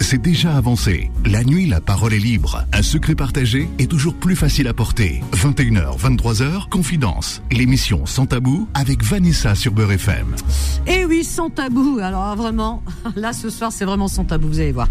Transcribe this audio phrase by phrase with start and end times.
[0.00, 1.10] c'est déjà avancé.
[1.24, 2.64] La nuit, la parole est libre.
[2.72, 5.22] Un secret partagé est toujours plus facile à porter.
[5.32, 7.42] 21h, 23h, Confidence.
[7.50, 10.34] L'émission Sans Tabou avec Vanessa sur FM.
[10.86, 11.98] Eh oui, sans tabou.
[12.00, 12.82] Alors vraiment,
[13.16, 14.88] là ce soir c'est vraiment sans tabou, vous allez voir.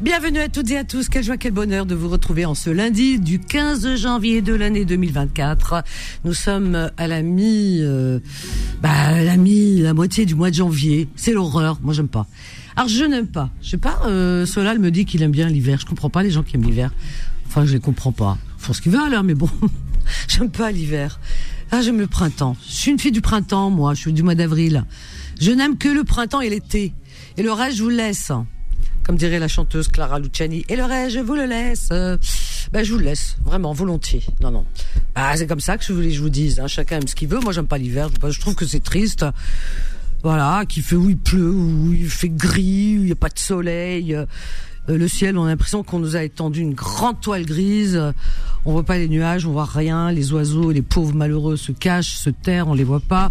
[0.00, 1.08] Bienvenue à toutes et à tous.
[1.08, 4.84] Quelle joie, quel bonheur de vous retrouver en ce lundi du 15 janvier de l'année
[4.84, 5.82] 2024.
[6.24, 8.20] Nous sommes à la mi, euh,
[8.80, 11.08] bah, la mi, la moitié du mois de janvier.
[11.16, 11.78] C'est l'horreur.
[11.82, 12.28] Moi, j'aime pas.
[12.78, 13.50] Alors, je n'aime pas.
[13.60, 15.80] Je sais pas, euh, Solal me dit qu'il aime bien l'hiver.
[15.80, 16.92] Je comprends pas les gens qui aiment l'hiver.
[17.48, 18.38] Enfin, je les comprends pas.
[18.56, 19.50] Ils font ce qu'ils veulent, hein, mais bon.
[20.28, 21.18] j'aime pas l'hiver.
[21.72, 22.56] Ah, j'aime le printemps.
[22.68, 23.94] Je suis une fille du printemps, moi.
[23.94, 24.84] Je suis du mois d'avril.
[25.40, 26.94] Je n'aime que le printemps et l'été.
[27.36, 28.30] Et le reste, je vous le laisse
[29.08, 30.66] comme dirait la chanteuse Clara Luciani.
[30.68, 31.88] Et le reste, je vous le laisse.
[31.88, 32.18] Ben,
[32.84, 34.22] je vous le laisse, vraiment, volontiers.
[34.42, 34.66] Non, non.
[35.14, 36.60] Ah, c'est comme ça que je voulais je vous dise.
[36.60, 36.66] Hein.
[36.66, 37.40] Chacun aime ce qu'il veut.
[37.40, 38.10] Moi, j'aime pas l'hiver.
[38.28, 39.24] Je trouve que c'est triste.
[40.22, 43.28] Voilà, qu'il fait où il pleut, où il fait gris, où il n'y a pas
[43.28, 44.14] de soleil.
[44.14, 44.26] Euh,
[44.88, 48.00] le ciel, on a l'impression qu'on nous a étendu une grande toile grise.
[48.64, 50.10] On voit pas les nuages, on voit rien.
[50.10, 53.30] Les oiseaux, les pauvres malheureux se cachent, se terrent, on les voit pas.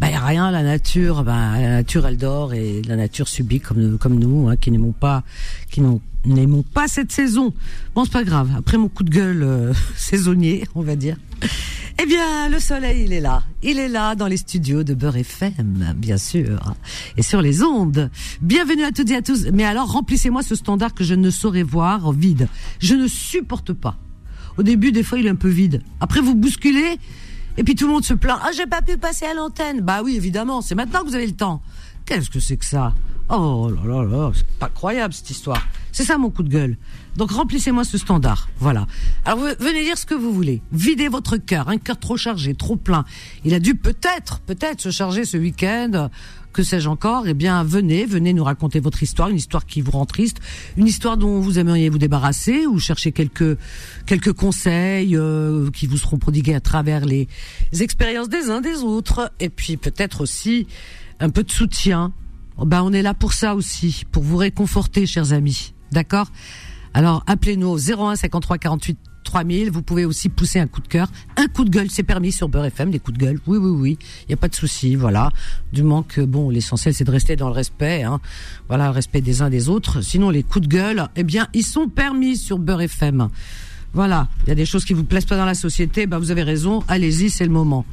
[0.00, 0.50] Bah y a rien.
[0.50, 4.56] La nature, bah la nature, elle dort et la nature subit comme comme nous, hein,
[4.56, 5.22] qui n'aimons pas,
[5.70, 5.80] qui
[6.24, 7.54] n'aimons pas cette saison.
[7.94, 8.50] Bon, c'est pas grave.
[8.56, 11.16] Après mon coup de gueule euh, saisonnier, on va dire.
[11.98, 13.42] Eh bien, le soleil, il est là.
[13.62, 16.74] Il est là dans les studios de Beurre FM, bien sûr.
[17.16, 18.10] Et sur les ondes.
[18.42, 19.46] Bienvenue à toutes et à tous.
[19.50, 22.48] Mais alors, remplissez-moi ce standard que je ne saurais voir vide.
[22.80, 23.96] Je ne supporte pas.
[24.58, 25.80] Au début, des fois, il est un peu vide.
[26.00, 26.98] Après, vous bousculez,
[27.56, 28.38] et puis tout le monde se plaint.
[28.42, 29.80] Ah, j'ai pas pu passer à l'antenne.
[29.80, 31.62] Bah oui, évidemment, c'est maintenant que vous avez le temps.
[32.04, 32.92] Qu'est-ce que c'est que ça?
[33.28, 35.66] Oh là là là, c'est pas croyable cette histoire.
[35.90, 36.76] C'est ça mon coup de gueule.
[37.16, 38.48] Donc remplissez-moi ce standard.
[38.60, 38.86] Voilà.
[39.24, 40.62] Alors venez dire ce que vous voulez.
[40.70, 43.04] Videz votre cœur, un cœur trop chargé, trop plein.
[43.44, 46.10] Il a dû peut-être, peut-être se charger ce week-end.
[46.56, 49.90] Que sais-je encore Eh bien, venez, venez nous raconter votre histoire, une histoire qui vous
[49.90, 50.38] rend triste,
[50.78, 53.58] une histoire dont vous aimeriez vous débarrasser ou chercher quelques
[54.06, 57.28] quelques conseils euh, qui vous seront prodigués à travers les
[57.78, 60.66] expériences des uns des autres, et puis peut-être aussi
[61.20, 62.14] un peu de soutien.
[62.56, 65.74] Ben on est là pour ça aussi, pour vous réconforter, chers amis.
[65.92, 66.32] D'accord?
[66.94, 69.70] Alors appelez-nous au 01 53 48 3000.
[69.70, 72.48] Vous pouvez aussi pousser un coup de cœur, un coup de gueule, c'est permis sur
[72.48, 73.38] Beurre FM, des coups de gueule.
[73.46, 74.94] Oui, oui, oui, il y a pas de souci.
[74.94, 75.30] Voilà.
[75.72, 78.04] Du moment que bon, l'essentiel c'est de rester dans le respect.
[78.04, 78.20] Hein.
[78.68, 80.00] Voilà, le respect des uns des autres.
[80.00, 83.28] Sinon, les coups de gueule, eh bien, ils sont permis sur Beurre FM.
[83.92, 84.28] Voilà.
[84.44, 86.06] Il y a des choses qui vous plaisent pas dans la société.
[86.06, 86.82] Ben vous avez raison.
[86.88, 87.84] Allez-y, c'est le moment.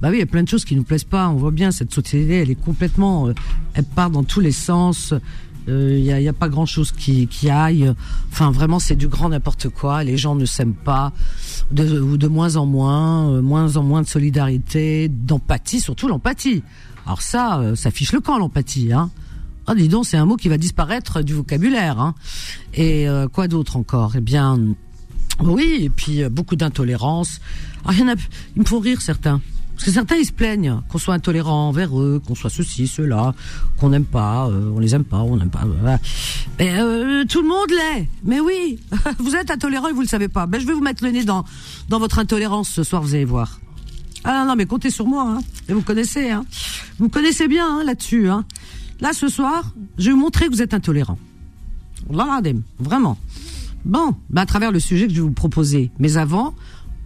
[0.00, 1.28] Bah oui, il y a plein de choses qui nous plaisent pas.
[1.28, 3.34] On voit bien cette société, elle est complètement, euh,
[3.74, 5.12] elle part dans tous les sens.
[5.68, 7.92] Il euh, n'y a, y a, pas grand chose qui, aille.
[8.32, 10.02] Enfin, vraiment, c'est du grand n'importe quoi.
[10.02, 11.12] Les gens ne s'aiment pas,
[11.70, 16.62] de, ou de moins en moins, euh, moins en moins de solidarité, d'empathie, surtout l'empathie.
[17.04, 18.94] Alors ça, ça fiche le camp l'empathie.
[18.94, 19.10] Hein.
[19.66, 22.00] Ah, dis donc, c'est un mot qui va disparaître du vocabulaire.
[22.00, 22.14] Hein.
[22.72, 24.12] Et quoi d'autre encore?
[24.16, 24.58] Eh bien,
[25.40, 27.40] oui, et puis beaucoup d'intolérance.
[27.84, 28.04] Ah, ils
[28.56, 29.40] me font rire certains.
[29.78, 33.32] Parce que certains, ils se plaignent qu'on soit intolérant envers eux, qu'on soit ceci, cela,
[33.76, 35.64] qu'on n'aime pas, euh, on les aime pas, on n'aime pas.
[36.58, 38.08] Mais euh, tout le monde l'est.
[38.24, 38.80] Mais oui,
[39.20, 40.46] vous êtes intolérant et vous le savez pas.
[40.46, 41.44] Ben, je vais vous mettre le nez dans,
[41.88, 43.60] dans votre intolérance ce soir, vous allez voir.
[44.24, 45.36] Ah non, non mais comptez sur moi.
[45.36, 45.42] Hein.
[45.68, 46.44] Et vous connaissez, hein.
[46.98, 48.28] Vous connaissez bien hein, là-dessus.
[48.28, 48.44] Hein.
[49.00, 51.18] Là, ce soir, je vais vous montrer que vous êtes intolérant.
[52.80, 53.16] Vraiment.
[53.84, 55.92] Bon, ben, à travers le sujet que je vais vous proposer.
[56.00, 56.52] Mais avant,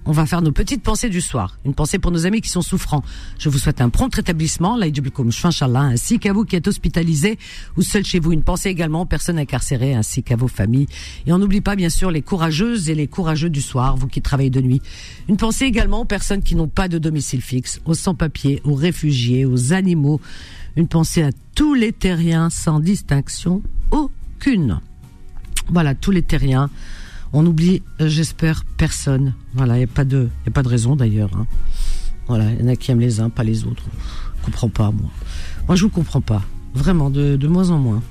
[0.05, 1.59] on va faire nos petites pensées du soir.
[1.65, 3.03] Une pensée pour nos amis qui sont souffrants.
[3.39, 7.39] Je vous souhaite un prompt rétablissement, ainsi qu'à vous qui êtes hospitalisés
[7.77, 8.33] ou seuls chez vous.
[8.33, 10.87] Une pensée également aux personnes incarcérées ainsi qu'à vos familles.
[11.27, 14.21] Et on n'oublie pas bien sûr les courageuses et les courageux du soir, vous qui
[14.23, 14.83] travaillez de nuit.
[15.29, 19.45] Une pensée également aux personnes qui n'ont pas de domicile fixe, aux sans-papiers, aux réfugiés,
[19.45, 20.21] aux animaux.
[20.77, 24.81] Une pensée à tous les terriens sans distinction aucune.
[25.69, 26.71] Voilà, tous les terriens
[27.33, 29.35] on oublie, euh, j'espère, personne.
[29.55, 31.31] Voilà, il n'y a pas de, a pas de raison d'ailleurs.
[31.35, 31.47] Hein.
[32.29, 33.85] Voilà, il y en a qui aiment les uns, pas les autres.
[34.41, 35.11] Je comprends pas, moi.
[35.67, 36.43] Moi, je vous comprends pas.
[36.75, 38.03] Vraiment, de, moins en moins.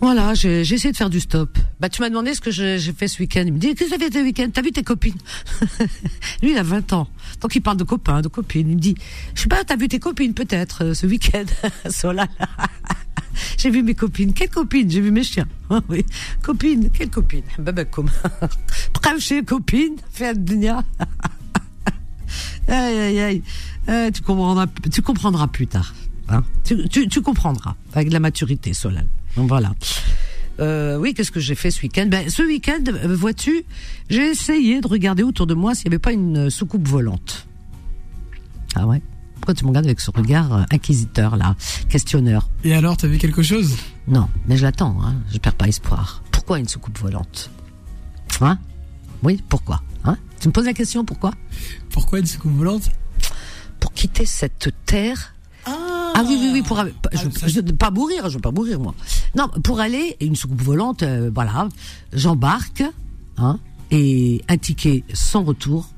[0.00, 1.58] Voilà, j'ai essayé de faire du stop.
[1.78, 3.44] Bah, tu m'as demandé ce que j'ai fait ce week-end.
[3.46, 4.48] Il me dit, qu'est-ce que tu as fait ce week-end?
[4.52, 5.18] T'as vu tes copines?
[6.42, 7.06] Lui, il a 20 ans.
[7.40, 8.68] Donc, il parle de copains, de copines.
[8.70, 8.94] Il me dit,
[9.34, 11.44] je sais pas, t'as vu tes copines peut-être euh, ce week-end?
[11.90, 12.28] Solal.
[13.58, 14.32] J'ai vu mes copines.
[14.32, 14.90] Quelles copines?
[14.90, 15.46] J'ai vu mes chiens.
[15.72, 16.04] Ah oui.
[16.42, 17.44] Copines, quelles copines?
[17.58, 18.10] Baba comme.
[19.20, 20.82] chez copine, fait dunya.
[22.68, 23.42] aïe aïe aïe.
[23.88, 25.94] Euh, tu comprendras, tu comprendras plus tard.
[26.28, 29.06] Hein tu, comprendras avec la maturité, Solal.
[29.36, 29.72] Donc voilà.
[30.60, 32.06] Euh, oui, qu'est-ce que j'ai fait ce week-end?
[32.06, 33.64] Ben, ce week-end, euh, vois-tu,
[34.10, 37.46] j'ai essayé de regarder autour de moi s'il n'y avait pas une soucoupe volante.
[38.74, 39.02] Ah ouais?
[39.40, 41.56] Pourquoi tu me regardes avec ce regard euh, inquisiteur, là,
[41.88, 43.74] questionneur Et alors, t'as vu quelque chose?
[44.06, 45.14] Non, mais je l'attends, hein.
[45.32, 46.22] je perds pas espoir.
[46.30, 47.50] Pourquoi une soucoupe volante?
[48.42, 48.58] Hein?
[49.22, 49.82] Oui, pourquoi?
[50.04, 50.18] Hein?
[50.40, 51.32] Tu me poses la question, pourquoi?
[51.90, 52.90] Pourquoi une soucoupe volante?
[53.78, 55.34] Pour quitter cette terre.
[55.66, 58.94] Ah, oui, oui, oui, pour, pas, je, ah, pas mourir, je veux pas mourir moi.
[59.34, 61.66] Non, pour aller, une soucoupe volante, euh, voilà,
[62.12, 62.82] j'embarque,
[63.38, 63.58] hein,
[63.90, 65.88] et un ticket sans retour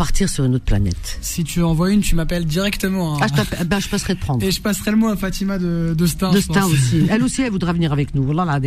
[0.00, 1.18] partir sur une autre planète.
[1.20, 3.16] Si tu envoies une, tu m'appelles directement.
[3.16, 3.18] Hein.
[3.20, 3.26] Ah,
[3.58, 4.42] je, ben, je passerai de prendre.
[4.42, 6.30] Et je passerai le mot à Fatima de, de Stein.
[6.30, 7.06] De Stein aussi.
[7.10, 8.22] Elle aussi, elle voudra venir avec nous.
[8.22, 8.58] Voilà,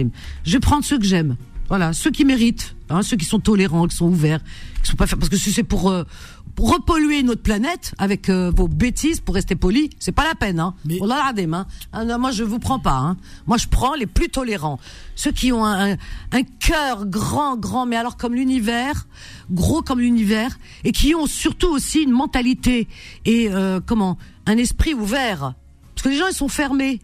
[0.46, 1.36] je vais prendre ceux que j'aime.
[1.70, 4.42] Voilà, ceux qui méritent, hein, ceux qui sont tolérants, qui sont ouverts,
[4.84, 8.52] qui sont pas parce que si c'est pour, euh, pour repolluer notre planète avec euh,
[8.56, 10.60] vos bêtises pour rester poli, c'est pas la peine.
[10.60, 10.76] Hein.
[10.86, 10.98] Mais...
[11.02, 11.66] Oh là là, hein.
[11.92, 12.96] Ah, moi je vous prends pas.
[12.96, 13.18] Hein.
[13.48, 14.80] Moi je prends les plus tolérants,
[15.16, 19.08] ceux qui ont un, un cœur grand, grand, mais alors comme l'univers,
[19.52, 22.88] gros comme l'univers, et qui ont surtout aussi une mentalité
[23.26, 25.54] et euh, comment, un esprit ouvert.
[25.96, 27.00] Parce que les gens ils sont fermés.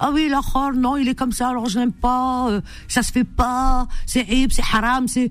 [0.00, 0.40] Ah oui, la
[0.74, 4.26] non, il est comme ça, alors je n'aime pas, euh, ça se fait pas, c'est
[4.50, 5.30] c'est haram, c'est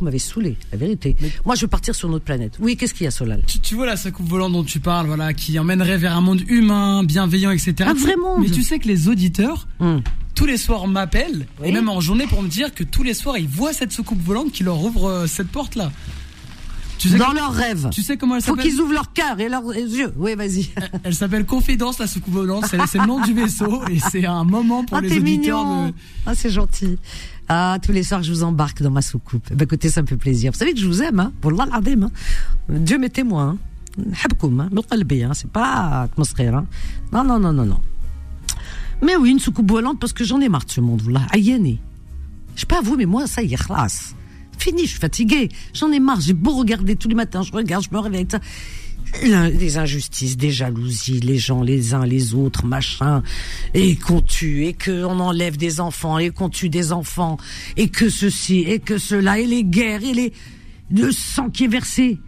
[0.00, 1.14] vous m'avez saoulé, la vérité.
[1.44, 2.56] Moi, je veux partir sur notre planète.
[2.58, 5.34] Oui, qu'est-ce qu'il y a, Solal tu, vois la coupe volante dont tu parles, voilà,
[5.34, 7.74] qui emmènerait vers un monde humain, bienveillant, etc.
[7.86, 8.40] Un vrai monde.
[8.40, 9.98] Mais tu sais que les auditeurs, hmm.
[10.34, 13.36] tous les soirs m'appellent, et même en journée pour me dire que tous les soirs
[13.36, 15.92] ils voient cette soucoupe volante qui leur ouvre euh, cette porte-là.
[17.00, 17.88] Tu sais dans leurs rêves.
[17.90, 20.12] Tu sais comment elle s'appelle Faut qu'ils ouvrent leur cœur et leurs yeux.
[20.18, 20.68] Oui, vas-y.
[21.02, 22.66] Elle, s'appelle Confidence la soucoupe volante.
[22.66, 25.94] C'est le nom du vaisseau et c'est un moment pour ah, les auditeurs de.
[26.26, 26.98] Ah, c'est gentil.
[27.48, 29.50] Ah, tous les soirs, je vous embarque dans ma soucoupe.
[29.50, 30.52] Ben, écoutez, ça me fait plaisir.
[30.52, 31.32] Vous savez que je vous aime, hein.
[31.40, 32.10] Pour hein.
[32.68, 33.56] Dieu m'est témoin.
[34.22, 34.68] Habkoum, hein.
[34.70, 35.32] hein.
[35.32, 36.66] C'est pas atmosphère, hein.
[37.12, 37.80] Non, non, non, non, non.
[39.02, 41.22] Mais oui, une soucoupe volante parce que j'en ai marre de ce monde, là.
[41.32, 41.80] Ayéné.
[42.56, 44.14] Je sais pas vous, mais moi, ça y est, classe.
[44.60, 45.48] Fini, je suis fatiguée.
[45.72, 46.20] J'en ai marre.
[46.20, 47.42] J'ai beau regarder tous les matins.
[47.42, 48.40] Je regarde, je me réveille ça
[49.22, 53.22] des injustices, des jalousies, les gens les uns les autres, machin,
[53.74, 57.36] et qu'on tue, et qu'on enlève des enfants, et qu'on tue des enfants,
[57.76, 60.32] et que ceci, et que cela, et les guerres, et les
[60.92, 62.18] le sang qui est versé.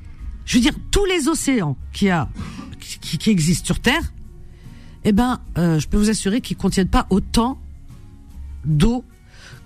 [0.44, 2.28] Je veux dire, tous les océans qui a,
[2.80, 4.12] qui, qui existent sur Terre,
[5.04, 7.60] eh ben, euh, je peux vous assurer qu'ils contiennent pas autant
[8.64, 9.04] d'eau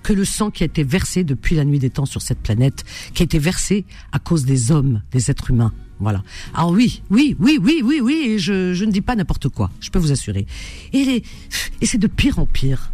[0.06, 2.84] que le sang qui a été versé depuis la nuit des temps sur cette planète,
[3.12, 5.72] qui a été versé à cause des hommes, des êtres humains.
[5.98, 6.22] Voilà.
[6.54, 9.72] Alors oui, oui, oui, oui, oui, oui, et je, je ne dis pas n'importe quoi,
[9.80, 10.46] je peux vous assurer.
[10.92, 11.22] Et, les,
[11.80, 12.92] et c'est de pire en pire.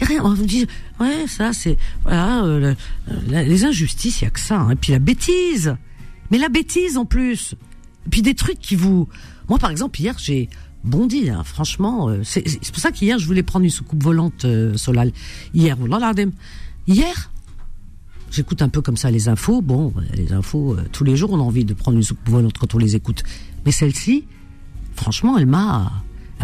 [0.00, 0.68] Y a rien, on vous dit,
[1.00, 2.74] ouais, ça c'est, voilà, euh,
[3.26, 4.60] les injustices, il y a que ça.
[4.60, 4.70] Hein.
[4.70, 5.74] Et puis la bêtise,
[6.30, 7.56] mais la bêtise en plus.
[8.06, 9.08] Et puis des trucs qui vous,
[9.48, 10.48] moi par exemple hier j'ai
[10.84, 12.08] bondi, hein, franchement.
[12.08, 12.42] Euh, c'est
[12.72, 15.12] pour ça qu'hier je voulais prendre une soucoupe volante euh, Solal.
[15.54, 16.12] Hier, voilà,
[16.86, 17.30] hier,
[18.30, 19.62] j'écoute un peu comme ça les infos.
[19.62, 22.58] Bon, les infos, euh, tous les jours, on a envie de prendre une soupe volante
[22.58, 23.22] quand on les écoute.
[23.64, 24.24] Mais celle-ci,
[24.94, 25.92] franchement, elle m'a,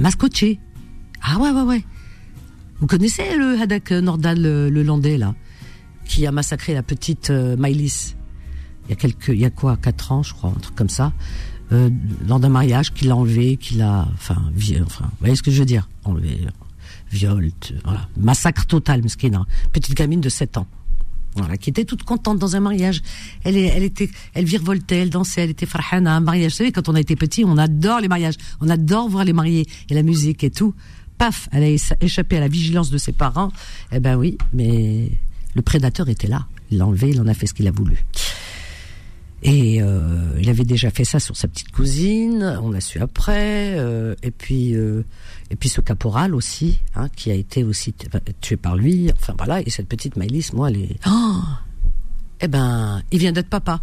[0.01, 0.61] m'a scotché.
[1.23, 1.85] Ah ouais, ouais, ouais.
[2.81, 5.35] Vous connaissez le Hadak Nordal, le, landais, là,
[6.05, 7.91] qui a massacré la petite euh, Il
[8.89, 11.13] y a quelques, il y a quoi, quatre ans, je crois, un truc comme ça.
[11.73, 11.91] Euh,
[12.27, 14.43] lors d'un mariage, qu'il a enlevé, qu'il a, enfin,
[14.87, 15.89] enfin, vous voyez ce que je veux dire?
[16.05, 16.41] Enlevé,
[17.11, 17.51] viol,
[17.85, 18.09] voilà.
[18.17, 19.47] Massacre total, mesquina.
[19.73, 20.67] Petite gamine de 7 ans.
[21.37, 23.03] Voilà, qui était toute contente dans un mariage.
[23.45, 26.53] Elle, elle était, elle virevoltait, elle dansait, elle était farhana, un mariage.
[26.53, 29.33] Vous savez, quand on a été petit, on adore les mariages, on adore voir les
[29.33, 30.75] mariés et la musique et tout.
[31.19, 33.53] Paf, elle a échappé à la vigilance de ses parents.
[33.93, 35.11] Eh ben oui, mais
[35.55, 36.47] le prédateur était là.
[36.71, 38.05] Il l'a enlevé, il en a fait ce qu'il a voulu.
[39.43, 43.79] Et euh, il avait déjà fait ça sur sa petite cousine, on a su après.
[43.79, 45.05] Euh, et puis euh,
[45.51, 47.95] et puis ce caporal aussi, hein, qui a été aussi
[48.41, 49.11] tué par lui.
[49.15, 49.61] Enfin voilà.
[49.61, 50.97] Et cette petite Maëlys, moi, elle est.
[51.07, 51.41] Oh
[52.41, 53.81] eh ben, il vient d'être papa,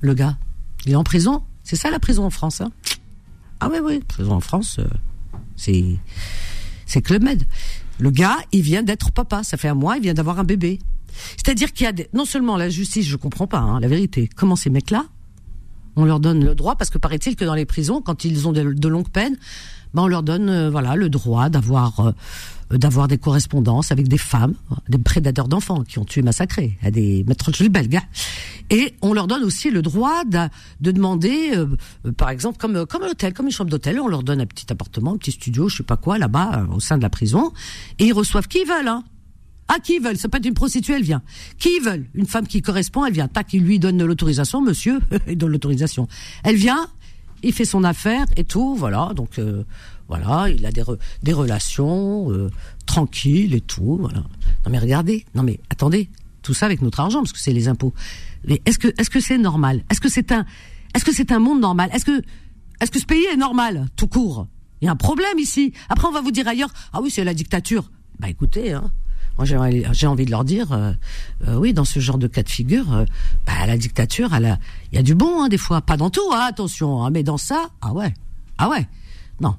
[0.00, 0.38] le gars.
[0.86, 1.42] Il est en prison.
[1.62, 2.60] C'est ça la prison en France.
[2.60, 2.72] Hein?
[3.60, 4.80] Ah oui oui, prison en France,
[5.56, 5.98] c'est
[6.86, 7.24] c'est Club.
[7.98, 9.44] Le gars, il vient d'être papa.
[9.44, 10.78] Ça fait un mois, il vient d'avoir un bébé.
[11.36, 14.28] C'est-à-dire qu'il y a non seulement la justice, je comprends pas, hein, la vérité.
[14.34, 15.06] Comment ces mecs-là,
[15.96, 16.76] on leur donne le droit?
[16.76, 19.36] Parce que paraît-il que dans les prisons, quand ils ont de, longues peines,
[19.94, 22.12] ben on leur donne euh, voilà le droit d'avoir euh,
[22.70, 24.54] d'avoir des correspondances avec des femmes,
[24.88, 28.00] des prédateurs d'enfants qui ont tué, massacré, à des maîtres belges.
[28.70, 30.48] Et on leur donne aussi le droit de,
[30.80, 31.66] de demander, euh,
[32.16, 34.72] par exemple, comme comme un hôtel, comme une chambre d'hôtel, on leur donne un petit
[34.72, 37.52] appartement, un petit studio, je sais pas quoi, là-bas, au sein de la prison,
[37.98, 38.88] et ils reçoivent qui ils veulent.
[38.88, 39.04] Hein.
[39.74, 41.22] Ah, qui veulent Ça peut être une prostituée, elle vient.
[41.58, 43.28] Qui veulent Une femme qui correspond, elle vient.
[43.28, 46.08] Tac, il lui donne l'autorisation, monsieur, il donne l'autorisation.
[46.44, 46.88] Elle vient,
[47.42, 49.12] il fait son affaire et tout, voilà.
[49.16, 49.64] Donc euh,
[50.08, 52.50] voilà, il a des relations euh,
[52.84, 54.18] tranquilles et tout, voilà.
[54.18, 56.10] Non mais regardez, non mais attendez,
[56.42, 57.94] tout ça avec notre argent parce que c'est les impôts.
[58.46, 59.84] Mais est-ce que est-ce que c'est normal?
[59.90, 60.44] Est-ce que c'est un
[60.94, 61.88] est-ce que c'est un monde normal?
[61.94, 62.22] Est-ce que
[62.80, 64.48] est-ce que ce pays est normal, tout court?
[64.82, 65.72] Il y a un problème ici.
[65.88, 67.90] Après, on va vous dire ailleurs, ah oui, c'est la dictature.
[68.18, 68.90] Bah écoutez, hein,
[69.42, 70.92] moi j'ai envie de leur dire, euh,
[71.48, 73.04] euh, oui, dans ce genre de cas de figure, euh,
[73.46, 74.56] bah, la dictature, il
[74.92, 77.38] y a du bon hein, des fois, pas dans tout, hein, attention, hein, mais dans
[77.38, 78.14] ça, ah ouais,
[78.58, 78.86] ah ouais,
[79.40, 79.56] non.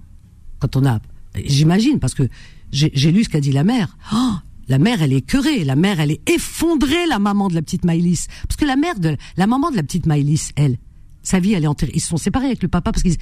[0.60, 1.00] Quand on a,
[1.36, 2.24] j'imagine, parce que
[2.72, 3.98] j'ai lu ce qu'a dit la mère.
[4.14, 4.34] Oh,
[4.68, 5.64] la mère, elle est écœurée.
[5.64, 8.28] La mère, elle est effondrée, la maman de la petite Maïlis.
[8.48, 10.78] Parce que la mère de, la maman de la petite Maïlis, elle,
[11.22, 11.92] sa vie, elle est enterrée.
[11.94, 13.18] Ils se sont séparés avec le papa parce qu'ils,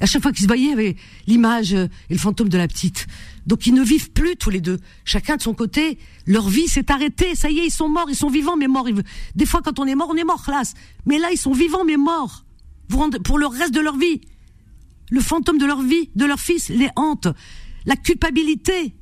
[0.00, 3.06] à chaque fois qu'ils se voyaient, avait l'image et le fantôme de la petite.
[3.46, 4.78] Donc ils ne vivent plus tous les deux.
[5.04, 7.34] Chacun de son côté, leur vie s'est arrêtée.
[7.34, 8.88] Ça y est, ils sont morts, ils sont vivants mais morts.
[9.34, 10.74] Des fois, quand on est mort, on est mort, classe.
[11.06, 12.44] Mais là, ils sont vivants mais morts.
[12.88, 14.20] Pour le reste de leur vie.
[15.10, 17.28] Le fantôme de leur vie, de leur fils, les hante.
[17.86, 18.94] La culpabilité.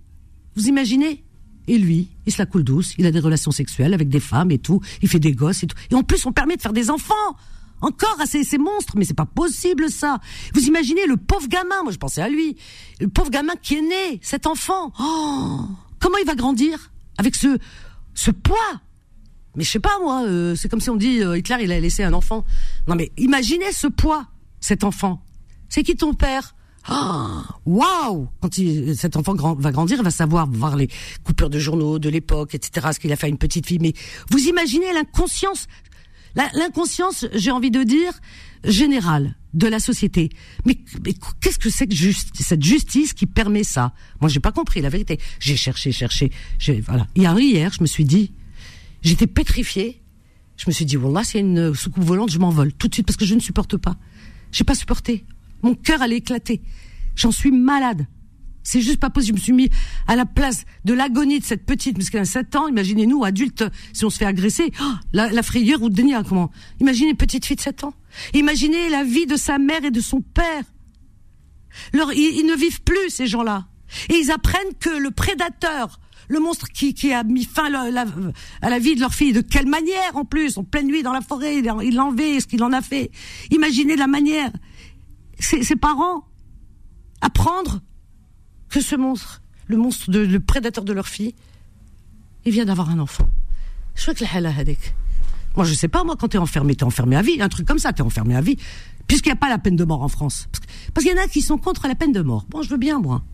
[0.54, 1.24] Vous imaginez?
[1.68, 2.94] Et lui, il se la coule douce.
[2.96, 4.80] Il a des relations sexuelles avec des femmes et tout.
[5.02, 5.76] Il fait des gosses et tout.
[5.90, 7.14] Et en plus, on permet de faire des enfants.
[7.80, 10.18] Encore à ces, ces monstres, mais c'est pas possible ça.
[10.54, 12.56] Vous imaginez le pauvre gamin, moi je pensais à lui,
[13.00, 14.92] le pauvre gamin qui est né, cet enfant.
[15.00, 15.60] Oh,
[16.00, 17.58] comment il va grandir avec ce
[18.14, 18.80] ce poids?
[19.56, 21.80] Mais je sais pas moi, euh, c'est comme si on dit euh, Hitler il a
[21.80, 22.44] laissé un enfant.
[22.88, 24.26] Non mais imaginez ce poids,
[24.60, 25.22] cet enfant.
[25.68, 26.54] C'est qui ton père?
[26.88, 28.54] Oh, waouh Quand
[28.94, 30.88] cet enfant va grandir, il va savoir voir les
[31.24, 32.88] coupures de journaux de l'époque, etc.
[32.92, 33.80] Ce qu'il a fait à une petite fille.
[33.80, 33.92] Mais
[34.30, 35.66] vous imaginez l'inconscience
[36.36, 38.12] L'inconscience, j'ai envie de dire,
[38.64, 40.28] générale de la société.
[40.66, 40.78] Mais,
[41.40, 43.92] qu'est-ce que c'est que cette justice qui permet ça?
[44.20, 45.18] Moi, j'ai pas compris la vérité.
[45.40, 46.30] J'ai cherché, cherché.
[46.86, 47.06] Voilà.
[47.14, 48.32] hier, je me suis dit,
[49.02, 50.02] j'étais pétrifiée.
[50.56, 53.16] Je me suis dit, voilà, c'est une soucoupe volante, je m'envole tout de suite parce
[53.16, 53.96] que je ne supporte pas.
[54.52, 55.24] J'ai pas supporté.
[55.62, 56.62] Mon cœur allait éclater.
[57.14, 58.06] J'en suis malade.
[58.66, 59.38] C'est juste pas possible.
[59.38, 59.70] Je me suis mis
[60.08, 62.66] à la place de l'agonie de cette petite, parce qu'elle a 7 ans.
[62.66, 67.16] Imaginez-nous, adultes, si on se fait agresser, oh, la, frayeur ou le comment Imaginez une
[67.16, 67.94] petite fille de 7 ans.
[68.34, 70.64] Imaginez la vie de sa mère et de son père.
[71.92, 73.66] Leur, ils, ne vivent plus, ces gens-là.
[74.08, 77.90] Et ils apprennent que le prédateur, le monstre qui, a mis fin à
[78.68, 81.20] la, vie de leur fille, de quelle manière en plus, en pleine nuit dans la
[81.20, 83.12] forêt, il l'a enlevé, ce qu'il en a fait.
[83.52, 84.50] Imaginez la manière.
[85.38, 86.24] Ses, parents
[87.20, 87.80] apprendre
[88.76, 91.34] que ce monstre, le monstre, le prédateur de leur fille,
[92.44, 93.26] il vient d'avoir un enfant.
[93.94, 94.52] Je que la
[95.56, 97.40] Moi, je sais pas, moi, quand t'es enfermé, t'es enfermé à vie.
[97.40, 98.58] Un truc comme ça, t'es enfermé à vie.
[99.06, 100.46] Puisqu'il n'y a pas la peine de mort en France.
[100.92, 102.44] Parce qu'il y en a qui sont contre la peine de mort.
[102.50, 103.24] Bon, je veux bien, moi.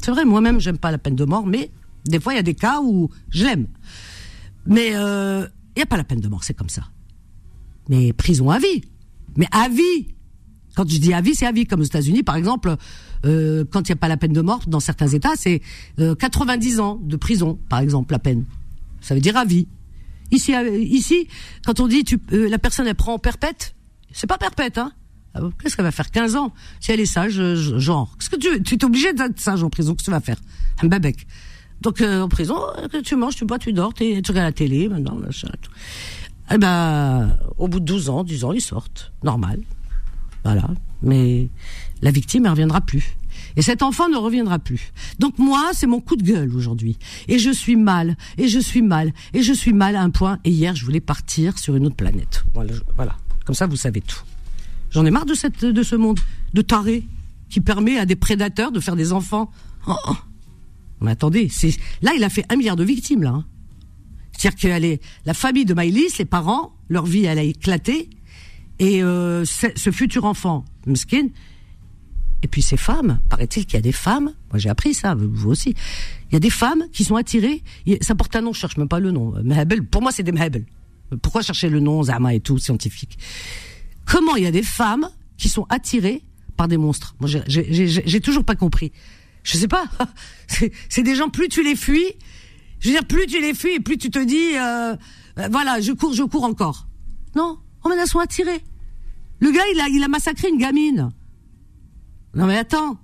[0.00, 1.72] C'est vrai, moi-même, j'aime pas la peine de mort, mais
[2.04, 3.66] des fois, il y a des cas où je l'aime.
[4.64, 6.82] Mais euh, il n'y a pas la peine de mort, c'est comme ça.
[7.88, 8.82] Mais prison à vie.
[9.36, 10.14] Mais à vie.
[10.76, 11.66] Quand je dis à vie, c'est à vie.
[11.66, 12.76] Comme aux États-Unis, par exemple,
[13.24, 15.60] euh, quand il n'y a pas la peine de mort, dans certains États, c'est
[15.98, 18.44] 90 euh, ans de prison, par exemple, la peine.
[19.00, 19.66] Ça veut dire à vie.
[20.30, 21.28] Ici, euh, ici,
[21.64, 23.74] quand on dit tu, la personne elle prend en perpète,
[24.12, 24.92] c'est pas perpète, hein.
[25.36, 26.52] Ah qu'est-ce qu'elle va faire 15 ans?
[26.78, 29.94] Si elle est sage, genre Qu'est-ce que tu, tu es obligé d'être sage en prison
[29.94, 30.40] Qu'est-ce que tu vas faire?
[30.80, 31.26] Un babec.
[31.80, 32.56] Donc en prison,
[33.04, 35.18] tu manges, tu bois, tu dors, tu regardes la télé, maintenant,
[35.60, 35.70] tout.
[36.52, 39.60] Eh ben, au bout de 12 ans, 10 ans, ils sortent, normal.
[40.44, 40.68] Voilà.
[41.02, 41.48] Mais
[42.04, 43.16] la victime, elle reviendra plus.
[43.56, 44.92] Et cet enfant ne reviendra plus.
[45.18, 46.98] Donc moi, c'est mon coup de gueule aujourd'hui.
[47.28, 50.38] Et je suis mal, et je suis mal, et je suis mal à un point.
[50.44, 52.44] Et hier, je voulais partir sur une autre planète.
[52.54, 53.16] Voilà.
[53.46, 54.20] Comme ça, vous savez tout.
[54.90, 56.20] J'en ai marre de cette, de ce monde
[56.52, 57.04] de taré
[57.48, 59.50] qui permet à des prédateurs de faire des enfants.
[59.86, 60.16] Oh, oh.
[61.00, 61.50] Mais attendez,
[62.02, 63.30] là, il a fait un milliard de victimes là.
[63.30, 63.44] Hein.
[64.36, 68.10] C'est-à-dire que la famille de Maïlis, les parents, leur vie, elle a éclaté.
[68.78, 71.28] Et euh, ce futur enfant, Mskin,
[72.44, 75.50] et puis ces femmes, paraît-il qu'il y a des femmes, moi j'ai appris ça, vous
[75.50, 75.74] aussi,
[76.30, 77.62] il y a des femmes qui sont attirées,
[78.00, 80.32] ça porte un nom, je cherche même pas le nom, Mehebel, pour moi c'est des
[80.32, 80.64] Mehebel.
[81.22, 83.18] Pourquoi chercher le nom, Zama et tout, scientifique?
[84.04, 85.08] Comment il y a des femmes
[85.38, 86.22] qui sont attirées
[86.56, 87.16] par des monstres?
[87.18, 88.92] Moi j'ai toujours pas compris.
[89.42, 89.86] Je sais pas,
[90.88, 92.12] c'est des gens, plus tu les fuis,
[92.80, 94.94] je veux dire, plus tu les fuis, plus tu te dis, euh,
[95.38, 96.86] euh, voilà, je cours, je cours encore.
[97.34, 98.62] Non, Oh, mais elles sont attirées.
[99.40, 101.10] Le gars, il a, il a massacré une gamine.
[102.34, 102.98] Non, mais attends.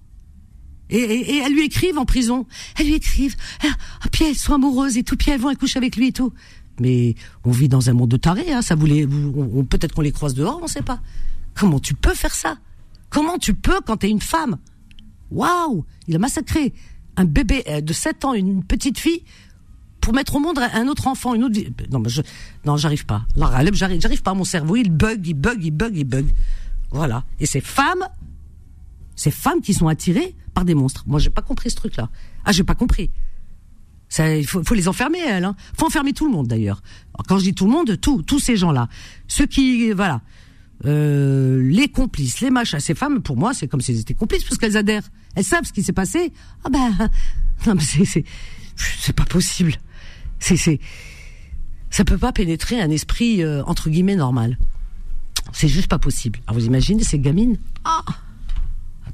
[0.90, 2.46] Et, et, elles lui écrivent en prison.
[2.78, 3.36] Elles lui écrivent.
[3.62, 3.68] Ah,
[4.02, 5.16] ah, puis elles sont amoureuses et tout.
[5.16, 6.32] Puis elles vont coucher avec lui et tout.
[6.80, 8.52] Mais on vit dans un monde de tarés.
[8.52, 9.06] Hein, ça voulait.
[9.06, 11.00] Peut-être qu'on les croise dehors, on sait pas.
[11.54, 12.56] Comment tu peux faire ça?
[13.08, 14.56] Comment tu peux quand t'es une femme?
[15.30, 16.72] Waouh Il a massacré
[17.16, 19.24] un bébé euh, de 7 ans, une petite fille,
[20.00, 21.72] pour mettre au monde un autre enfant, une autre vie.
[21.90, 22.22] Non, mais je,
[22.64, 23.26] non, j'arrive pas.
[23.36, 24.34] J'arrive, j'arrive pas.
[24.34, 26.26] Mon cerveau, il bug, il bug, il bug, il bug.
[26.90, 27.24] Voilà.
[27.38, 28.08] Et ces femmes,
[29.20, 31.04] ces femmes qui sont attirées par des monstres.
[31.06, 32.08] Moi, j'ai pas compris ce truc-là.
[32.46, 33.10] Ah, j'ai pas compris.
[34.18, 35.44] Il faut, les enfermer, elles.
[35.44, 35.54] Hein.
[35.76, 36.82] Faut enfermer tout le monde, d'ailleurs.
[37.28, 38.88] Quand je dis tout le monde, tous, tous ces gens-là,
[39.28, 40.22] ceux qui, voilà,
[40.86, 42.80] euh, les complices, les machins.
[42.80, 45.10] Ces femmes, pour moi, c'est comme si elles étaient complices parce qu'elles adhèrent.
[45.34, 46.32] Elles savent ce qui s'est passé.
[46.64, 46.90] Ah ben,
[47.66, 48.24] non mais c'est c'est
[48.76, 49.74] c'est pas possible.
[50.38, 50.80] C'est c'est
[51.90, 54.56] ça peut pas pénétrer un esprit euh, entre guillemets normal.
[55.52, 56.40] C'est juste pas possible.
[56.46, 57.58] Alors vous imaginez ces gamines?
[57.84, 58.02] Ah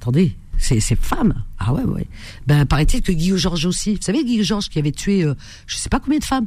[0.06, 1.42] Attendez, c'est ces femmes.
[1.58, 2.06] Ah ouais ouais.
[2.46, 3.96] Ben paraît-il que Guillaume Georges aussi.
[3.96, 5.34] Vous savez Guillaume Georges qui avait tué euh,
[5.66, 6.46] je sais pas combien de femmes.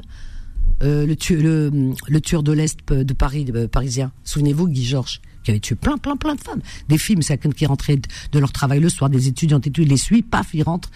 [0.81, 1.69] Euh, le, tu, le,
[2.07, 4.13] le tueur de l'Est de Paris, parisien.
[4.23, 6.61] Souvenez-vous, Guy Georges, qui avait tué plein, plein, plein de femmes.
[6.87, 7.97] Des films, c'est quelqu'un qui rentrait
[8.31, 10.89] de leur travail le soir, des étudiantes et tout, il les suit, paf, il rentre.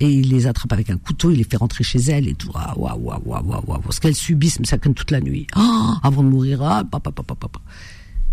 [0.00, 2.50] Et il les attrape avec un couteau, il les fait rentrer chez elle et tout.
[2.54, 3.82] Ah, waouh, waouh, waouh, waouh.
[3.92, 5.46] Ce qu'elles subissent, ça toute la nuit.
[5.54, 7.60] Oh, avant de mourir, ah, papa, papa, papa.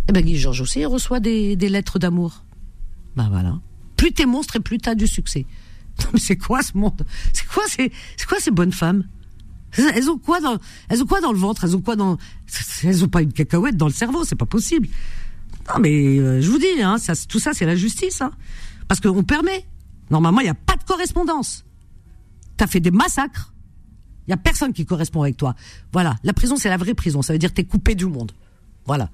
[0.08, 2.46] Et ben, Guy Georges aussi, il reçoit des lettres d'amour.
[3.18, 3.60] Ben voilà.
[3.98, 5.48] Plus t'es monstre et plus t'as du succès.
[6.16, 7.04] c'est quoi ce monde?
[7.34, 9.06] C'est quoi ces, c'est quoi ces bonnes femmes?
[9.76, 10.58] Elles ont quoi dans,
[10.88, 11.64] elles ont quoi dans le ventre?
[11.64, 12.18] Elles ont quoi dans
[12.84, 14.88] Elles ont pas une cacahuète dans le cerveau, c'est pas possible.
[15.68, 18.32] Non mais euh, je vous dis, hein, ça, tout ça c'est la justice, hein,
[18.88, 19.66] parce qu'on permet.
[20.10, 21.66] Normalement, il n'y a pas de correspondance.
[22.56, 23.54] T'as fait des massacres.
[24.28, 25.56] Il y a personne qui correspond avec toi.
[25.92, 27.22] Voilà, la prison c'est la vraie prison.
[27.22, 28.32] Ça veut dire t'es coupé du monde.
[28.86, 29.10] Voilà,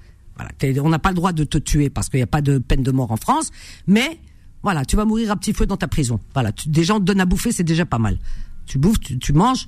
[0.82, 2.84] On n'a pas le droit de te tuer parce qu'il n'y a pas de peine
[2.84, 3.52] de mort en France,
[3.88, 4.20] mais
[4.64, 6.20] voilà, tu vas mourir à petit feu dans ta prison.
[6.34, 8.18] Voilà, tu, des gens te donnent à bouffer, c'est déjà pas mal.
[8.66, 9.68] Tu bouffes, tu, manges,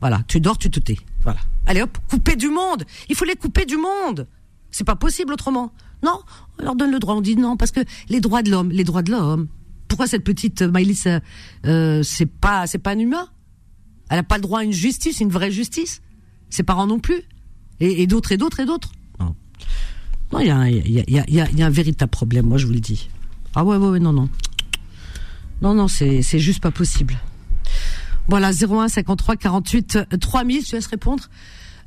[0.00, 0.98] voilà, tu dors, tu te tais.
[1.22, 1.40] Voilà.
[1.66, 2.84] Allez hop, couper du monde.
[3.08, 4.26] Il faut les couper du monde.
[4.70, 5.72] C'est pas possible autrement.
[6.02, 6.20] Non,
[6.58, 7.14] on leur donne le droit.
[7.14, 9.48] On dit non parce que les droits de l'homme, les droits de l'homme.
[9.86, 11.04] Pourquoi cette petite Maïlis,
[11.64, 13.28] euh, c'est pas, c'est pas un humain?
[14.10, 16.02] Elle a pas le droit à une justice, une vraie justice?
[16.50, 17.22] Ses parents non plus?
[17.80, 18.92] Et, d'autres et d'autres et d'autres?
[20.32, 20.50] Non, il y
[21.60, 22.46] a, un véritable problème.
[22.46, 23.08] Moi, je vous le dis.
[23.54, 24.28] Ah ouais, ouais, ouais, non, non,
[25.62, 27.16] non, non, c'est, juste pas possible.
[28.28, 31.28] Voilà, 01 53 48 3000, je laisse répondre.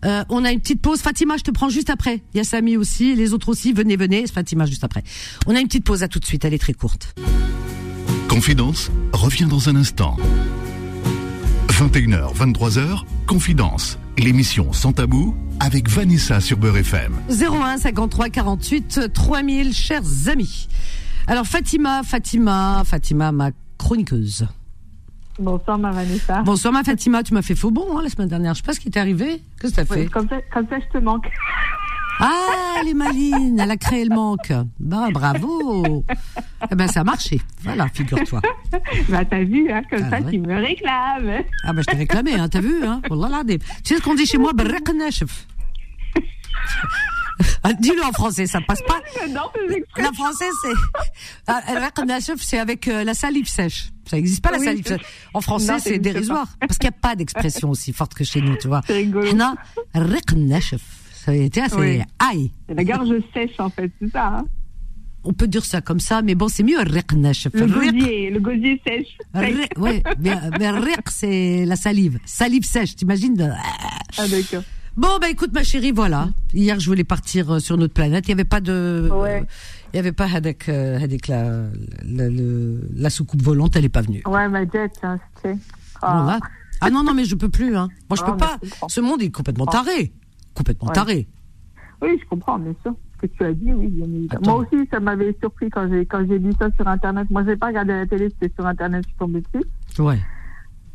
[0.05, 1.01] Euh, on a une petite pause.
[1.01, 2.21] Fatima, je te prends juste après.
[2.33, 3.73] Il y a Samy aussi, les autres aussi.
[3.73, 4.27] Venez, venez.
[4.27, 5.03] Fatima, juste après.
[5.47, 6.45] On a une petite pause à tout de suite.
[6.45, 7.15] Elle est très courte.
[8.27, 10.15] Confidence revient dans un instant.
[11.77, 17.13] 21h, 23h, Confidence, l'émission sans tabou avec Vanessa sur Beurre FM.
[17.29, 20.69] 01 53 48 3000, chers amis.
[21.27, 24.47] Alors Fatima, Fatima, Fatima, ma chroniqueuse.
[25.37, 26.41] Bonsoir ma Vanessa.
[26.41, 28.55] Bonsoir ma Fatima, tu m'as fait faux bon hein, la semaine dernière.
[28.55, 29.43] Je sais pas ce qui t'est arrivé.
[29.61, 31.27] Qu'est-ce que t'as fait comme, ça, comme ça, je te manque.
[32.19, 34.51] Ah, elle est maline, elle a créé le manque.
[34.79, 36.03] Bah, bravo.
[36.71, 37.39] Eh ben, ça a marché.
[37.61, 38.41] Voilà, figure-toi.
[39.09, 41.43] Bah, t'as vu, hein, comme ah, ça, tu me réclames.
[41.63, 43.01] Ah, bah, je t'ai réclamé, hein, t'as vu, hein.
[43.09, 43.59] Oh là là, des...
[43.59, 44.51] Tu sais ce qu'on dit chez moi?
[47.63, 48.99] Ah, dis-le en français, ça passe pas.
[49.29, 49.41] Non,
[49.97, 53.89] La français, c'est, euh, c'est avec euh, la salive sèche.
[54.09, 55.01] Ça n'existe pas la salive sèche.
[55.33, 56.47] En français, c'est dérisoire.
[56.59, 58.81] Parce qu'il n'y a pas d'expression aussi forte que chez nous, tu vois.
[58.87, 59.27] C'est rigolo.
[61.27, 62.51] Été assez aïe.
[62.67, 64.45] C'est la gorge sèche, en fait, c'est ça, hein
[65.27, 69.17] on peut dire ça comme ça, mais bon, c'est mieux Le gosier, le gosier sèche.
[69.77, 72.19] Oui, mais, mais c'est la salive.
[72.25, 73.53] Salive sèche, t'imagines
[74.17, 74.63] Ah, d'accord.
[74.95, 76.29] Bon, bah écoute, ma chérie, voilà.
[76.53, 78.25] Hier, je voulais partir euh, sur notre planète.
[78.27, 79.07] Il n'y avait pas de.
[79.13, 79.43] Ouais.
[79.93, 81.65] il n'y avait pas avec, euh, avec la,
[82.03, 82.29] la,
[82.95, 84.23] la, soucoupe volante, elle n'est pas venue.
[84.25, 85.55] Ouais, ma jet, hein, c'était.
[86.01, 86.39] Ah.
[86.81, 87.75] ah non, non, mais je peux plus.
[87.75, 87.89] Hein.
[88.09, 88.57] Moi, je ne peux pas.
[88.87, 90.13] Ce monde est complètement taré.
[90.57, 91.27] Complètement taré.
[92.01, 92.93] Oui, je comprends, bien sûr.
[93.15, 94.57] Ce que tu as dit, oui, bien évidemment.
[94.57, 97.27] Moi aussi, ça m'avait surpris quand j'ai quand j'ai vu ça sur Internet.
[97.29, 99.65] Moi, je n'ai pas regardé la télé, c'était sur Internet, je suis tombée dessus.
[99.99, 100.19] Ouais.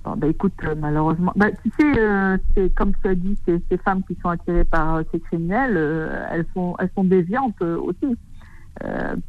[0.05, 3.61] Bon, bah, écoute, euh, malheureusement, bah, tu sais, euh, c'est comme tu as dit, ces,
[3.71, 5.77] ces femmes qui sont attirées par euh, ces criminels,
[6.33, 8.17] elles sont elles sont déviantes aussi.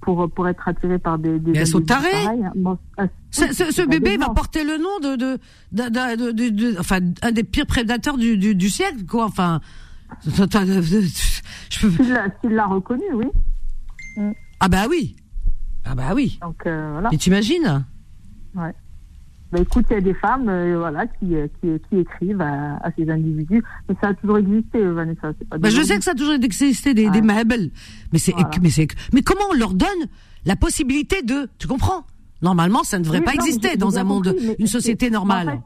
[0.02, 2.26] pour pour être attirées par des, des elles sont tarées.
[2.26, 3.08] Hein.
[3.30, 5.40] ce, ce, bébé va porter le nom de de,
[5.72, 9.60] de, de, de, enfin un des pires prédateurs du, du, du siècle quoi enfin
[11.70, 12.50] je peux...
[12.50, 13.28] l'a reconnu oui
[14.60, 15.16] ah bah oui
[15.86, 17.86] ah bah oui donc voilà et t'imagines
[18.56, 18.74] ouais
[19.54, 22.78] bah, écoute, il y a des femmes euh, voilà, qui, euh, qui, qui écrivent à,
[22.78, 23.64] à, ces individus.
[23.88, 25.32] Mais ça a toujours existé, euh, Vanessa.
[25.48, 27.70] Pas bah, je sais que ça a toujours existé, des, des meubles.
[28.12, 30.08] Mais, c'est, mais, c'est, mais comment on leur donne
[30.46, 31.48] la possibilité de.
[31.60, 32.04] Tu comprends?
[32.42, 35.62] Normalement, ça ne devrait pas exister dans un monde, une société normale.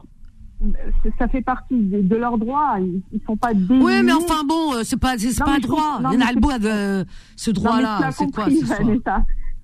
[1.18, 2.76] Ça fait partie de, leurs droits.
[2.80, 3.80] Ils, ne sont pas déliés.
[3.82, 6.00] Oui, mais enfin bon, c'est pas, c'est, pas un droit.
[6.12, 7.04] Il y en a
[7.36, 8.10] ce droit-là.
[8.12, 8.46] C'est quoi,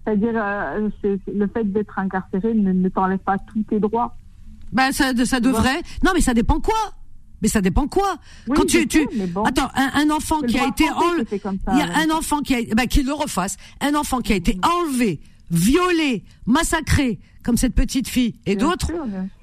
[0.05, 4.15] c'est-à-dire, euh, le fait d'être incarcéré ne, ne t'enlève pas tous tes droits.
[4.73, 5.81] Ben, ça, ça devrait.
[6.05, 6.93] Non, mais ça dépend quoi?
[7.41, 8.17] Mais ça dépend quoi?
[8.55, 9.07] Quand tu, tu...
[9.45, 11.41] attends, un, enfant qui a été enlevé,
[11.73, 14.37] il y a un enfant qui a, ben, qui le refasse, un enfant qui a
[14.37, 18.91] été enlevé violés, massacrés, comme cette petite fille et d'autres,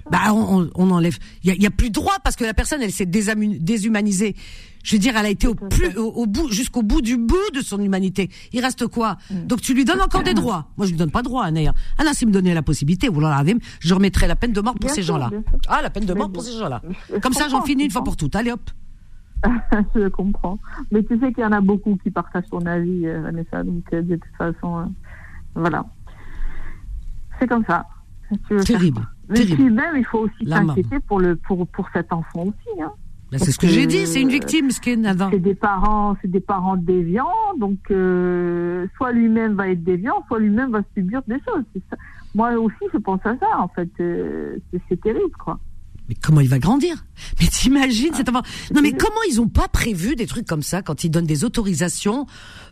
[0.10, 1.18] bah on, on enlève.
[1.44, 4.36] Il y a, plus de droit parce que la personne, elle s'est déshumanisée.
[4.84, 7.62] Je veux dire, elle a été au plus, au, bout, jusqu'au bout du bout de
[7.62, 8.30] son humanité.
[8.52, 9.46] Il reste quoi mm.
[9.46, 10.70] Donc tu lui donnes encore des droits.
[10.76, 11.74] Moi, je lui donne pas droit, Anna.
[12.00, 13.08] Anna, s'il me donnait la possibilité,
[13.80, 15.30] je remettrais la peine de mort pour ces gens-là.
[15.68, 16.82] Ah, la peine de mort pour ces gens-là.
[17.22, 18.36] Comme ça, j'en finis une fois pour toutes.
[18.36, 18.72] Allez hop.
[19.96, 20.60] je comprends.
[20.92, 23.64] Mais tu sais qu'il y en a beaucoup qui partagent ton avis, euh, Vanessa.
[23.64, 24.86] Donc, euh, de toute façon, euh,
[25.56, 25.86] voilà.
[27.42, 27.86] C'est comme ça.
[28.66, 29.02] Terrible.
[29.30, 32.82] Mais puis même, il faut aussi s'inquiéter pour, le, pour, pour cet enfant aussi.
[32.82, 32.92] Hein.
[33.32, 35.00] Ben, c'est ce que, j'ai dit, c'est une victime, ce qui est
[35.32, 37.80] C'est des parents, c'est des parents déviants, donc
[38.98, 41.64] soit lui-même va être déviant, soit lui-même va subir des choses.
[42.36, 43.90] Moi aussi, je pense à ça, en fait.
[43.98, 45.60] c'est terrible, quoi.
[46.12, 47.06] Mais comment il va grandir
[47.40, 48.42] Mais t'imagines cette enfant
[48.76, 51.46] Non mais comment ils ont pas prévu des trucs comme ça quand ils donnent des
[51.46, 52.26] autorisations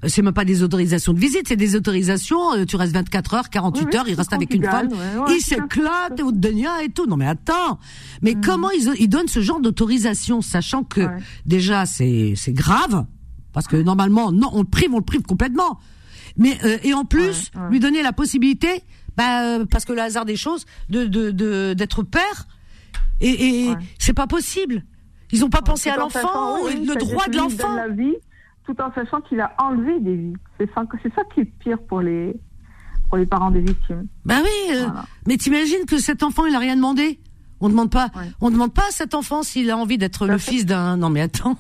[0.03, 2.53] euh, C'est même pas des autorisations de visite, c'est des autorisations.
[2.55, 4.89] Euh, tu restes 24 heures, 48 heures, il reste avec une femme,
[5.29, 7.05] il s'éclate au Denia et tout.
[7.05, 7.79] Non mais attends,
[8.21, 8.41] mais mm.
[8.41, 11.07] comment ils, ils donnent ce genre d'autorisation, sachant que
[11.45, 13.05] déjà c'est c'est grave?
[13.53, 15.79] Parce que normalement non, on le prive, on le prive complètement.
[16.35, 18.83] Mais euh, et en plus lui donner la possibilité,
[19.15, 22.49] bah, parce que le hasard des choses, de de d'être père
[23.21, 24.83] et, et c'est pas possible.
[25.31, 27.75] Ils n'ont pas pensé à l'enfant, le droit de l'enfant.
[27.75, 28.15] la vie,
[28.65, 30.33] tout en sachant qu'il a enlevé des vies.
[30.59, 32.35] C'est ça, c'est ça qui est pire pour les,
[33.09, 34.07] pour les parents des victimes.
[34.25, 34.87] Ben oui, euh,
[35.27, 37.19] mais t'imagines que cet enfant, il a rien demandé?
[37.61, 40.65] On demande pas, on demande pas à cet enfant s'il a envie d'être le fils
[40.65, 40.97] d'un.
[40.97, 41.57] Non mais attends,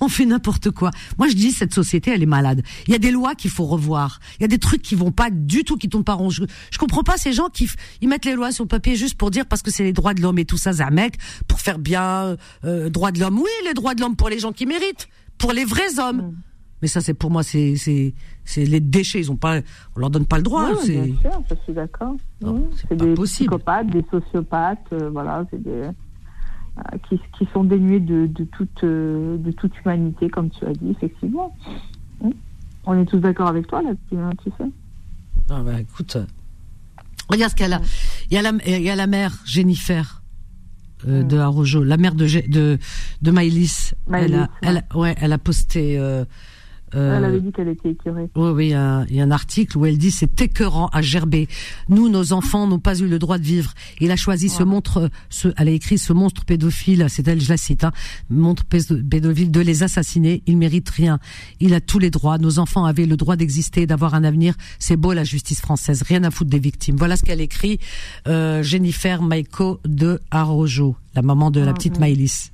[0.00, 0.90] on fait n'importe quoi.
[1.18, 2.62] Moi je dis cette société elle est malade.
[2.86, 4.20] Il y a des lois qu'il faut revoir.
[4.38, 6.30] Il y a des trucs qui vont pas du tout, qui tombent pas rond.
[6.30, 7.68] Je, je comprends pas ces gens qui
[8.00, 10.14] ils mettent les lois sur le papier juste pour dire parce que c'est les droits
[10.14, 11.18] de l'homme et tout ça, ça mec
[11.48, 13.38] pour faire bien euh, droits de l'homme.
[13.38, 16.22] Oui, les droits de l'homme pour les gens qui méritent, pour les vrais hommes.
[16.22, 16.34] Mm.
[16.82, 18.12] Mais ça, c'est pour moi, c'est c'est
[18.44, 19.20] c'est les déchets.
[19.20, 19.60] Ils ont pas,
[19.94, 20.68] on leur donne pas le droit.
[20.84, 22.16] Oui, bien sûr, je suis d'accord.
[22.88, 28.26] C'est des psychopathes, des sociopathes, euh, voilà, c'est des euh, qui, qui sont dénués de,
[28.26, 31.56] de toute euh, de toute humanité, comme tu as dit, effectivement.
[32.24, 32.30] Hein?
[32.84, 34.68] On est tous d'accord avec toi là-dessus, hein, tu sais.
[35.50, 36.16] Ah bah écoute,
[37.28, 37.80] regarde ce qu'elle a.
[38.30, 40.18] Il y a la il y a la mère Jennifer.
[41.04, 42.78] de Arojo, la mère de de
[43.22, 46.24] de Maïlis, elle a, elle ouais, elle a posté euh,
[46.94, 48.28] elle avait dit qu'elle était écœurée.
[48.36, 51.48] Oui, oui, il y, a un article où elle dit c'est écœurant à gerber.
[51.88, 53.72] Nous, nos enfants n'ont pas eu le droit de vivre.
[54.00, 57.48] Il a choisi ce monstre, ce, elle a écrit ce monstre pédophile, c'est elle, je
[57.48, 57.92] la cite, hein,
[58.30, 60.42] monstre pédophile de les assassiner.
[60.46, 61.18] Il mérite rien.
[61.60, 62.38] Il a tous les droits.
[62.38, 64.54] Nos enfants avaient le droit d'exister, d'avoir un avenir.
[64.78, 66.02] C'est beau la justice française.
[66.02, 66.96] Rien à foutre des victimes.
[66.96, 67.78] Voilà ce qu'elle écrit,
[68.28, 72.50] euh, Jennifer Maiko de Arojo, la maman de la ah, petite Maëlys.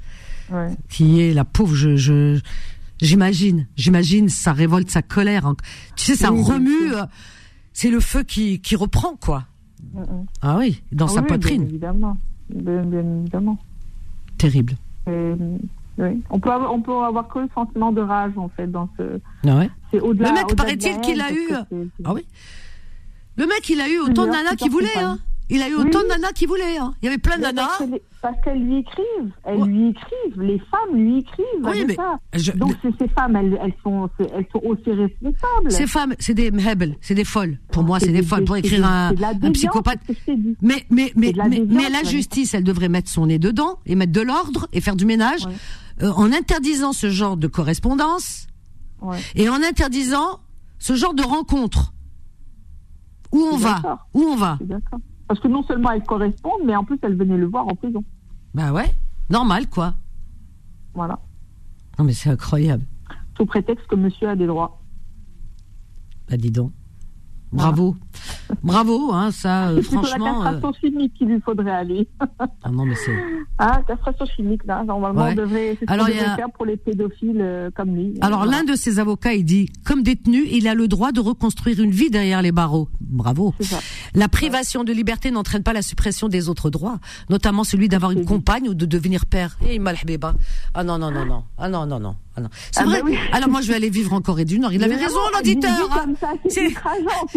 [0.50, 0.70] Ouais.
[0.88, 2.40] qui est la pauvre je, je
[3.00, 5.52] J'imagine, j'imagine sa révolte, sa colère.
[5.96, 6.94] Tu sais, ça remue.
[6.94, 7.04] Euh,
[7.72, 9.44] c'est le feu qui, qui reprend, quoi.
[10.42, 11.62] Ah oui, dans ah sa poitrine.
[11.62, 12.18] Bien évidemment.
[12.50, 13.58] Bien, évidemment.
[14.36, 14.74] Terrible.
[15.06, 16.22] oui.
[16.30, 19.20] On peut avoir, on peut avoir que le sentiment de rage en fait dans ce.
[19.46, 19.70] Ah ouais.
[19.90, 20.28] C'est au-delà.
[20.28, 21.50] Le mec paraît-il qu'il a eu.
[22.04, 22.24] Ah oui.
[23.36, 24.98] Le mec, il a eu autant de nanas qu'il voulait.
[24.98, 25.18] Hein.
[25.50, 26.76] Il a eu autant de nanas qu'il voulait.
[26.78, 26.92] Hein.
[27.00, 27.80] Il y avait plein de nanas.
[28.20, 29.32] Parce qu'elles lui écrivent.
[29.44, 30.42] Elles lui écrivent.
[30.42, 31.46] Les femmes lui écrivent.
[31.62, 31.96] Oui, mais
[32.54, 35.70] Donc ces femmes, elles, elles, sont, elles sont aussi responsables.
[35.70, 37.58] Ces femmes, c'est des mhebel, c'est des folles.
[37.72, 38.44] Pour moi, c'est des, folles.
[38.44, 40.00] Pour écrire un, un psychopathe.
[40.60, 44.20] Mais, mais, mais, mais, la justice, elle devrait mettre son nez dedans et mettre de
[44.20, 45.46] l'ordre et faire du ménage
[46.02, 48.46] euh, en interdisant ce genre de correspondance
[49.34, 50.40] et en interdisant
[50.78, 51.92] ce genre de rencontre.
[53.32, 54.06] Où on va?
[54.14, 54.58] Où on va?
[54.60, 55.00] D'accord.
[55.28, 58.02] Parce que non seulement elles correspondent, mais en plus elles venaient le voir en prison.
[58.54, 58.90] Bah ouais,
[59.30, 59.94] normal quoi.
[60.94, 61.20] Voilà.
[61.98, 62.84] Non mais c'est incroyable.
[63.36, 64.80] Sous prétexte que monsieur a des droits.
[66.28, 66.72] Bah dis donc.
[67.52, 67.96] Bravo.
[68.62, 70.02] Bravo, hein, ça, euh, franchement.
[70.04, 70.72] C'est la castration euh...
[70.80, 72.08] chimique qu'il lui faudrait aller.
[72.40, 73.16] ah non, mais c'est.
[73.58, 76.36] Ah, castration chimique, là, normalement, on devrait, c'est ce Alors, devrait a...
[76.36, 78.14] faire pour les pédophiles euh, comme lui.
[78.20, 81.80] Alors, l'un de ses avocats, il dit, comme détenu, il a le droit de reconstruire
[81.80, 82.88] une vie derrière les barreaux.
[83.00, 83.54] Bravo.
[83.60, 83.78] Ça.
[84.14, 84.86] La privation ouais.
[84.86, 86.98] de liberté n'entraîne pas la suppression des autres droits,
[87.30, 89.56] notamment celui d'avoir une compagne ou de devenir père.
[89.62, 90.34] Et eh, Malhbiba.
[90.74, 91.44] Ah non, non, non, non.
[91.56, 92.16] Ah non, non, non.
[92.36, 92.48] Ah non.
[92.70, 93.02] C'est ah vrai.
[93.02, 93.18] Ben oui.
[93.32, 94.72] Alors moi, je vais aller vivre en Corée du Nord.
[94.72, 95.90] Il avait raison, l'auditeur.
[95.92, 96.14] Hein.
[96.48, 96.72] C'est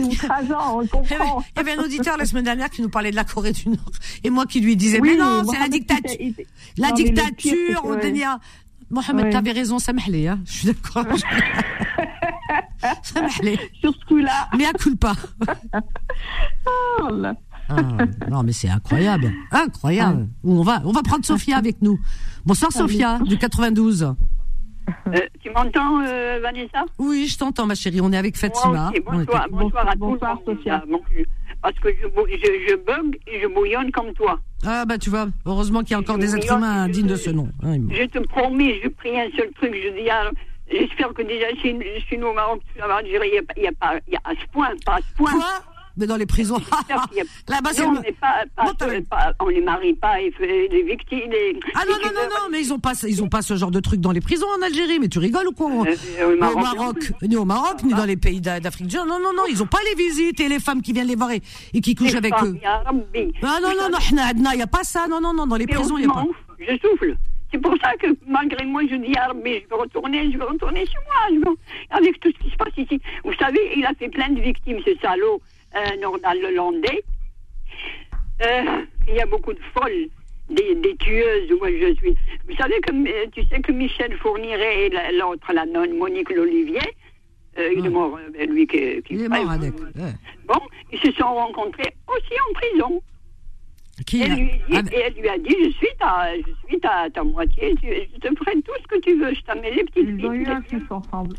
[0.03, 1.43] c'est outrageant, on comprend.
[1.55, 3.69] Il y avait un auditeur la semaine dernière qui nous parlait de la Corée du
[3.69, 3.91] Nord.
[4.23, 6.17] Et moi qui lui disais, oui, mais non, c'est la dictature.
[6.77, 8.25] La non, dictature, on ouais.
[8.89, 9.31] Mohamed, ouais.
[9.31, 10.39] t'avais raison, ça hein.
[10.45, 11.05] Je suis d'accord.
[13.03, 13.29] ça.
[13.79, 14.49] Sur ce coup-là.
[14.57, 15.13] Mais à culpa.
[17.01, 17.33] oh là.
[17.69, 17.81] Ah,
[18.29, 19.31] non, mais c'est incroyable.
[19.51, 20.27] Incroyable.
[20.29, 20.37] Ah.
[20.43, 21.99] On va, on va prendre Sophia avec nous.
[22.45, 24.13] Bonsoir, Sophia, du 92.
[25.07, 26.85] Euh, tu m'entends, euh, Vanessa?
[26.97, 28.01] Oui, je t'entends, ma chérie.
[28.01, 28.91] On est avec Fatima.
[29.05, 30.83] Bonsoir, bonsoir à bonsoir, tout Sophia.
[31.61, 34.39] Parce que je, je, je, bug et je bouillonne comme toi.
[34.65, 37.29] Ah bah tu vois, heureusement qu'il y a encore des êtres humains dignes de ce
[37.29, 37.49] nom.
[37.63, 40.31] Hein, je te promets, je prie un seul truc, je dis, ah,
[40.71, 41.77] j'espère que déjà chez,
[42.09, 44.69] chez nous au Maroc, il n'y a, a, pas, il y a à ce point,
[44.85, 45.31] pas à ce point.
[45.31, 45.70] Quoi?
[45.97, 46.57] Mais dans les prisons.
[47.47, 47.85] Là-bas, c'est.
[47.85, 47.95] On
[49.39, 51.29] on les marie pas et les victimes.
[51.31, 53.71] Les, ah non, non, non, non, mais ils ont pas, ils ont pas ce genre
[53.71, 54.99] de truc dans les prisons en Algérie.
[54.99, 58.41] Mais tu rigoles ou quoi euh, Au Maroc, ni au Maroc, ni dans les pays
[58.41, 59.05] d'Afrique du Nord.
[59.05, 61.31] Non, non, non, ils ont pas les visites et les femmes qui viennent les voir
[61.31, 61.41] et,
[61.81, 62.57] qui couchent avec eux.
[62.63, 62.83] Ah
[63.61, 65.07] non, non, non, il n'y a pas ça.
[65.07, 66.25] Non, non, non, dans les prisons, il n'y a pas.
[66.59, 67.15] Je souffle.
[67.51, 70.45] C'est pour ça que malgré moi, je dis, ah, mais je veux retourner, je veux
[70.45, 71.53] retourner chez moi,
[71.89, 73.01] avec tout ce qui se passe ici.
[73.25, 75.41] Vous savez, il a fait plein de victimes, ce salaud
[75.73, 77.03] un Nordal-Hollandais.
[78.43, 80.07] Euh, il y a beaucoup de folles,
[80.49, 81.51] des, des, tueuses.
[81.59, 82.15] Moi, je suis.
[82.47, 86.79] Vous savez que euh, tu sais que Michel Fourniret et l'autre, la nonne Monique L'Olivier,
[87.57, 89.73] euh, il est mort, euh, lui qui, qui il est mort avec.
[90.47, 90.59] Bon,
[90.91, 93.03] ils se sont rencontrés aussi en prison.
[94.05, 96.79] Qui elle lui, dit, ah, et elle lui a dit Je suis ta, je suis
[96.79, 100.07] ta, ta moitié, je te ferai tout ce que tu veux, je t'amène les petites
[100.07, 101.35] Ils ont eu un fils ensemble.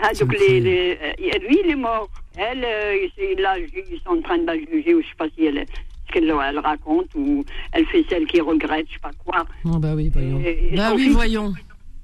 [0.00, 2.08] Ah, donc les, les, lui, il est mort.
[2.36, 3.08] Elle, euh,
[3.38, 5.66] là, ils sont en train de la juger, ou je sais pas si elle,
[6.06, 9.44] ce qu'elle elle raconte, ou elle fait celle qui regrette, je sais pas quoi.
[9.64, 10.40] Oh, bah oui, voyons.
[10.40, 11.52] Et, bah oui, voyons.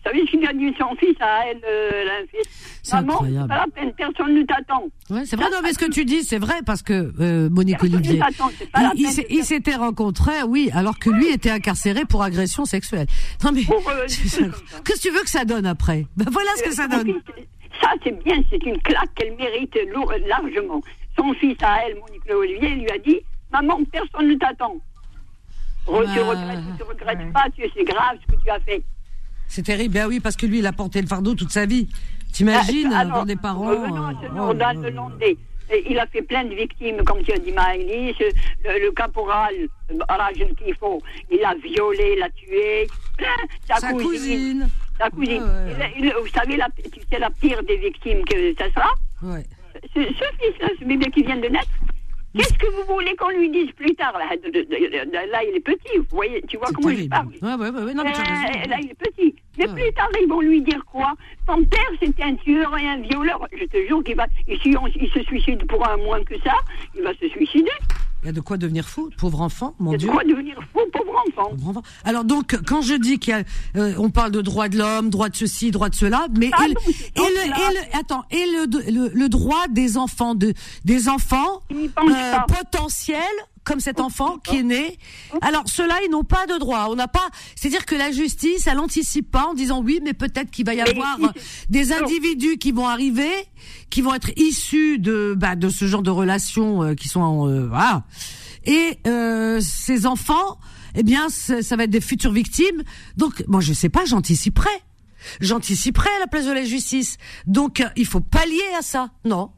[0.04, 3.48] Vous savez ce qu'il a dit son fils à elle, euh, un fils C'est incroyable.
[3.48, 4.84] pas la peine, personne ne t'attend.
[5.08, 7.78] Ouais, c'est vrai, non, mais ce que tu dis, c'est vrai, parce que euh, Monique
[7.78, 8.20] personne Olivier,
[8.96, 13.06] il, il s'était rencontré, oui, alors que lui était incarcéré pour agression sexuelle.
[13.42, 14.06] Non, mais, euh,
[14.84, 16.06] qu'est-ce que tu veux que ça donne après?
[16.18, 17.14] Ben, Voilà ce que ça donne.
[17.80, 19.74] Ça, c'est bien, c'est une claque qu'elle mérite
[20.28, 20.82] largement.
[21.16, 23.20] Son fils à elle, Monique Olivier, lui a dit
[23.52, 24.76] Maman, personne ne t'attend.
[25.86, 28.82] tu regrettes, tu regrettes pas, tu, c'est grave ce que tu as fait.
[29.48, 31.88] C'est terrible, ben oui, parce que lui, il a porté le fardeau toute sa vie.
[32.32, 33.68] T'imagines, ah, des parents.
[33.68, 34.52] Revenons à ce oh,
[35.88, 38.14] il a fait plein de victimes, comme tu as dit, Maëlys,
[38.64, 39.54] le, le, caporal
[40.08, 42.86] Rajel Kifo, il a violé, il a tué,
[43.68, 44.68] sa, sa cousine.
[44.98, 45.42] Sa cousine.
[45.42, 46.68] vous savez, la,
[47.10, 48.90] sais, la pire des victimes que ça sera
[49.22, 49.44] ouais.
[49.94, 51.68] Ce, fils-là, ce bébé qui vient de naître,
[52.36, 56.04] Qu'est-ce que vous voulez qu'on lui dise plus tard là, là, il est petit, vous
[56.10, 57.28] voyez, tu vois comment il parle.
[57.40, 59.34] Ouais, ouais, ouais, non, mais euh, là, il est petit.
[59.56, 61.12] Mais plus tard, ils vont lui dire quoi?
[61.46, 63.46] Ton père, c'était un tueur et un violeur.
[63.56, 64.26] Je te jure qu'il va.
[64.48, 66.54] Et si il se suicide pour un moins que ça,
[66.96, 67.70] il va se suicider.
[68.24, 69.98] Il y a de quoi devenir fou, pauvre enfant, mon Dieu.
[69.98, 71.22] Il y a de quoi devenir fou, pauvre
[71.68, 71.82] enfant.
[72.04, 73.42] Alors donc, quand je dis qu'il y a,
[73.76, 76.64] euh, on parle de droit de l'homme, droit de ceci, droit de cela, mais ah
[76.64, 76.74] et, le,
[77.16, 80.54] et, le, attends, et le, le, droit des enfants de
[80.86, 83.20] des enfants euh, potentiels
[83.64, 84.98] comme cet enfant qui est né.
[85.40, 86.86] Alors ceux-là, ils n'ont pas de droit.
[86.90, 87.28] On n'a pas.
[87.56, 90.80] C'est-à-dire que la justice, elle anticipe pas en disant oui, mais peut-être qu'il va y
[90.80, 91.18] avoir
[91.70, 93.32] des individus qui vont arriver,
[93.90, 97.66] qui vont être issus de bah, de ce genre de relations euh, qui sont euh,
[97.66, 98.04] voilà.
[98.66, 100.58] Et euh, ces enfants,
[100.94, 102.82] eh bien, ça va être des futures victimes.
[103.16, 104.70] Donc, moi, je sais pas, j'anticiperai.
[105.40, 107.18] J'anticiperai à la place de la justice.
[107.46, 109.10] Donc, il faut pallier à ça.
[109.24, 109.50] Non.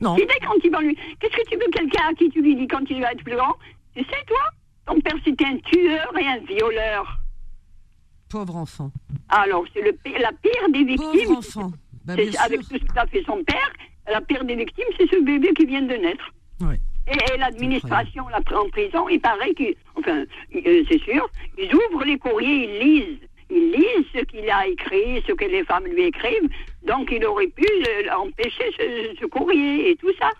[0.00, 0.16] Non.
[0.16, 0.96] quand il lui.
[1.20, 3.36] Qu'est-ce que tu veux quelqu'un à qui tu lui dis quand il va être plus
[3.36, 3.54] grand?
[3.94, 4.38] Tu sais, toi?
[4.86, 7.20] Ton père, c'était un tueur et un violeur.
[8.28, 8.90] Pauvre enfant.
[9.28, 11.24] Alors, c'est le, la pire des victimes.
[11.24, 11.72] Pauvre enfant.
[12.04, 13.72] Bah, avec tout ce qu'a fait son père,
[14.08, 16.32] la pire des victimes, c'est ce bébé qui vient de naître.
[16.60, 16.78] Ouais.
[17.08, 19.08] Et, l'administration l'a pris en prison.
[19.08, 21.28] Il paraît que, enfin, euh, c'est sûr,
[21.58, 25.64] ils ouvrent les courriers, ils lisent il lit ce qu'il a écrit, ce que les
[25.64, 26.48] femmes lui écrivent,
[26.86, 27.66] donc il aurait pu
[28.16, 28.64] empêcher
[29.20, 30.30] ce, courrier et tout ça.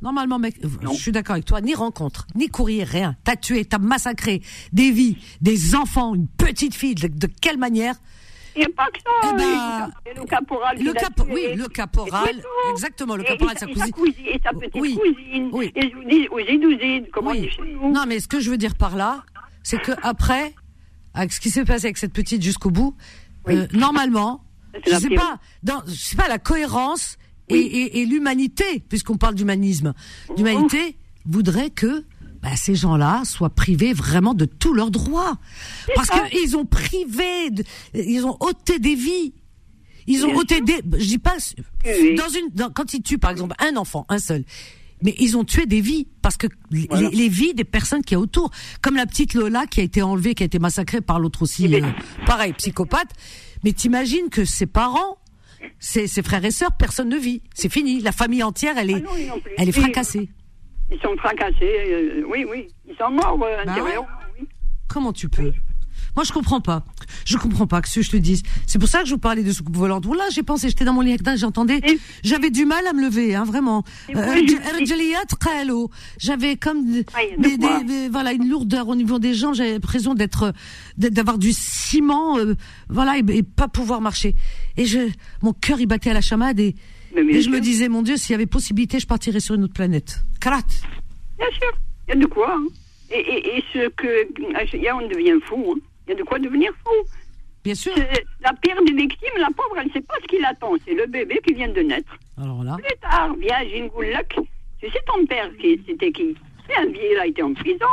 [0.00, 3.16] Normalement, mec, je suis d'accord avec toi, ni rencontre, ni courrier, rien.
[3.24, 7.94] T'as tué, t'as massacré des vies, des enfants, une petite fille, de, quelle manière
[8.56, 9.30] il n'y a pas que ça.
[9.30, 10.76] Eh ben, le caporal.
[10.78, 12.42] Le oui, le caporal.
[12.72, 14.14] Exactement, le caporal, et sa, cousine.
[14.26, 15.50] et sa petite oui, cousine.
[15.52, 15.72] Oui.
[15.76, 17.48] Et aux édousines, comment oui.
[17.50, 17.92] chez nous.
[17.92, 19.22] Non, mais ce que je veux dire par là,
[19.62, 20.54] c'est que après,
[21.18, 22.94] avec ce qui s'est passé avec cette petite jusqu'au bout,
[23.48, 24.44] euh, normalement,
[24.86, 29.94] je sais pas, dans, je sais pas la cohérence et, l'humanité, puisqu'on parle d'humanisme,
[30.36, 32.04] l'humanité voudrait que
[32.40, 35.38] bah, ces gens-là soient privés vraiment de tous leurs droits,
[35.96, 37.50] parce qu'ils ont privé,
[37.94, 39.34] ils ont ôté des vies.
[40.06, 41.36] Ils ont ôté des, je dis pas,
[41.84, 44.44] dans une, quand ils tuent par exemple un enfant, un seul,
[45.02, 48.20] mais ils ont tué des vies parce que les, vies des personnes qui y a
[48.20, 48.50] autour,
[48.82, 51.66] comme la petite Lola qui a été enlevée, qui a été massacrée par l'autre aussi,
[51.66, 53.10] eh ben, euh, pareil, psychopathe.
[53.64, 55.18] Mais t'imagines que ses parents,
[55.78, 57.42] ses, ses, frères et sœurs, personne ne vit.
[57.54, 58.00] C'est fini.
[58.00, 60.28] La famille entière, elle est, ah elle est fracassée.
[60.90, 61.56] Ils sont fracassés.
[61.62, 62.68] Euh, oui, oui.
[62.88, 63.74] Ils sont morts euh, bah
[64.88, 65.52] Comment tu peux
[66.18, 66.82] Moi, je comprends pas.
[67.24, 68.42] Je comprends pas que ce que je te dise.
[68.66, 70.04] C'est pour ça que je vous parlais de soucoupe volante.
[70.04, 71.80] Voilà, j'ai pensé, j'étais dans mon lit, j'entendais,
[72.24, 73.84] j'avais du mal à me lever, hein, vraiment.
[74.16, 74.42] Euh,
[76.18, 77.06] j'avais comme des,
[78.10, 79.54] voilà une lourdeur au niveau des jambes.
[79.54, 80.52] J'avais l'impression d'être,
[80.96, 82.56] d'avoir du ciment, euh,
[82.88, 84.34] voilà, et, pas pouvoir marcher.
[84.76, 84.98] Et je,
[85.42, 86.74] mon cœur, il battait à la chamade et,
[87.16, 89.74] et je me disais, mon Dieu, s'il y avait possibilité, je partirais sur une autre
[89.74, 90.24] planète.
[90.40, 90.62] Karat.
[91.38, 91.78] Bien sûr,
[92.08, 92.56] il y a de quoi.
[92.56, 92.66] Hein.
[93.12, 94.26] Et, et, et, ce que,
[94.92, 95.76] on devient fou.
[95.76, 95.80] Hein.
[96.08, 97.08] Il y a de quoi devenir fou.
[97.62, 97.92] Bien sûr.
[98.40, 100.72] La pire des victimes, la pauvre, elle ne sait pas ce qu'il attend.
[100.86, 102.16] C'est le bébé qui vient de naître.
[102.40, 102.76] Alors là.
[102.76, 104.36] Plus tard, vient Gingoulak.
[104.80, 105.50] Tu sais, ton père,
[105.86, 106.34] c'était qui?
[106.66, 107.84] C'est un vieil, il a été en prison.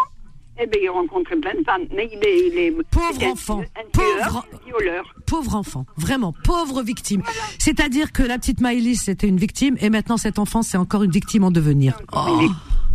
[0.57, 1.87] Eh bien, il rencontre plein de femmes.
[1.93, 2.47] Mais il est.
[2.47, 3.63] Il est pauvre enfant.
[3.91, 5.13] pauvre, violeur.
[5.25, 5.85] pauvre enfant.
[5.97, 7.23] Vraiment, pauvre victime.
[7.59, 9.75] C'est-à-dire que la petite Maëlys, c'était une victime.
[9.81, 11.99] Et maintenant, cet enfant, c'est encore une victime en devenir.
[12.13, 12.39] Oh.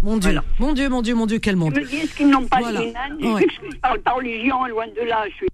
[0.03, 1.75] Mon Dieu, mon Dieu, mon Dieu, mon Dieu, quel monde.
[1.75, 2.81] Je me dis, est-ce qu'ils n'ont pas voilà.
[2.81, 3.47] ouais.
[3.71, 5.25] Je parle pas religion, loin de là.
[5.29, 5.49] Je suis,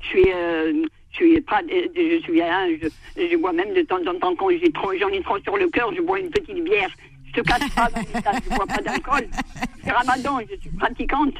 [0.00, 2.88] je suis, euh, je suis, pas, je suis, hein, je,
[3.30, 5.68] je, bois même de temps en temps quand j'ai trop, j'en ai trop sur le
[5.68, 6.90] cœur, je bois une petite bière.
[7.34, 9.28] Je te cache pas, dans je ne bois pas d'alcool.
[9.82, 11.34] C'est Ramadan, je suis pratiquante.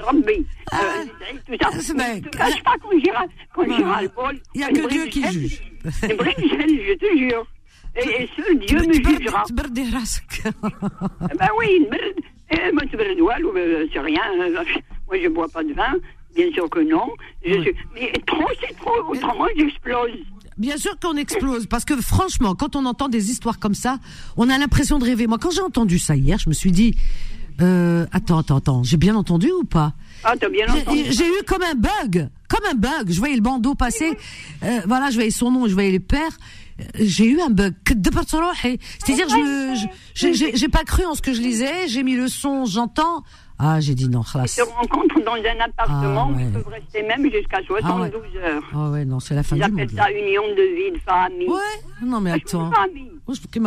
[0.00, 1.04] Rabbi, euh,
[1.46, 1.68] tout ça.
[1.72, 4.38] Je ne te cache pas quand j'irai, quand j'irai le bol.
[4.54, 5.62] Il n'y a que Dieu qui juge.
[6.00, 7.46] C'est je te jure.
[7.96, 9.44] Et, seul Dieu me jugera.
[9.48, 11.86] Eh ben oui,
[12.50, 14.22] eh, moi, c'est rien.
[15.08, 15.94] Moi, je ne bois pas de vin.
[16.34, 17.08] Bien sûr que non.
[17.44, 17.74] Je suis...
[17.94, 18.92] Mais trop, c'est trop.
[19.08, 20.12] Autrement, j'explose.
[20.56, 23.98] Bien sûr qu'on explose, parce que franchement, quand on entend des histoires comme ça,
[24.36, 25.28] on a l'impression de rêver.
[25.28, 26.96] Moi, quand j'ai entendu ça hier, je me suis dit,
[27.60, 29.92] euh, attends, attends, attends, j'ai bien entendu ou pas?
[30.24, 31.04] Ah, t'as bien entendu.
[31.10, 33.08] J'ai eu comme un bug, comme un bug.
[33.08, 34.16] Je voyais le bandeau passer,
[34.64, 36.36] euh, voilà, je voyais son nom, je voyais les pères
[36.94, 37.74] j'ai eu un bug.
[37.86, 43.24] C'est-à-dire, je, j'ai pas cru en ce que je lisais, j'ai mis le son, j'entends.
[43.60, 47.28] Ah, j'ai dit non, Ils se rencontrent dans un appartement ah, ils peuvent rester même
[47.28, 48.62] jusqu'à 72 ah, heures.
[48.72, 49.80] Ah ouais, non, c'est la fin Ils du monde.
[49.80, 51.48] Ils appellent ça union de vie, de famille.
[51.48, 52.70] Ouais, non mais attends.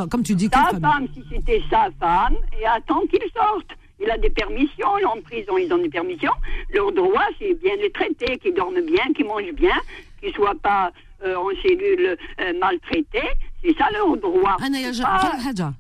[0.09, 3.67] Comme tu dis, sa femme, si c'était sa femme, et attends qu'il sorte.
[4.03, 6.33] Il a des permissions, en prison, ils ont des permissions.
[6.73, 9.75] Leur droit, c'est bien les traiter, qu'ils dorment bien, qu'ils mangent bien,
[10.19, 10.91] qu'ils ne soient pas
[11.23, 13.29] euh, en cellule euh, maltraitée.
[13.63, 14.57] C'est ça leur droit.
[15.03, 15.73] Ah.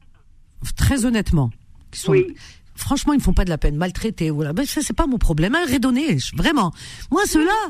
[0.75, 1.49] Très honnêtement.
[2.07, 2.35] Oui
[2.81, 4.29] franchement, ils ne font pas de la peine, maltraités.
[4.29, 4.53] Voilà.
[4.53, 5.55] Ben, ça, c'est pas mon problème.
[5.55, 6.71] Hein, redonner, vraiment.
[7.11, 7.69] Moi, ceux-là,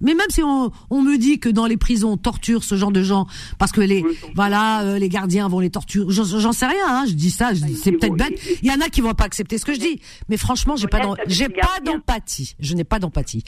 [0.00, 2.92] mais même si on, on, me dit que dans les prisons, on torture ce genre
[2.92, 3.26] de gens,
[3.58, 6.06] parce que les, voilà, euh, les gardiens vont les torturer.
[6.08, 7.50] J'en sais rien, hein, je dis ça,
[7.82, 8.40] c'est peut-être bête.
[8.62, 10.00] Il y en a qui vont pas accepter ce que je dis.
[10.28, 12.54] Mais franchement, j'ai pas, j'ai pas d'empathie.
[12.60, 13.44] Je n'ai pas d'empathie.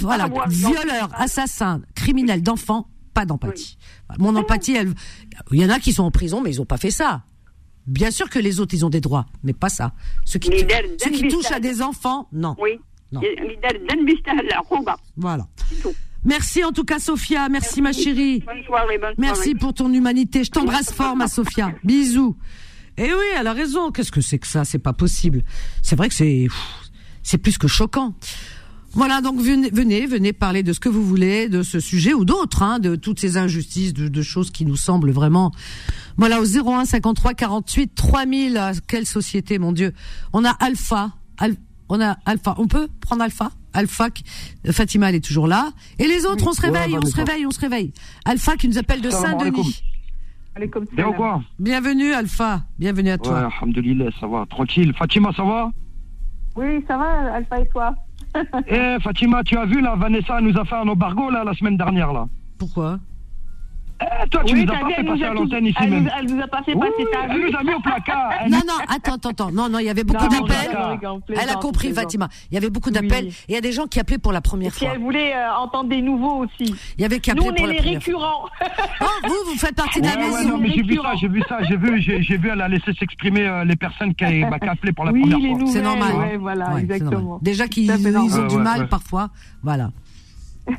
[0.00, 0.28] Voilà.
[0.48, 3.78] Violeur, assassin, criminel d'enfants, pas d'empathie.
[4.18, 4.92] Mon empathie, elle,
[5.50, 7.22] il y en a qui sont en prison, mais ils ont pas fait ça.
[7.86, 9.94] Bien sûr que les autres, ils ont des droits, mais pas ça.
[10.26, 10.50] Ceux qui,
[11.02, 12.54] ceux qui touchent à des enfants, non.
[12.60, 12.72] Oui.
[13.10, 13.22] Non.
[15.16, 15.46] Voilà.
[16.24, 17.48] Merci en tout cas, Sophia.
[17.48, 18.40] Merci, ma chérie.
[18.40, 20.44] Bonne soirée, bonne Merci pour ton humanité.
[20.44, 21.72] Je t'embrasse fort, ma Sophia.
[21.84, 22.36] Bisous.
[22.98, 23.92] Eh oui, elle a raison.
[23.92, 24.66] Qu'est-ce que c'est que ça?
[24.66, 25.42] C'est pas possible.
[25.80, 26.48] C'est vrai que c'est,
[27.22, 28.14] c'est plus que choquant.
[28.96, 32.24] Voilà, donc venez, venez, venez parler de ce que vous voulez, de ce sujet ou
[32.24, 35.52] d'autres, hein, de toutes ces injustices, de, de, choses qui nous semblent vraiment.
[36.16, 38.58] Voilà, au 01 53 48 3000.
[38.88, 39.92] Quelle société, mon Dieu.
[40.32, 41.10] On a Alpha.
[41.90, 42.54] on a Alpha.
[42.56, 43.50] On peut prendre Alpha?
[43.74, 44.08] Alpha,
[44.70, 45.72] Fatima, elle est toujours là.
[45.98, 47.92] Et les autres, on se réveille, on se réveille, on se réveille.
[48.24, 49.82] Alpha qui nous appelle de Saint-Denis.
[50.94, 51.42] Bien quoi?
[51.58, 53.50] Bienvenue Alpha, bienvenue à toi.
[53.62, 54.94] Ouais, ça va, tranquille.
[54.98, 55.70] Fatima, ça va?
[56.56, 57.94] Oui, ça va, Alpha et toi?
[58.68, 61.76] Eh Fatima, tu as vu là, Vanessa nous a fait un embargo là la semaine
[61.76, 62.26] dernière là.
[62.58, 62.98] Pourquoi?
[63.98, 66.04] Eh, toi, tu oui, nous as pas fait passer à l'antenne ici elle même.
[66.04, 68.30] Nous, elle nous a pas fait passer oui, ta Elle nous a mis au placard.
[68.48, 69.50] non, non, attends, attends, attends.
[69.50, 70.76] Non, non, il y avait beaucoup d'appels.
[71.28, 72.28] Elle a compris, Fatima.
[72.50, 73.28] Il y avait beaucoup d'appels.
[73.28, 74.88] Et il y a des gens qui appelaient pour la première fois.
[74.88, 76.74] Et elle voulait euh, entendre des nouveaux aussi.
[76.98, 77.82] Il y avait qui appelaient pour la première fois.
[77.82, 78.44] Nous, on est les récurrents.
[79.00, 80.48] oh, vous, vous faites partie de la maison.
[80.48, 82.92] non, mais j'ai vu ça, j'ai vu ça, j'ai vu, j'ai vu, elle a laissé
[82.92, 85.66] s'exprimer euh, les personnes qui, bah, qui appelaient pour la première fois.
[85.72, 86.14] C'est normal.
[86.16, 87.38] Ouais, voilà, exactement.
[87.40, 89.30] Déjà qu'ils ont du mal parfois.
[89.62, 89.90] Voilà.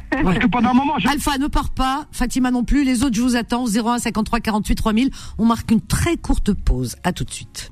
[0.10, 2.84] Parce que pendant un moment, Alpha ne part pas, Fatima non plus.
[2.84, 3.65] Les autres, je vous attends.
[3.65, 5.10] 01 53 48 3000.
[5.38, 6.95] On marque une très courte pause.
[7.04, 7.71] À tout de suite.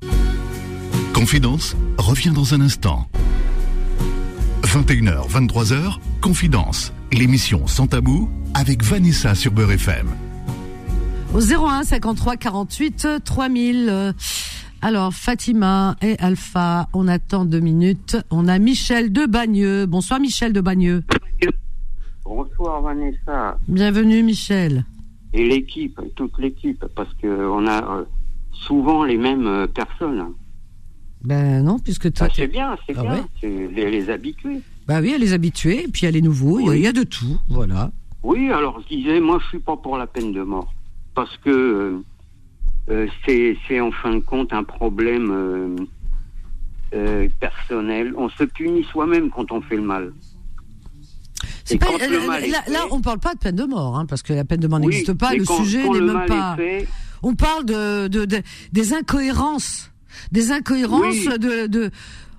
[1.13, 3.07] Confidence revient dans un instant.
[4.63, 10.07] 21h, 23h, Confidence, l'émission sans tabou avec Vanessa sur Beurre FM.
[11.33, 14.13] Au 01 53 48 3000.
[14.81, 18.17] Alors, Fatima et Alpha, on attend deux minutes.
[18.29, 19.85] On a Michel de Bagneux.
[19.85, 21.03] Bonsoir Michel de Bagneux.
[22.25, 23.57] Bonsoir Vanessa.
[23.67, 24.83] Bienvenue Michel.
[25.33, 28.05] Et l'équipe, toute l'équipe, parce qu'on a euh,
[28.51, 30.33] souvent les mêmes euh, personnes.
[31.23, 32.27] Ben non, puisque toi.
[32.29, 33.11] Ah, c'est bien, c'est Ah bien.
[33.13, 34.61] ouais C'est les, les habitués.
[34.87, 36.77] Bah oui, a les habitués, et puis a les nouveaux, il y a- Oui.
[36.79, 37.91] il y, a de tout, voilà.
[38.23, 40.73] Oui, alors je disais, moi je suis pas pour la peine de mort.
[41.13, 42.03] Parce que euh,
[42.89, 45.75] euh, c'est c'est en fin de compte un problème euh,
[46.95, 48.13] euh, personnel.
[48.17, 50.11] On se punit soi-même quand on fait le mal.
[51.63, 54.21] C'est pas, là, là, fait- là, on parle pas de peine de mort, hein, parce
[54.23, 56.55] que la peine de mort Oui, n'existe pas, le quand- sujet n'est même pas.
[56.55, 56.87] fait,
[57.23, 59.91] On parle de, de, de- des incohérences,
[60.31, 61.39] des incohérences Oui.
[61.39, 61.91] de, de.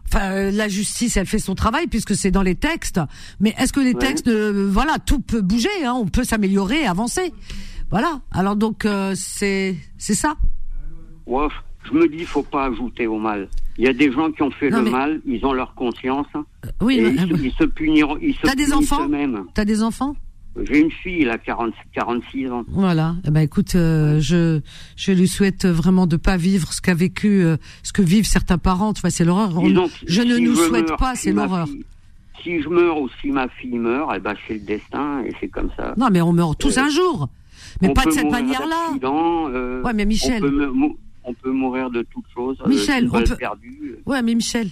[0.08, 3.00] Enfin, la justice, elle fait son travail puisque c'est dans les textes.
[3.40, 3.98] Mais est-ce que les Ouais.
[3.98, 7.32] textes, euh, voilà, tout peut bouger, hein, on peut s'améliorer, avancer.
[7.90, 8.20] Voilà.
[8.30, 10.36] Alors donc euh, c'est c'est ça.
[11.26, 11.48] ouais,
[11.84, 13.48] je me dis, faut pas ajouter au mal.
[13.78, 15.74] Il y a des gens qui ont fait Non, le mais- mal, ils ont leur
[15.74, 16.26] conscience.
[16.80, 16.96] Oui.
[16.98, 18.16] et mais- ils, se- ils se puniront.
[18.22, 19.08] Ils se T'as des enfants.
[19.54, 20.16] T'as des enfants
[20.62, 22.64] J'ai une fille, elle a 40, 46 ans.
[22.68, 23.16] Voilà.
[23.26, 24.60] Eh ben écoute, euh, je
[24.96, 28.56] je lui souhaite vraiment de pas vivre ce qu'a vécu, euh, ce que vivent certains
[28.56, 28.94] parents.
[28.94, 29.50] Tu vois, c'est l'horreur.
[30.06, 31.68] Je ne nous je souhaite meurs, pas, c'est l'horreur.
[32.42, 35.48] Si je meurs ou si ma fille meurt, eh ben c'est le destin et c'est
[35.48, 35.92] comme ça.
[35.98, 37.28] Non, mais on meurt tous Euh, un jour.
[37.82, 38.94] Mais pas de cette manière-là.
[39.04, 40.42] euh, Ouais, mais Michel.
[40.42, 40.72] On peut,
[41.26, 42.56] on peut mourir de toutes choses.
[42.64, 43.96] euh, Michel, on peut- perdue.
[44.06, 44.68] Ouais, mais Michel,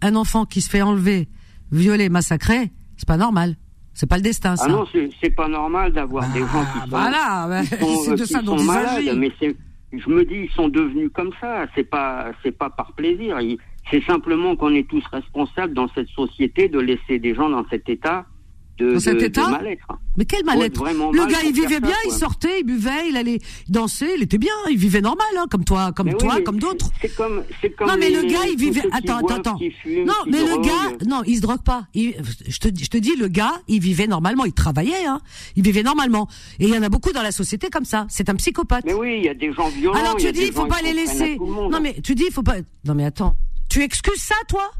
[0.00, 1.28] un enfant qui se fait enlever,
[1.72, 3.56] violer, massacrer, c'est pas normal.
[3.92, 4.66] C'est pas le destin, ça.
[4.66, 4.84] Ah non,
[5.20, 7.62] c'est pas normal d'avoir des gens qui sont, voilà,
[8.04, 9.32] c'est de ça dont malades, mais
[9.92, 11.66] je me dis, ils sont devenus comme ça.
[11.74, 13.38] C'est pas, c'est pas par plaisir.
[13.90, 17.88] C'est simplement qu'on est tous responsables dans cette société de laisser des gens dans cet
[17.88, 18.26] état
[18.78, 19.86] de, Dans cet de- de état mal-être.
[20.18, 23.16] Mais quel mal-être Le mal gars, il vivait ça, bien, il sortait, il buvait, il
[23.16, 26.58] allait danser, il était bien, il vivait normal, hein, comme toi, comme Mais toi, comme
[26.58, 26.90] d'autres.
[27.00, 28.82] C'est comme, c'est comme Non, mais le gars, il vivait.
[28.92, 29.58] Attends, attends, attends.
[29.60, 31.86] Non, mais le gars, non, il se drogue pas.
[31.94, 32.16] Il-
[32.46, 35.20] je, te, je te dis, le gars, il vivait normalement, il travaillait, hein.
[35.56, 36.28] Il vivait normalement.
[36.60, 38.06] Et il y en a beaucoup dans la société comme ça.
[38.10, 38.84] C'est un psychopathe.
[38.84, 39.98] Mais oui, il y a des gens violents.
[39.98, 41.38] Alors tu dis, il faut pas les laisser.
[41.38, 42.56] Non, mais tu dis, il faut pas.
[42.84, 43.36] Non, mais attends.
[43.68, 44.70] Tu excuses ça, toi?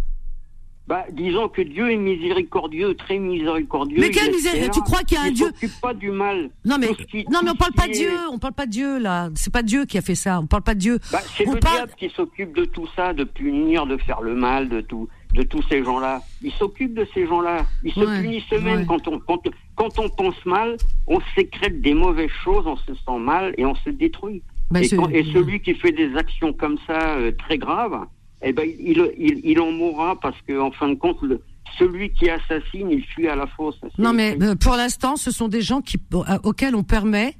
[0.88, 3.98] Bah, disons que Dieu est miséricordieux, très miséricordieux.
[3.98, 4.70] Mais il quel faire.
[4.70, 6.50] Tu crois qu'il y a un il Dieu s'occupe pas du mal.
[6.64, 8.10] Non, mais qui- non, mais on parle pas de Dieu.
[8.32, 9.30] On parle pas de Dieu là.
[9.34, 10.38] C'est pas Dieu qui a fait ça.
[10.40, 10.98] On parle pas de Dieu.
[11.10, 11.74] Bah, c'est le parle.
[11.76, 15.42] diable qui s'occupe de tout ça, de punir, de faire le mal, de tout, de
[15.42, 16.22] tous ces gens-là.
[16.42, 17.66] Il s'occupe de ces gens-là.
[17.82, 18.86] Ils se Ouais, punissent eux-mêmes ouais.
[18.86, 19.42] quand on, quand,
[19.74, 20.76] quand on pense mal,
[21.08, 24.42] on sécrète des mauvaises choses, on se sent mal et on se détruit.
[24.70, 28.06] Bah, et, c'est- quand- et celui qui fait des actions comme ça euh, très graves,
[28.42, 31.40] eh ben il, il, il en mourra parce que en fin de compte, le-
[31.78, 33.78] celui qui assassine, il fuit à la fosse.
[33.98, 35.98] Non, mais euh, pour l'instant, ce sont des gens qui,
[36.44, 37.34] auxquels on permet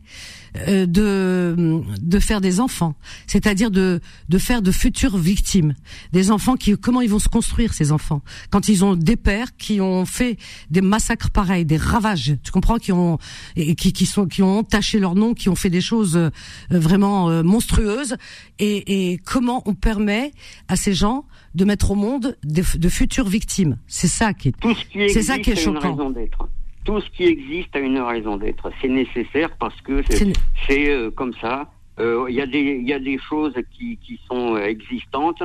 [0.54, 2.94] de de faire des enfants,
[3.26, 5.74] c'est-à-dire de de faire de futures victimes,
[6.12, 8.22] des enfants qui comment ils vont se construire ces enfants?
[8.50, 10.38] Quand ils ont des pères qui ont fait
[10.70, 13.18] des massacres pareils, des ravages, tu comprends, qui ont
[13.56, 16.30] et qui qui sont qui ont entaché leur nom, qui ont fait des choses euh,
[16.70, 18.16] vraiment euh, monstrueuses
[18.58, 20.32] et et comment on permet
[20.68, 21.24] à ces gens
[21.54, 23.78] de mettre au monde des, de futures victimes?
[23.86, 25.96] C'est ça qui est C'est ça qui est choquant.
[26.86, 28.70] Tout ce qui existe a une raison d'être.
[28.80, 30.02] C'est nécessaire parce que
[30.66, 31.70] C'est euh, comme ça.
[31.98, 35.42] Euh, Il y a des y a des choses qui qui sont existantes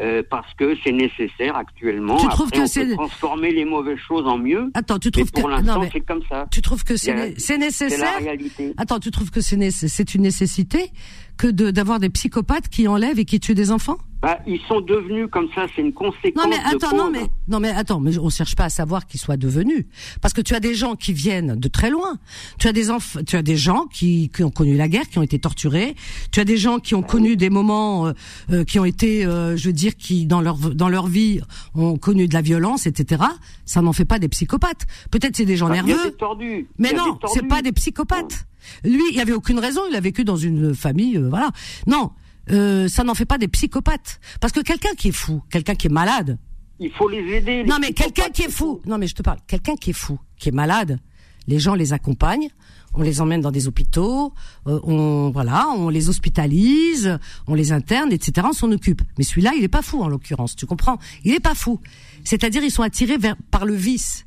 [0.00, 2.16] euh, parce que c'est nécessaire actuellement.
[2.18, 4.70] Tu trouves que c'est- transformer les mauvaises choses en mieux.
[4.74, 6.46] Attends, tu trouves que pour l'instant, c'est comme ça.
[6.52, 8.74] tu trouves que c'est Il y a- né- c'est C'est la nécessaire réalité.
[8.76, 9.70] Attends, tu trouves que c'est né-
[10.14, 10.90] une nécessité
[11.36, 13.98] que de d'avoir des psychopathes qui enlèvent et qui tuent des enfants?
[14.20, 15.66] Bah, ils sont devenus comme ça.
[15.76, 16.42] C'est une conséquence.
[16.44, 17.12] Non mais de attends, non cause.
[17.12, 19.86] mais non mais attends, mais on cherche pas à savoir qu'ils soient devenus
[20.20, 22.18] parce que tu as des gens qui viennent de très loin.
[22.58, 25.18] Tu as des enfants, tu as des gens qui, qui ont connu la guerre, qui
[25.18, 25.94] ont été torturés.
[26.32, 28.12] Tu as des gens qui ont connu des moments euh,
[28.50, 31.40] euh, qui ont été, euh, je veux dire, qui dans leur dans leur vie
[31.74, 33.22] ont connu de la violence, etc.
[33.64, 34.86] Ça n'en fait pas des psychopathes.
[35.12, 36.16] Peut-être c'est des gens Bah, il y a nerveux.
[36.38, 36.66] des.
[36.78, 38.46] Mais non, c'est pas des psychopathes.
[38.84, 39.80] Lui, il y avait aucune raison.
[39.88, 41.50] Il a vécu dans une famille, euh, voilà.
[41.86, 42.10] Non,
[42.50, 44.20] euh, ça n'en fait pas des psychopathes.
[44.40, 46.38] Parce que quelqu'un qui est fou, quelqu'un qui est malade.
[46.80, 47.62] Il faut les aider.
[47.62, 48.80] les Non, mais quelqu'un qui est fou.
[48.86, 49.38] Non, mais je te parle.
[49.46, 50.98] Quelqu'un qui est fou, qui est malade.
[51.46, 52.48] Les gens les accompagnent.
[52.94, 54.32] On les emmène dans des hôpitaux.
[54.66, 58.46] euh, on voilà, on les hospitalise, on les interne, etc.
[58.50, 59.02] On s'en occupe.
[59.18, 60.56] Mais celui-là, il est pas fou en l'occurrence.
[60.56, 60.98] Tu comprends?
[61.24, 61.80] Il est pas fou.
[62.24, 64.26] C'est-à-dire, ils sont attirés vers par le vice.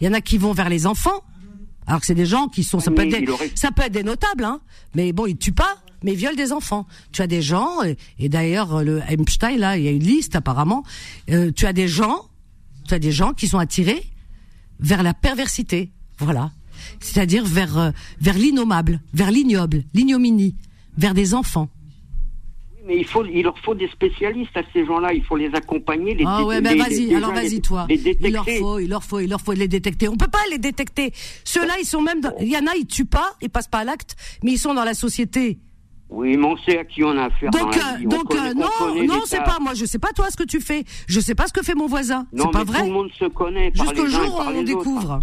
[0.00, 1.22] Il y en a qui vont vers les enfants.
[1.86, 3.92] Alors que c'est des gens qui sont, ça peut, être des, aurait- ça peut être
[3.92, 4.60] des notables, hein.
[4.94, 6.86] Mais bon, ils tuent pas, mais ils violent des enfants.
[7.12, 10.36] Tu as des gens, et, et d'ailleurs, le Einstein, là, il y a une liste
[10.36, 10.82] apparemment.
[11.30, 12.26] Euh, tu as des gens,
[12.88, 14.02] tu as des gens qui sont attirés
[14.78, 15.90] vers la perversité.
[16.18, 16.52] Voilà.
[17.00, 17.90] C'est-à-dire vers, euh,
[18.20, 20.54] vers l'innommable, vers l'ignoble, l'ignominie,
[20.96, 21.68] vers des enfants.
[22.86, 25.12] Mais il faut, il leur faut des spécialistes à ces gens-là.
[25.12, 27.86] Il faut les accompagner, les Ah ouais, ben vas-y, alors vas-y toi.
[27.88, 28.58] Les Il leur détecter.
[28.58, 30.08] faut, il leur faut, il leur faut les détecter.
[30.08, 31.12] On peut pas les détecter.
[31.44, 33.80] Ceux-là, ils sont même, dans- il y en a, ils tuent pas, ils passent pas
[33.80, 35.58] à l'acte, mais ils sont dans la société.
[36.10, 37.50] Oui, mais on sait à qui on a affaire.
[37.50, 39.74] Donc, dans la euh, donc connaît- euh, on non, non, c'est pas moi.
[39.74, 40.84] Je sais pas toi ce que tu fais.
[41.06, 42.26] Je sais pas ce que fait mon voisin.
[42.32, 42.80] Non, C'est pas vrai.
[42.80, 43.70] Tout le monde se connaît.
[43.74, 44.62] Jusqu'au jour où on autres.
[44.64, 45.20] découvre.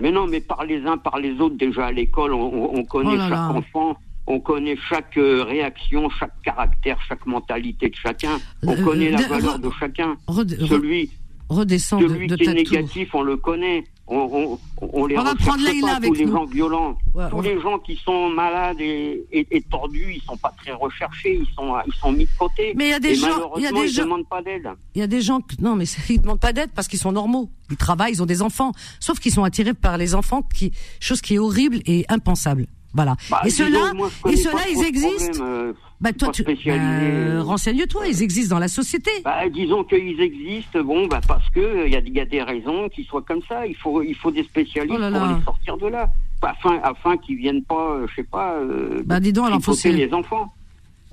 [0.00, 2.84] Mais non, mais par les uns, par les autres, déjà à l'école, on, on- on
[2.84, 3.50] connaît Oh là chaque là.
[3.52, 3.96] enfant,
[4.26, 8.38] on connaît chaque euh, réaction, chaque caractère, chaque mentalité de chacun.
[8.64, 10.16] On Euh, connaît la valeur de chacun.
[10.28, 11.10] Celui,
[11.50, 12.54] de, celui de qui est tour.
[12.54, 13.84] négatif, on le connaît.
[14.08, 16.32] On, on, on les On va prendre avec tous les nous.
[16.32, 16.96] gens violents.
[17.12, 20.70] Ouais, tous les gens qui sont malades et, et- et tordus, ils sont pas très
[20.72, 22.72] recherchés, ils sont, ils sont mis de côté.
[22.76, 24.42] Mais il y a des et gens- il y a des ils gens- demandent pas
[24.42, 24.68] d'aide.
[24.94, 27.10] Il y a des gens que, non, mais ils demandent pas d'aide parce qu'ils sont
[27.12, 27.50] normaux.
[27.70, 28.70] Ils travaillent, ils ont des enfants.
[29.00, 32.66] Sauf qu'ils sont attirés par les enfants qui, chose qui est horrible et impensable.
[32.96, 33.14] Voilà.
[33.30, 35.44] Bah, et ceux-là, et pas ils existent.
[35.44, 37.36] euh, Bah, toi, tu, spécialisé.
[37.36, 39.10] bah, renseigne-toi, ils existent dans la société.
[39.24, 42.88] Bah, disons qu'ils existent, bon, bah, parce que il y, a- y a des raisons
[42.88, 43.66] qu'ils soient comme ça.
[43.66, 46.08] Il faut, il faut des spécialistes Oh là pour les sortir de là,
[46.42, 49.74] afin, afin qu'ils viennent pas, euh, je sais pas, euh, Bah, dis donc, alors, faut
[49.84, 50.52] les enfants.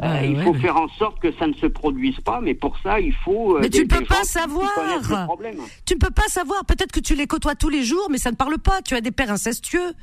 [0.01, 2.55] Euh, il ouais, faut mais- faire en sorte que ça ne se produise pas, mais
[2.55, 3.55] pour ça, il faut.
[3.55, 4.69] euh, Mais tu ne peux pas savoir.
[5.86, 6.65] Tu ne peux pas savoir.
[6.65, 8.81] Peut-être que tu les côtoies tous les jours, mais ça ne parle pas.
[8.81, 9.93] Tu as des pères incestueux.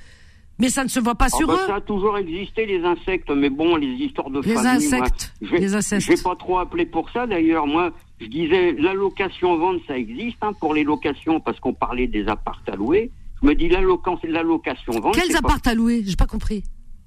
[0.61, 1.67] Mais ça ne se voit pas Ah sur bah, eux.
[1.67, 5.75] Ça a toujours existé, les insectes, mais bon, les histoires de Les famille, insectes, les
[5.75, 6.07] incestes.
[6.07, 7.67] Je vais pas trop appeler pour ça, d'ailleurs.
[7.67, 12.29] Moi, je disais, la location-vente, ça existe, hein, pour les locations, parce qu'on parlait des
[12.29, 13.11] apparts à louer.
[13.43, 15.15] Je me dis, la, la location-vente...
[15.15, 16.03] Quels c'est pas- appart à louer?
[16.05, 16.63] J'ai pas compris.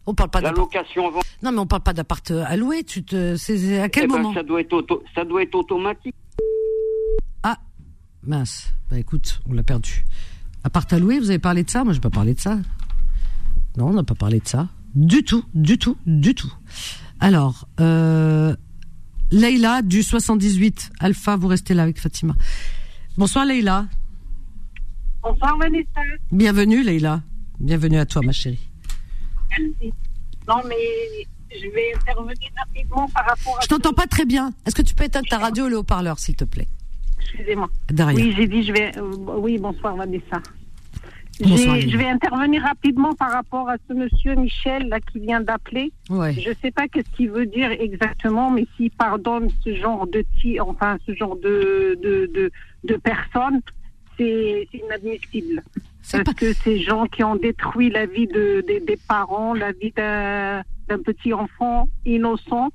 [0.08, 0.74] On parle pas La d'appart.
[0.74, 2.84] location-vente, Non, mais on parle pas d'appart à louer.
[2.84, 4.34] Tu te, c'est à quel eh ben, moment?
[4.34, 6.14] ça, doit être auto- ça doit être automatique.
[7.44, 7.58] Ah,
[8.24, 8.74] mince.
[8.90, 10.04] Bah écoute, on l'a perdu.
[10.64, 11.84] Appart à louer, vous avez parlé de ça?
[11.84, 12.58] Moi, j'ai pas parlé de ça.
[13.78, 14.68] Non, on n'a pas parlé de ça.
[14.96, 16.52] Du tout, du tout, du tout.
[17.20, 18.56] Alors, euh,
[19.32, 22.36] Leïla du 78 Alpha, vous restez là avec Fatima.
[23.18, 23.88] Bonsoir Leïla.
[25.24, 26.02] Bonsoir Vanessa.
[26.32, 27.22] Bienvenue Leïla.
[27.60, 28.68] Bienvenue à toi ma chérie.
[29.50, 29.94] Merci.
[30.48, 30.76] Non, mais
[31.52, 33.62] je vais intervenir rapidement par rapport à.
[33.64, 34.52] Je t'entends pas très bien.
[34.66, 36.68] Est-ce que tu peux éteindre ta radio et le haut-parleur s'il te plaît?
[37.22, 37.70] Excusez-moi.
[38.14, 38.98] Oui, j'ai dit je vais.
[38.98, 40.42] euh, oui, bonsoir Vanessa.
[41.40, 45.92] Je vais intervenir rapidement par rapport à ce monsieur Michel là qui vient d'appeler.
[46.10, 46.34] Ouais.
[46.34, 50.24] Je ne sais pas qu'est-ce qu'il veut dire exactement, mais s'il pardonne ce genre de
[50.62, 52.52] enfin ce genre de de de,
[52.84, 53.62] de personnes,
[54.18, 55.64] c'est inadmissible.
[56.24, 59.92] Parce que ces gens qui ont détruit la vie de, des- des parents, la vie
[59.96, 60.64] d'un
[61.04, 62.70] petit enfant innocent,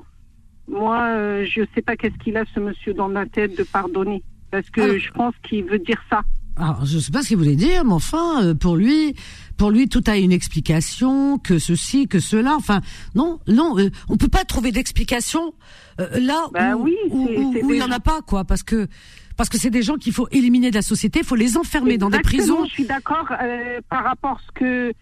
[0.67, 3.63] moi, euh, je ne sais pas qu'est-ce qu'il a ce monsieur dans la tête de
[3.65, 4.23] pardonner.
[4.51, 6.23] Parce que Alors- je pense qu'il veut dire ça.
[6.59, 9.15] Alors, je sais pas ce qu'il voulait dire, mais enfin, euh, pour lui,
[9.57, 12.55] pour lui, tout a une explication, que ceci, que cela.
[12.57, 12.81] Enfin,
[13.15, 15.55] non, non, euh, on peut pas trouver d'explication
[16.01, 18.63] euh, là Bah où, oui, où- où- il y des en a pas, quoi, parce
[18.63, 18.89] que
[19.37, 21.97] parce que c'est des gens qu'il faut éliminer de la société, il faut les enfermer
[21.97, 22.65] dans des prisons.
[22.65, 24.93] Je suis d'accord euh, par rapport à ce que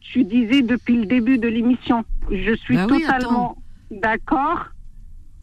[0.00, 2.02] tu disais depuis le début de l'émission.
[2.30, 3.58] Je suis Bah oui, totalement
[3.90, 4.64] d'accord.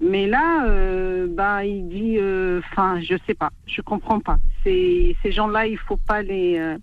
[0.04, 4.38] Mais là, euh, bah, il dit, euh, enfin, je sais pas, je comprends pas.
[4.64, 6.78] Ces, ces gens-là, il faut pas les, euh,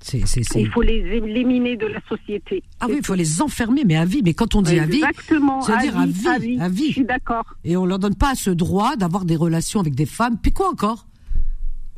[0.00, 2.62] C'est, c'est, c'est- il faut les éliminer de la société.
[2.80, 4.22] Ah oui, il faut les enfermer, mais à vie.
[4.24, 6.88] Mais quand on dit à vie, c'est-à-dire à vie, à vie, à vie.
[6.88, 7.44] Je suis d'accord.
[7.62, 10.38] et on leur donne pas ce droit d'avoir des relations avec des femmes.
[10.42, 11.06] Puis quoi encore?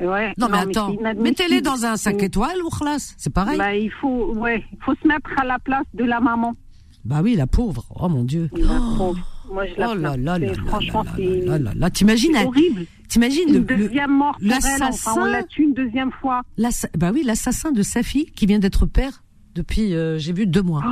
[0.01, 2.25] Ouais, Non, mais attends, mettez-les dans un 5 Mm.
[2.25, 2.69] étoiles ou
[3.17, 3.57] c'est pareil.
[3.57, 6.53] Bah, Bah, il faut, ouais, il faut se mettre à la place de la maman.
[7.23, 7.85] oui, la pauvre.
[7.95, 8.51] Oh mon Dieu.
[8.55, 9.34] La pauvre.
[9.55, 11.91] Moi, je la Oh là là là Franchement, là c'est.
[11.91, 12.87] T'imagines, elle- horrible.
[13.09, 16.43] t'imagines Une le, deuxième mort l'assassin- Enfin, on l'a tué une deuxième fois.
[16.99, 19.23] bah oui, l'assassin de sa fille qui vient d'être père
[19.55, 20.83] depuis, euh, j'ai vu deux mois.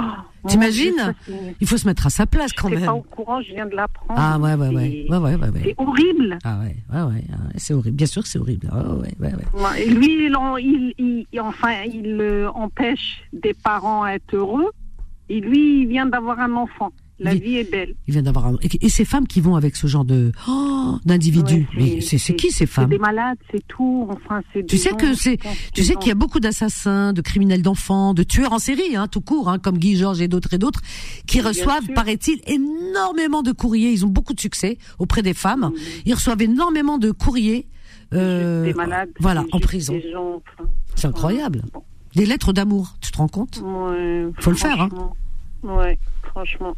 [0.45, 1.15] Oh, T'imagines
[1.61, 2.91] Il faut se mettre à sa place quand J'étais même.
[2.91, 4.15] pas au courant, je viens de l'apprendre.
[4.17, 5.49] Ah ouais ouais ouais ouais ouais ouais.
[5.49, 5.61] ouais.
[5.65, 6.39] C'est horrible.
[6.45, 7.97] Ah ouais ouais ouais, ah c'est horrible.
[7.97, 8.69] Bien sûr que c'est horrible.
[8.73, 9.83] Ah ouais ouais ouais.
[9.83, 14.71] Et lui, il, il, il- enfin, il euh, empêche des parents à être heureux.
[15.29, 16.93] Et lui, il vient d'avoir un enfant.
[17.23, 17.95] La vie est belle.
[18.09, 18.57] Il vient d'avoir un...
[18.63, 21.69] et, ces femmes qui vont avec ce genre de oh, d'individus.
[21.77, 22.91] Ouais, Mais c'est qui ces C'est femmes?
[22.91, 24.09] des malades, c'est tout.
[24.11, 25.39] Enfin, c'est Tu sais que c'est,
[25.75, 29.09] tu sais qu'il y a beaucoup d'assassins, de criminels d'enfants, de tueurs en série, hein,
[29.09, 30.81] tout court, hein, comme Guy Georges et d'autres et d'autres,
[31.27, 33.91] qui reçoivent, paraît-il, énormément de courriers.
[33.93, 35.73] Ils ont beaucoup de succès auprès des femmes.
[36.07, 37.69] Ils reçoivent énormément de courriers.
[38.13, 39.11] euh, des malades.
[39.21, 39.95] voilà, en prison.
[40.17, 41.63] enfin, C'est incroyable.
[41.73, 41.83] bon.
[42.15, 43.63] Des lettres d'amour, tu te rends compte?
[43.65, 44.91] Ouais, Faut le faire, hein.
[45.63, 46.77] Ouais, franchement.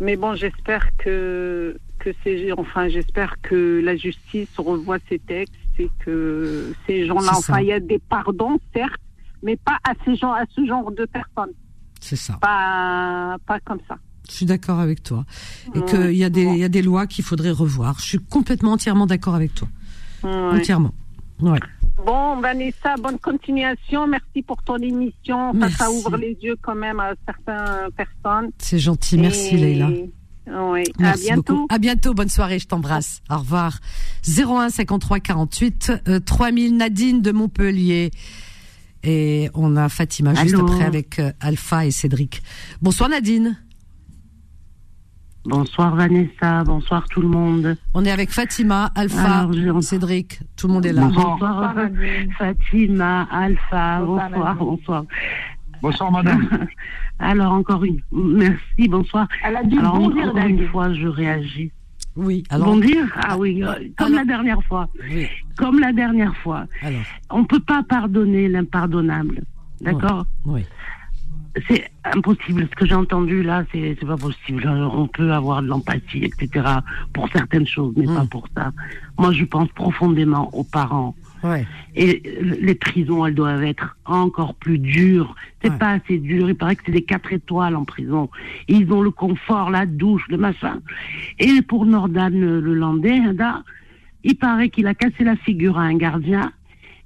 [0.00, 5.90] Mais bon, j'espère que que c'est enfin j'espère que la justice revoit ces textes et
[5.98, 9.00] que ces gens-là enfin il y a des pardons certes,
[9.42, 11.52] mais pas à ces gens à ce genre de personnes,
[12.00, 12.34] C'est ça.
[12.40, 13.98] pas pas comme ça.
[14.28, 15.24] Je suis d'accord avec toi.
[15.74, 17.98] Et Ouais, qu'il y a des, y a des lois qu'il faudrait revoir.
[17.98, 19.68] Je suis complètement entièrement d'accord avec toi.
[20.22, 20.30] Ouais.
[20.30, 20.92] Entièrement.
[21.40, 21.58] Ouais.
[22.04, 24.06] Bon, Vanessa, bonne continuation.
[24.06, 25.52] Merci pour ton émission.
[25.76, 28.50] Ça, ouvre les yeux quand même à certaines personnes.
[28.58, 29.18] C'est gentil.
[29.18, 29.88] Merci, Leïla.
[30.50, 31.66] Oui, à bientôt.
[31.68, 32.14] À bientôt.
[32.14, 32.58] Bonne soirée.
[32.58, 33.20] Je t'embrasse.
[33.30, 33.78] Au revoir.
[34.26, 35.92] 01 53 48
[36.24, 38.10] 3000 Nadine de Montpellier.
[39.04, 42.42] Et on a Fatima juste après avec euh, Alpha et Cédric.
[42.82, 43.56] Bonsoir Nadine.
[45.48, 47.74] Bonsoir Vanessa, bonsoir tout le monde.
[47.94, 49.48] On est avec Fatima, Alpha,
[49.80, 51.06] Cédric, tout le monde est là.
[51.06, 51.74] Bonsoir,
[52.36, 55.04] Fatima, Alpha, bonsoir, bonsoir.
[55.80, 56.66] Bonsoir madame.
[57.18, 59.26] Alors encore une, merci, bonsoir.
[59.42, 61.72] Elle a dit Alors bonjour, encore une fois, je réagis.
[62.14, 62.66] Oui, alors.
[62.66, 64.86] Bon dire Ah oui, euh, comme la dernière fois.
[65.56, 66.66] Comme la dernière fois.
[66.82, 67.00] Alors.
[67.30, 69.40] On ne peut pas pardonner l'impardonnable.
[69.80, 70.26] D'accord?
[70.44, 70.66] Oui.
[71.66, 72.68] C'est impossible.
[72.70, 74.68] Ce que j'ai entendu là, c'est pas possible.
[74.68, 76.66] On peut avoir de l'empathie, etc.
[77.12, 78.28] pour certaines choses, mais pas hmm.
[78.28, 78.72] pour ça.
[79.18, 81.14] Moi, je pense profondément aux parents.
[81.42, 81.66] Ouais.
[81.94, 85.34] Et les prisons, elles doivent être encore plus dures.
[85.62, 86.48] C'est pas assez dur.
[86.48, 88.28] Il paraît que c'est des quatre étoiles en prison.
[88.68, 90.80] Ils ont le confort, la douche, le machin.
[91.38, 93.20] Et pour Nordan, le Landais,
[94.24, 96.52] il paraît qu'il a cassé la figure à un gardien.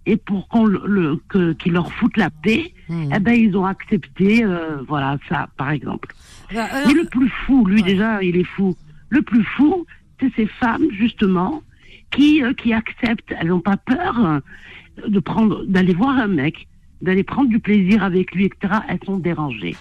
[0.05, 1.21] Et pour qu'on le,
[1.59, 2.73] qu'il leur foute la paix,
[3.15, 6.09] eh ben ils ont accepté, euh, voilà ça, par exemple.
[6.55, 8.77] Bah, Mais le plus fou, lui déjà, il est fou.
[9.09, 9.87] Le plus fou,
[10.21, 11.63] c'est ces femmes justement
[12.11, 14.41] qui, euh, qui acceptent, elles n'ont pas peur euh,
[15.09, 16.69] de prendre, d'aller voir un mec,
[17.01, 18.81] d'aller prendre du plaisir avec lui, etc.
[18.89, 19.77] Elles sont dérangées.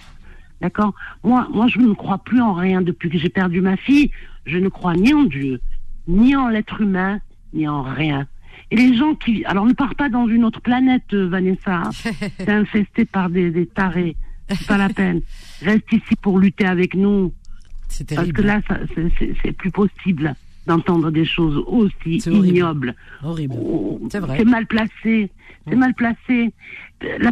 [0.60, 0.94] D'accord?
[1.24, 4.10] Moi, moi, je ne crois plus en rien depuis que j'ai perdu ma fille.
[4.46, 5.60] Je ne crois ni en Dieu,
[6.08, 7.20] ni en l'être humain,
[7.52, 8.26] ni en rien.
[8.72, 9.44] Et les gens qui...
[9.44, 11.82] Alors, ne part pas dans une autre planète, euh, Vanessa.
[12.38, 14.16] T'es infesté par des, des tarés.
[14.48, 15.20] C'est pas la peine.
[15.60, 17.34] Reste ici pour lutter avec nous.
[18.14, 18.62] Parce que là,
[19.42, 20.34] c'est plus possible
[20.66, 22.94] d'entendre des choses aussi ignobles.
[23.22, 23.56] Horrible.
[23.60, 24.38] Oh, c'est vrai.
[24.38, 25.30] C'est mal placé.
[25.68, 26.54] C'est mal placé.
[27.02, 27.30] La,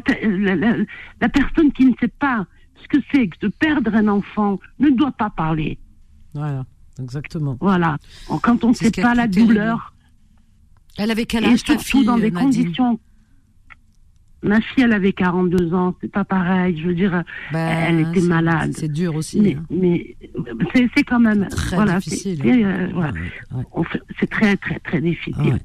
[1.20, 2.47] la, personne qui ne sait pas
[2.82, 5.78] ce que c'est que de perdre un enfant ne doit pas parler.
[6.34, 6.66] Voilà,
[7.01, 7.57] exactement.
[7.61, 7.97] Voilà.
[8.43, 9.95] Quand on ne sait pas la douleur.
[10.99, 12.99] Elle avait quel âge, Et surtout dans des conditions
[14.43, 16.78] Ma fille, elle avait 42 ans, c'est pas pareil.
[16.80, 18.72] Je veux dire, ben, elle était malade.
[18.74, 19.59] C'est dur aussi.
[19.70, 20.86] Mais, hein.
[20.97, 22.41] c'est quand même très voilà, difficile.
[24.18, 25.59] C'est très très très difficile.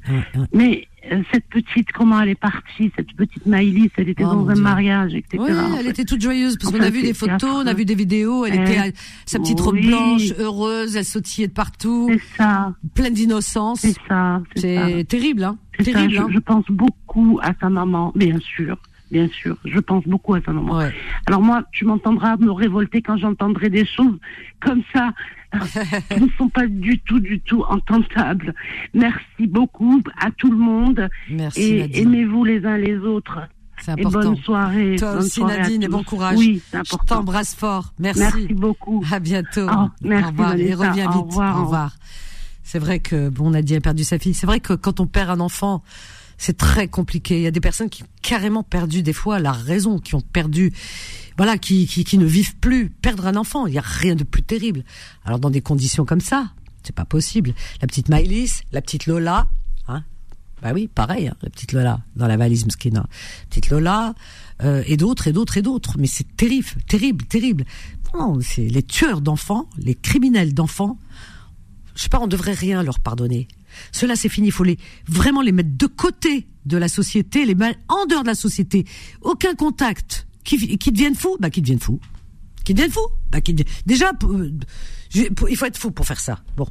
[0.54, 0.95] mais euh,
[1.32, 5.14] cette petite, comment elle est partie, cette petite Maïlis, elle était oh, dans un mariage,
[5.14, 5.38] etc.
[5.40, 7.96] Oui, elle était toute joyeuse parce qu'on a vu des photos, on a vu des
[7.96, 8.46] vidéos.
[8.46, 8.94] Elle, était
[9.26, 12.10] sa petite robe blanche, heureuse, elle sautillait de partout.
[12.12, 12.74] C'est ça.
[12.94, 13.82] Pleine d'innocence.
[13.82, 14.42] C'est ça.
[14.56, 15.58] C'est terrible, hein.
[15.84, 16.28] Terrible, hein.
[16.32, 18.78] je, pense beaucoup à sa maman, bien sûr
[19.12, 19.56] bien sûr.
[19.64, 20.82] Je pense beaucoup à sa maman.
[21.28, 24.18] Alors moi, tu m'entendras me révolter quand j'entendrai des choses
[24.60, 25.14] comme ça
[26.10, 28.54] qui ne sont pas du tout, du tout entendables.
[28.94, 31.10] Merci beaucoup à tout le monde.
[31.30, 33.40] Merci, et aimez-vous les uns les autres.
[33.82, 34.22] C'est important.
[34.22, 34.96] Et bonne soirée.
[34.98, 36.38] Toi aussi, Nadine, et bon courage.
[36.38, 37.04] Oui, c'est important.
[37.04, 37.94] Je t'embrasse fort.
[38.00, 38.22] Merci.
[38.22, 39.04] Merci beaucoup.
[39.12, 39.68] À bientôt.
[39.70, 40.56] Oh, merci, au revoir.
[40.56, 41.16] Et reviens vite.
[41.16, 41.58] Au revoir.
[41.60, 41.98] Au revoir.
[42.64, 44.34] C'est vrai que, bon, Nadine a perdu sa fille.
[44.34, 45.84] C'est vrai que quand on perd un enfant,
[46.38, 47.38] c'est très compliqué.
[47.38, 50.22] Il y a des personnes qui ont carrément perdu des fois la raison, qui ont
[50.22, 50.72] perdu,
[51.38, 52.90] voilà, qui, qui, qui ne vivent plus.
[52.90, 54.84] Perdre un enfant, il n'y a rien de plus terrible.
[55.26, 56.52] Alors dans des conditions comme ça,
[56.84, 57.54] c'est pas possible.
[57.82, 59.48] La petite Maïlis, la petite Lola,
[59.88, 60.04] hein,
[60.62, 63.08] bah oui, pareil, hein, la petite Lola dans la valise Mskina,
[63.50, 64.16] petite Lola
[64.64, 65.96] euh, et d'autres et d'autres et d'autres.
[65.98, 67.66] Mais c'est terrible, terrible, terrible.
[68.14, 70.98] Non, c'est les tueurs d'enfants, les criminels d'enfants.
[71.96, 73.48] Je sais pas, on devrait rien leur pardonner.
[73.92, 74.78] Cela c'est fini, il faut les,
[75.08, 78.86] vraiment les mettre de côté de la société, les mettre en dehors de la société.
[79.22, 80.28] Aucun contact.
[80.46, 82.00] Qui, qui deviennent fous Bah qui deviennent fous.
[82.64, 83.54] Qui deviennent fous Bah qui
[83.86, 84.12] déjà
[85.14, 86.40] il faut être fou pour faire ça.
[86.56, 86.68] Bon.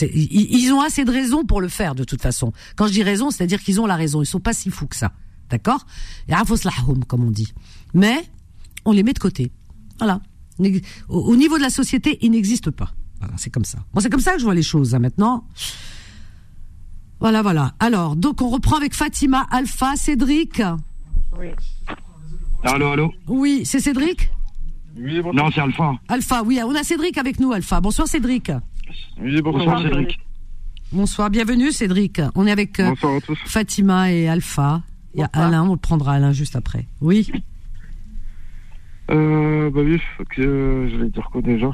[0.00, 2.52] Ils, ont assez de raisons pour le faire de toute façon.
[2.76, 4.22] Quand je dis raison, c'est-à-dire qu'ils ont la raison.
[4.22, 5.12] Ils sont pas si fous que ça.
[5.50, 5.86] D'accord?
[7.08, 7.52] Comme on dit.
[7.94, 8.24] Mais
[8.84, 9.50] on les met de côté.
[9.98, 10.20] Voilà.
[11.08, 12.92] Au, niveau de la société, ils n'existent pas.
[13.20, 13.78] Voilà, c'est comme ça.
[13.92, 15.46] Moi, c'est comme ça que je vois les choses hein, maintenant.
[17.20, 17.74] Voilà, voilà.
[17.78, 20.62] Alors, donc on reprend avec Fatima, Alpha, Cédric.
[21.38, 21.48] Oui.
[22.64, 23.12] Allô, allô.
[23.26, 24.30] Oui, c'est Cédric
[24.96, 25.34] Oui, bonsoir.
[25.34, 25.94] Non, c'est Alpha.
[26.08, 27.80] Alpha, oui, on a Cédric avec nous, Alpha.
[27.80, 28.52] Bonsoir Cédric.
[29.20, 30.20] Oui, bonsoir, Cédric.
[30.92, 32.20] Bonsoir, bienvenue Cédric.
[32.34, 32.94] On est avec euh,
[33.46, 34.82] Fatima et Alpha.
[35.14, 36.86] Il y a Alain, on le prendra Alain juste après.
[37.00, 37.30] Oui.
[39.10, 40.00] Euh, bah oui,
[40.30, 41.70] que, je vais dire quoi déjà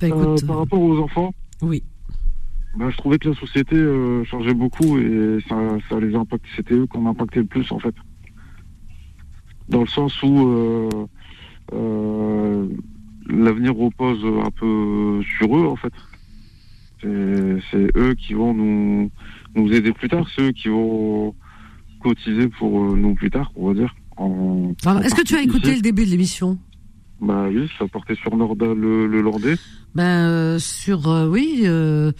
[0.00, 1.32] bah, écoute, euh, Par rapport aux enfants.
[1.62, 1.82] Oui.
[2.76, 5.56] Ben, je trouvais que la société euh, changeait beaucoup et ça,
[5.88, 6.44] ça les impacte.
[6.56, 7.94] C'était eux qu'on impactait le plus en fait.
[9.68, 10.88] Dans le sens où euh,
[11.72, 12.68] euh,
[13.28, 15.92] l'avenir repose un peu sur eux en fait.
[17.02, 19.10] C'est eux qui vont nous,
[19.54, 21.34] nous aider plus tard, c'est eux qui vont
[22.02, 23.94] cotiser pour euh, nous plus tard, on va dire.
[25.04, 25.76] Est-ce que tu as écouté ici.
[25.76, 26.58] le début de l'émission?
[27.20, 29.56] Bah oui, ça portait sur Norda le, le Landais.
[29.94, 32.12] Ben euh, sur euh, oui, euh,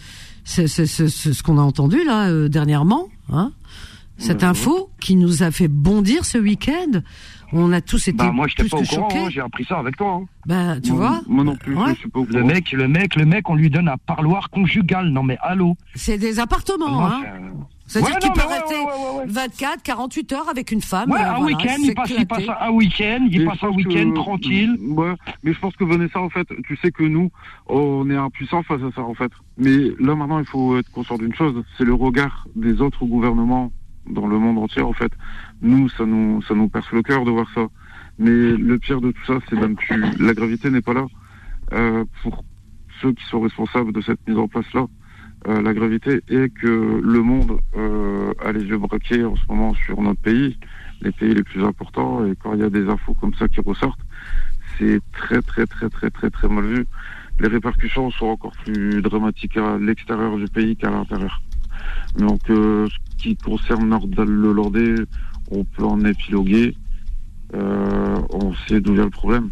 [0.43, 3.51] c'est ce qu'on a entendu là dernièrement, hein.
[4.19, 7.01] Cette info qui nous a fait bondir ce week-end.
[7.53, 9.95] On a tous été Bah, moi, j'étais pas au courant, hein, j'ai appris ça avec
[9.95, 10.19] toi.
[10.21, 10.25] hein.
[10.45, 11.93] Ben tu vois, Moi non plus, Ouais.
[11.93, 14.49] je suis pas au Le mec, le mec, le mec, on lui donne un parloir
[14.49, 15.09] conjugal.
[15.09, 17.21] Non, mais allô c'est des appartements, Moi, hein.
[17.23, 19.25] c'est- C'est-à-dire Ouais, qu'il peut ouais, rester ouais, ouais, ouais.
[19.27, 21.09] 24, 48 heures avec une femme.
[21.09, 23.65] Ouais, euh, un voilà, week-end, il passe, il passe un week-end, il Mais passe je
[23.65, 24.77] un pense week-end que- tranquille.
[24.89, 27.31] Ouais, mais je pense que Vanessa, en fait, tu sais que nous,
[27.67, 29.31] on est impuissants face à ça, en fait.
[29.57, 33.71] Mais là, maintenant, il faut être conscient d'une chose, c'est le regard des autres gouvernements
[34.09, 35.11] dans le monde entier, en fait.
[35.61, 37.67] Nous, ça nous, ça nous perce le cœur de voir ça.
[38.19, 39.93] Mais le pire de tout ça, c'est même que
[40.23, 41.05] la gravité n'est pas là.
[41.73, 42.43] Euh, pour
[43.01, 44.87] ceux qui sont responsables de cette mise en place-là,
[45.47, 49.73] euh, la gravité est que le monde euh, a les yeux braqués en ce moment
[49.75, 50.57] sur notre pays,
[51.01, 53.61] les pays les plus importants, et quand il y a des infos comme ça qui
[53.61, 53.99] ressortent,
[54.77, 56.85] c'est très très très très très très mal vu.
[57.39, 61.41] Les répercussions sont encore plus dramatiques à l'extérieur du pays qu'à l'intérieur.
[62.17, 64.95] Donc, euh, ce qui concerne Nordal le Landais,
[65.51, 66.75] on peut en épiloguer.
[67.53, 69.51] Euh, on sait d'où vient le problème.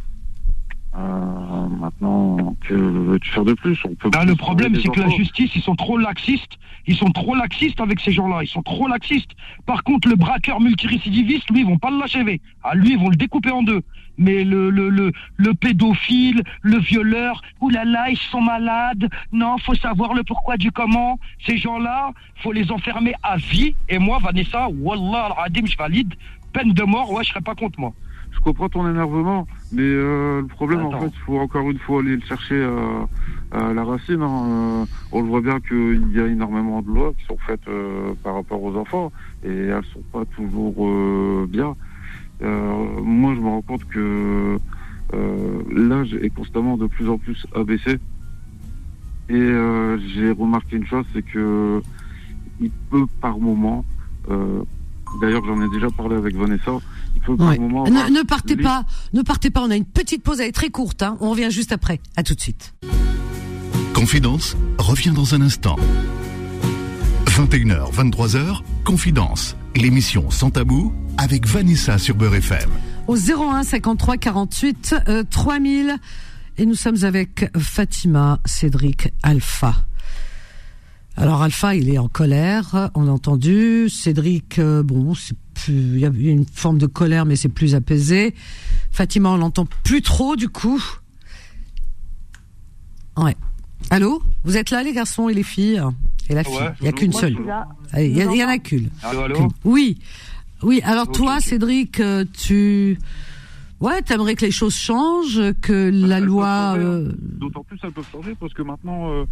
[0.97, 3.77] Euh, maintenant, que veux-tu faire de plus?
[3.83, 6.57] On peut plus le problème, c'est que la justice, ils sont trop laxistes.
[6.87, 8.43] Ils sont trop laxistes avec ces gens-là.
[8.43, 9.31] Ils sont trop laxistes.
[9.65, 12.39] Par contre, le braqueur multirécidiviste, lui, ils vont pas l'achever.
[12.63, 13.81] Ah, lui, ils vont le découper en deux.
[14.17, 19.09] Mais le, le, le, le pédophile, le violeur, oulala, ils sont malades.
[19.33, 21.19] Non, faut savoir le pourquoi du comment.
[21.45, 23.75] Ces gens-là, faut les enfermer à vie.
[23.89, 26.13] Et moi, Vanessa, Wallah, al-Adim, je valide.
[26.53, 27.91] Peine de mort, ouais, je serais pas contre moi.
[28.31, 31.99] Je comprends ton énervement, mais euh, le problème, en fait, il faut encore une fois
[32.01, 33.07] aller le chercher à,
[33.69, 34.21] à la racine.
[34.21, 34.45] hein.
[34.47, 38.13] Euh, on le voit bien qu'il y a énormément de lois qui sont faites euh,
[38.23, 39.11] par rapport aux enfants,
[39.43, 41.75] et elles sont pas toujours euh, bien.
[42.41, 44.57] Euh, moi, je me rends compte que
[45.13, 47.97] euh, l'âge est constamment de plus en plus abaissé.
[49.29, 51.81] Et euh, j'ai remarqué une chose, c'est que
[52.59, 53.83] il peut par moment,
[54.29, 54.61] euh,
[55.19, 56.73] d'ailleurs j'en ai déjà parlé avec Vanessa,
[57.27, 57.57] Ouais.
[57.57, 57.85] moment...
[57.85, 59.61] Ne, partez les- pas, ne partez pas.
[59.63, 61.03] On a une petite pause, elle est très courte.
[61.03, 61.17] Hein.
[61.19, 61.99] On revient juste après.
[62.15, 62.73] À tout de suite.
[63.93, 65.77] Confidence revient dans un instant.
[67.25, 72.69] 21h, 23h, Confidence, l'émission sans tabou avec Vanessa sur Beurre FM.
[73.07, 75.95] Au 01 53 48 euh, 3000
[76.57, 79.75] et nous sommes avec Fatima Cédric Alpha.
[81.17, 83.89] Alors Alpha, il est en colère, on l'a entendu.
[83.89, 87.73] Cédric, euh, bon, c'est plus, il y a une forme de colère, mais c'est plus
[87.75, 88.35] apaisé.
[88.91, 90.81] Fatima, on l'entend plus trop du coup.
[93.17, 93.35] Ouais.
[93.89, 94.21] Allô?
[94.43, 95.81] Vous êtes là, les garçons et les filles?
[96.29, 96.55] Et la fille?
[96.55, 97.37] Ouais, Il y a qu'une seule.
[97.97, 98.89] Il y, a- il y en a qu'une.
[99.03, 99.47] Allô, allô?
[99.63, 99.97] Oui,
[100.63, 100.81] oui.
[100.83, 101.39] Alors toi.
[101.39, 102.97] Cédric, euh, tu,
[103.79, 106.47] ouais, t'aimerais que les choses changent, que la elles peuvent loi.
[106.49, 106.77] hein.
[106.77, 109.25] euh, D'autant plus elles peuvent changer parce que maintenant, euh,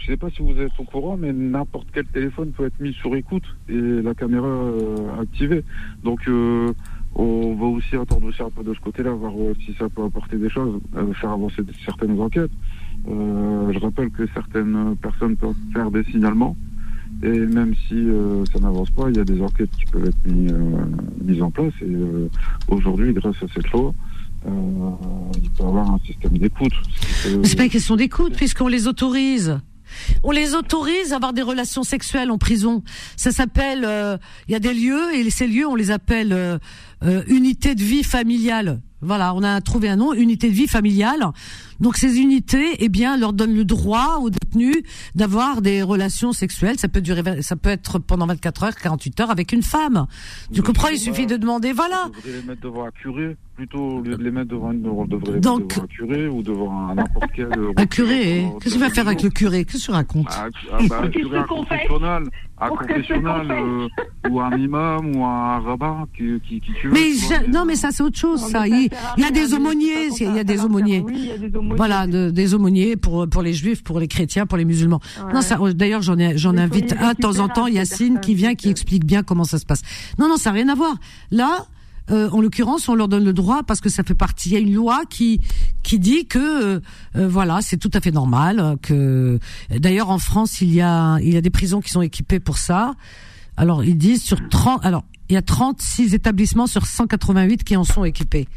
[0.00, 2.92] je sais pas si vous êtes au courant, mais n'importe quel téléphone peut être mis
[2.94, 5.62] sur écoute et la caméra euh, activée.
[6.02, 6.72] Donc euh,
[7.14, 10.02] on va aussi attendre aussi un peu de ce côté-là, voir euh, si ça peut
[10.02, 12.50] apporter des choses, euh, faire avancer certaines enquêtes.
[13.08, 16.56] Euh, je rappelle que certaines personnes peuvent faire des signalements.
[17.22, 20.26] Et même si euh, ça n'avance pas, il y a des enquêtes qui peuvent être
[20.26, 20.52] mis-
[21.22, 21.74] mises en place.
[21.82, 21.94] Et
[22.68, 23.92] aujourd'hui, grâce à cette loi,
[24.46, 26.72] il peut y avoir un système d'écoute.
[27.42, 29.58] c'est pas une question d'écoute puisqu'on les autorise.
[30.22, 32.82] On les autorise à avoir des relations sexuelles en prison.
[33.16, 34.16] Ça s'appelle, euh,
[34.48, 36.58] il y a des lieux et ces lieux on les appelle euh,
[37.04, 38.80] euh, unités de vie familiale.
[39.02, 41.24] Voilà, on a trouvé un nom, unité de vie familiale.
[41.80, 44.76] Donc ces unités, eh bien, leur donnent le droit aux détenus
[45.14, 46.78] d'avoir des relations sexuelles.
[46.78, 50.06] Ça peut durer, ça peut être pendant 24 heures, 48 heures avec une femme.
[50.52, 52.10] Tu comprends Il suffit de demander, voilà.
[52.14, 55.04] Devrait les mettre devant un curé, plutôt au lieu de les mettre devant une, on
[55.04, 57.44] devrait les Donc- mettre devant un curé ou devant un n'importe quel.
[57.58, 60.26] euh, Un curé, représentant qu'est-ce qu'il va faire avec le curé Qu'est-ce que tu racontes
[60.30, 62.22] Ah, ah, bah, un curé, un confessionnal,
[62.58, 63.88] un confessionnal, euh,
[64.30, 67.50] ou un imam, ou un rabbin qui, qui, qui tu veux, Mais tu vois, je-
[67.50, 68.40] non, mais ça c'est autre chose.
[68.40, 68.88] Non, Ça, il,
[69.18, 71.02] y a des aumôniers, c'est il y a des aumôniers.
[71.04, 71.76] Oui, il y a des aumôniers.
[71.76, 75.00] Voilà, de- des aumôniers pour pour les juifs, pour les chrétiens, pour les musulmans.
[75.26, 75.34] Ouais.
[75.34, 75.58] Non, ça.
[75.74, 79.04] D'ailleurs, j'en ai, j'en invite un de temps en temps, Yacine, qui vient, qui explique
[79.04, 79.82] bien comment ça se passe.
[80.18, 80.94] Non, non, ça n'a rien à voir.
[81.30, 81.66] Là.
[82.10, 84.50] Euh, en l'occurrence, on leur donne le droit parce que ça fait partie.
[84.50, 85.40] Il y a une loi qui
[85.82, 86.80] qui dit que euh,
[87.16, 88.58] euh, voilà, c'est tout à fait normal.
[88.60, 89.38] euh, Que
[89.78, 92.58] d'ailleurs en France, il y a il y a des prisons qui sont équipées pour
[92.58, 92.94] ça.
[93.56, 97.84] Alors ils disent sur 30 alors il y a 36 établissements sur 188 qui en
[97.84, 98.48] sont équipés.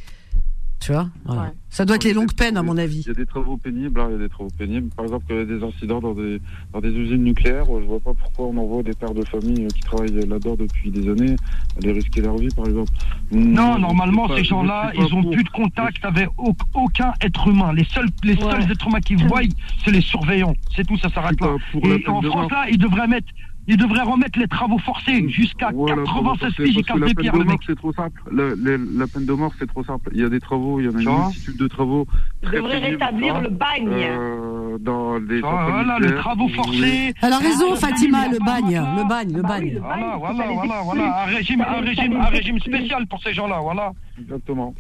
[0.84, 1.54] Tu vois voilà.
[1.70, 3.00] Ça doit être les longues peines, à mon avis.
[3.02, 4.90] Il y a des travaux pénibles, hein, il y a des travaux pénibles.
[4.96, 6.40] Par exemple, il y a des incidents dans des,
[6.74, 7.64] dans des usines nucléaires.
[7.66, 10.92] Je vois pas pourquoi on envoie des pères de famille euh, qui travaillent là-dedans depuis
[10.92, 11.36] des années
[11.78, 12.92] aller risquer leur vie, par exemple.
[13.32, 15.32] Non, Hmm, normalement, ces gens-là, ils ont pour.
[15.32, 17.72] plus de contact avec au- aucun être humain.
[17.74, 18.52] Les seuls, les Ouais.
[18.52, 19.42] seuls êtres humains qu'ils voient,
[19.84, 20.54] c'est les surveillants.
[20.76, 21.56] C'est tout, ça s'arrête là.
[21.82, 23.28] Et en France, là, ils devraient mettre,
[23.68, 27.16] ils devraient remettre les travaux forcés jusqu'à Voilà, 96 parce que- piges, la des peine
[27.16, 27.62] pierres, de le mort, mec.
[27.66, 28.22] c'est trop simple.
[28.32, 30.10] La, peine de mort, c'est trop simple.
[30.14, 32.06] Il y a des travaux, il y en a une multitude de travaux.
[32.44, 33.90] Il devrait rétablir hein, le bagne.
[33.92, 37.14] euh, dans les Voilà, les travaux forcés.
[37.22, 39.80] Elle a raison, Ah, Fatima, le il bagne, le bagne, le Ah bah bagne.
[39.80, 43.92] Voilà, voilà, voilà, voilà, un régime, un régime, un régime spécial pour ces gens-là, voilà.
[44.20, 44.76] Exactement.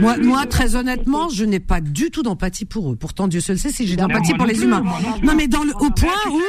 [0.00, 2.96] Moi, moi, très honnêtement, je n'ai pas du tout d'empathie pour eux.
[2.96, 4.80] Pourtant, Dieu seul sait si j'ai Mais d'empathie pour les humains.
[4.82, 6.40] moi non mais dans le, au point où,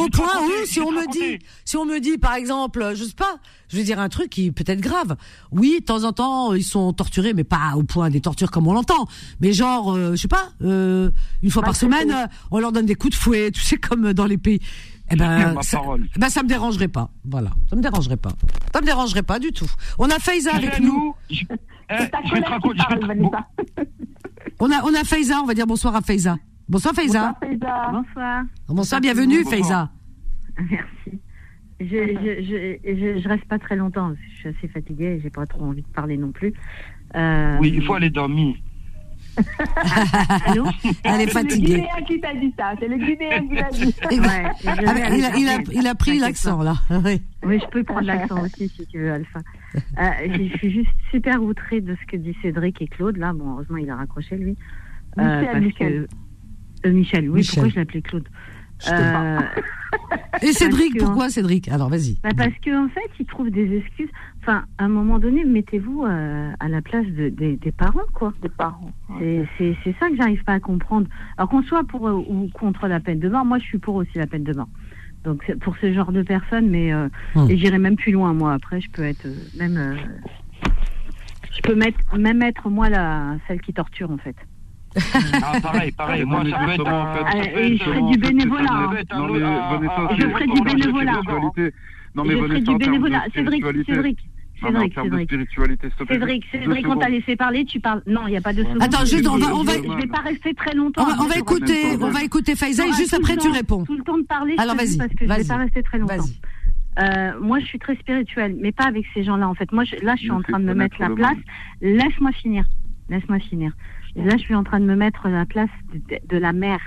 [0.00, 3.14] au point où, si on me dit, si on me dit, par exemple, je sais
[3.14, 3.36] pas,
[3.68, 5.16] je vais dire un truc qui peut être grave.
[5.50, 8.66] Oui, de temps en temps, ils sont torturés, mais pas au point des tortures comme
[8.68, 9.06] on l'entend.
[9.40, 11.10] Mais genre, euh, je sais pas, euh,
[11.42, 14.12] une fois par semaine, euh, on leur donne des coups de fouet, tu sais, comme
[14.12, 14.60] dans les pays.
[15.12, 16.08] Eh ben, Ma ça, parole.
[16.16, 17.10] eh ben, ça me dérangerait pas.
[17.24, 18.32] Voilà, ça me dérangerait pas.
[18.72, 19.70] Ça me dérangerait pas du tout.
[19.98, 21.14] On a Faiza avec nous.
[21.30, 23.86] je, eh, je vais je te-.
[24.58, 25.40] On a, on a Faiza.
[25.42, 26.36] On va dire bonsoir à Faiza.
[26.68, 27.34] Bonsoir Faiza.
[27.40, 27.90] Bonsoir, Faiza.
[27.92, 28.42] Bonsoir.
[28.68, 29.58] Bonsoir, bienvenue Bonsoir.
[29.62, 29.90] Faiza.
[30.70, 31.20] Merci.
[31.80, 34.12] Je, je, je, je, je reste pas très longtemps.
[34.14, 36.54] Je suis assez fatiguée et j'ai pas trop envie de parler non plus.
[37.16, 38.56] Euh, Oui, il faut aller dormir.
[40.46, 40.64] Allô
[41.04, 41.74] Elle est C'est fatiguée.
[41.74, 42.72] le Guinéen qui t'a dit ça.
[42.78, 44.08] C'est le Guinéen qui t'a dit ça.
[44.08, 44.74] Ouais, Ah,
[45.14, 45.70] il, a, il, a, dormir.
[45.80, 46.74] il a pris l'accent là.
[47.04, 47.22] Oui.
[47.44, 49.40] Oui, je peux prendre l'accent aussi si tu veux, Alpha.
[49.74, 53.16] Euh, je suis juste super outrée de ce que dit Cédric et Claude.
[53.16, 54.56] Là, bon, heureusement, il a raccroché lui.
[55.16, 56.06] Michel, parce Michel.
[56.82, 56.88] Que...
[56.88, 57.54] Euh, Michel, oui, Michel.
[57.54, 58.28] pourquoi je l'appelais Claude
[58.84, 58.90] Je.
[58.92, 59.40] Euh,
[60.42, 61.68] Et Cédric, pourquoi Cédric?
[61.68, 62.16] Alors vas-y.
[62.22, 64.08] Bah parce qu'en en fait, ils trouvent des excuses.
[64.42, 68.32] Enfin, à un moment donné, mettez-vous euh, à la place de- des- des parents, quoi.
[68.42, 68.90] Des parents.
[69.20, 71.06] C'est- C'est c'est ça que j'arrive pas à comprendre.
[71.36, 73.94] Alors qu'on soit pour euh, ou contre la peine de mort, moi je suis pour
[73.94, 74.68] aussi la peine de mort.
[75.22, 77.48] Donc pour ce genre de personnes, mais euh, Hmm.
[77.48, 78.32] et j'irai même plus loin.
[78.34, 79.94] Moi après, je peux être euh, même, euh,
[81.54, 84.34] je peux mettre même être moi la celle qui torture en fait.
[85.42, 86.24] Ah, pareil, pareil.
[86.26, 88.66] Moi, ça peut être en fait, peut et je ferai du bénévolat.
[88.70, 88.90] hein.
[89.16, 91.12] Non, mais Vanessa, Je ferai du bénévolat.
[92.14, 93.22] Non, mais je ferai Vanessa, du bénévolat.
[93.34, 94.22] Cédric, spiritualité-
[94.62, 95.50] Cédric, Non, mais en Cédric, de Cédric.
[95.50, 98.02] spiritualité, Cédric, on t'a laissé parler, tu parles.
[98.06, 98.82] Non, il n'y a pas de seconde.
[98.82, 101.02] Attends, juste, on va- on va- Je vais pas rester très longtemps.
[101.02, 103.84] On va, on va Je écouter, on va écouter Faiza et juste après tu réponds.
[103.84, 104.54] Tout le temps de parler.
[104.58, 105.46] Alors, vas-y, Parce que je vais vas-y.
[105.48, 106.14] pas rester très longtemps.
[106.98, 109.70] Euh, moi, je suis très spirituelle, mais pas avec ces gens-là, en fait.
[109.72, 111.38] Moi, je- là, je suis Je en train de me mettre la place.
[111.80, 112.66] Laisse-moi finir.
[113.08, 113.72] Laisse-moi finir.
[114.14, 116.80] Là, je suis en train de me mettre la place de, de la mère,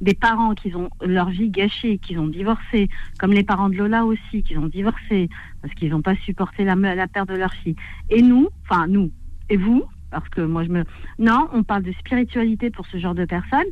[0.00, 2.88] des parents qui ont leur vie gâchée, qui ont divorcé,
[3.18, 5.28] comme les parents de Lola aussi, qui ont divorcé
[5.62, 7.76] parce qu'ils n'ont pas supporté la, la perte de leur fille.
[8.10, 9.10] Et nous, enfin nous,
[9.48, 10.84] et vous, parce que moi je me,
[11.18, 13.70] non, on parle de spiritualité pour ce genre de personnes.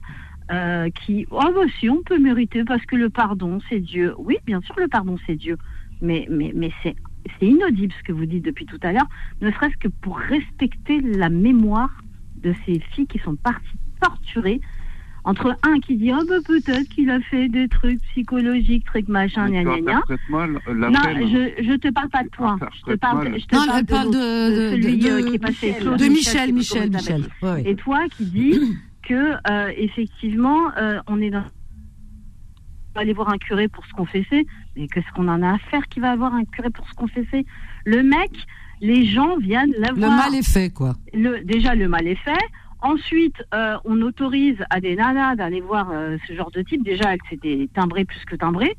[0.51, 4.15] euh, qui, oh bah si, on peut mériter parce que le pardon, c'est Dieu.
[4.19, 5.57] Oui, bien sûr, le pardon, c'est Dieu.
[6.03, 6.97] Mais, mais, mais c'est,
[7.39, 9.09] c'est inaudible ce que vous dites depuis tout à l'heure,
[9.41, 12.03] ne serait-ce que pour respecter la mémoire
[12.37, 14.61] de ces filles qui sont parties torturées.
[15.27, 19.49] Entre un qui dit, oh bah peut-être qu'il a fait des trucs psychologiques, trucs machin,
[19.49, 20.03] gna gna gna.
[20.31, 22.59] Non, je, je te parle pas de toi.
[22.87, 23.41] Je te parle, mal.
[23.41, 25.73] je te Non, parle elle parle de, de, de, celui de- euh, qui est passé
[25.81, 26.91] de Michel, Michel.
[26.91, 27.23] Michel.
[27.43, 27.63] Ouais, ouais.
[27.71, 28.61] Et toi qui dis
[29.03, 31.45] que euh, effectivement euh, on est dans
[32.91, 34.47] on va aller voir un curé pour se confesser,
[34.77, 37.45] mais qu'est-ce qu'on en a à faire qui va avoir un curé pour se confesser
[37.87, 38.31] Le mec,
[38.81, 40.95] les gens viennent la Le mal est fait, quoi.
[41.13, 42.39] Le- déjà le mal est fait.
[42.85, 46.85] Ensuite, euh, on autorise à des nanas d'aller voir euh, ce genre de type.
[46.85, 48.77] Déjà, que c'était timbré plus que timbré.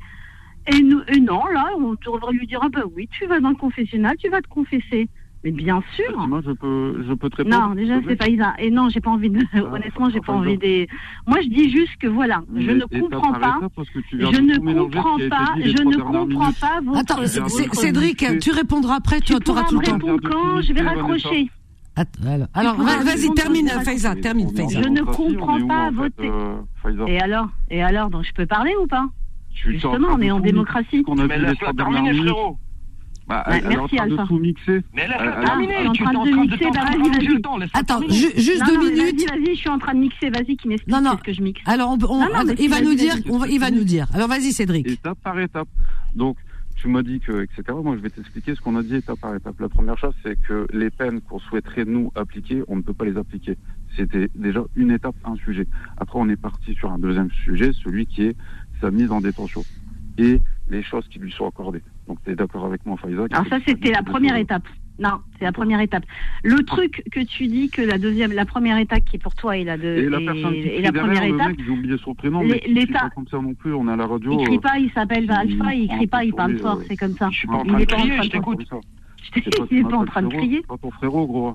[0.72, 3.50] Et, nous, et non, là, on devrait lui dire ah ben oui, tu vas dans
[3.50, 5.08] le confessionnal, tu vas te confesser.
[5.42, 6.26] Mais bien sûr.
[6.28, 7.68] Moi, je peux, je peux te répondre.
[7.68, 8.54] Non, déjà c'est pas Isa.
[8.58, 9.40] Et non, j'ai pas envie de.
[9.60, 10.88] Honnêtement, j'ai pas envie des.
[11.26, 13.58] Moi, je dis juste que voilà, je ne comprends pas.
[14.12, 15.54] Je ne comprends pas.
[15.60, 16.98] Je ne comprends pas votre.
[16.98, 17.26] Attends,
[17.72, 19.98] Cédric, tu répondras après, tu Tu auras tout le temps.
[19.98, 20.62] quand?
[20.62, 21.50] Je vais raccrocher.
[21.96, 24.82] Alors, alors, vas-y, termine, Faiza, termine, est Faiza.
[24.82, 27.48] Je ne comprends est pas en fait, votre- euh, Et alors?
[27.70, 29.06] Et alors, donc je peux parler ou pas?
[29.54, 31.02] Justement, on est en démocratie.
[31.02, 32.58] qu'on a frérot.
[33.28, 34.26] Bah, Ouais, elle est en merci, train de Alpha.
[34.28, 34.84] tout mixer.
[34.94, 35.74] Mais Elle- elle- terminer.
[35.78, 37.26] Ah, je suis en Tu train t'es en de train de mixer, bah, vas-y,
[37.58, 37.70] vas-y.
[37.74, 38.98] Attends, juste Non, deux non, minutes.
[39.28, 40.30] Vas-y, vas-y, je suis en train de mixer.
[40.30, 41.16] Vas-y, qui m'explique Non, non.
[41.18, 41.60] ce que je mixe.
[41.66, 42.26] Alors, on, on- Non,
[42.56, 43.30] il va nous dire, vas-y.
[43.32, 44.06] on va- il va nous dire.
[44.14, 44.86] Alors, vas-y, Cédric.
[44.88, 45.66] étape par étape.
[46.14, 46.36] Donc,
[46.76, 47.62] tu m'as dit que, etc.
[47.82, 49.58] Moi, je vais t'expliquer ce qu'on a dit étape par étape.
[49.60, 53.04] La première chose, c'est que les peines qu'on souhaiterait nous appliquer, on ne peut pas
[53.04, 53.56] les appliquer.
[53.96, 55.66] C'était déjà une étape, un sujet.
[55.96, 58.36] Après, on est parti sur un deuxième sujet, celui qui est
[58.80, 59.62] sa mise en détention
[60.18, 61.82] et les choses qui lui sont accordées.
[62.08, 64.64] Donc, tu es d'accord avec moi, Faiza Alors ça, c'était la première étape.
[64.98, 66.04] Non, c'est la première étape.
[66.42, 69.64] Le truc que tu dis que la deuxième, la première étape qui pour toi est
[69.64, 71.48] la de, Et la est- personne qui est crie la derrière, première le étape.
[71.48, 73.96] mec, j'ai oublié son prénom, Les- mais pas comme ça non plus, on est à
[73.96, 74.32] la radio.
[74.40, 76.96] Il crie euh, pas, il s'appelle Alpha, il prend crie pas, il parle fort, c'est
[76.96, 77.28] comme ça.
[77.30, 78.66] Je suis pas en Il train de est crier, je t'écoute.
[79.70, 80.58] Il est pas en train de crier.
[80.62, 81.54] C'est pas ton frérot, gros.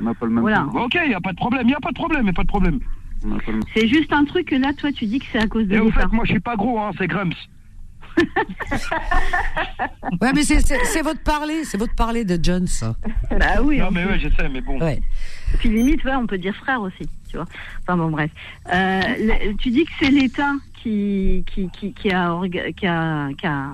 [0.00, 0.66] On n'a pas le même Voilà.
[0.74, 2.48] Ok, y a pas de problème, y a pas de problème, y a pas de
[2.48, 2.78] problème.
[3.74, 5.80] C'est juste un truc que là, toi, tu dis que c'est à cause de Et
[5.80, 7.36] au fait, moi, je suis pas gros, hein, c'est Grumps.
[10.20, 12.94] Ouais, mais c'est- votre parler, c'est votre parler de John, ça.
[13.30, 13.78] Bah oui.
[13.78, 14.78] Non, mais ouais, je sais, mais bon.
[14.80, 15.00] Ouais.
[15.58, 17.46] Puis limite, ouais, on peut dire frère aussi, tu vois.
[17.82, 18.30] Enfin bon, bref.
[18.72, 20.52] Euh, le- tu dis que c'est l'État
[20.82, 22.38] qui, qui, qui, qui, a,
[22.76, 23.72] qui, a, qui, a,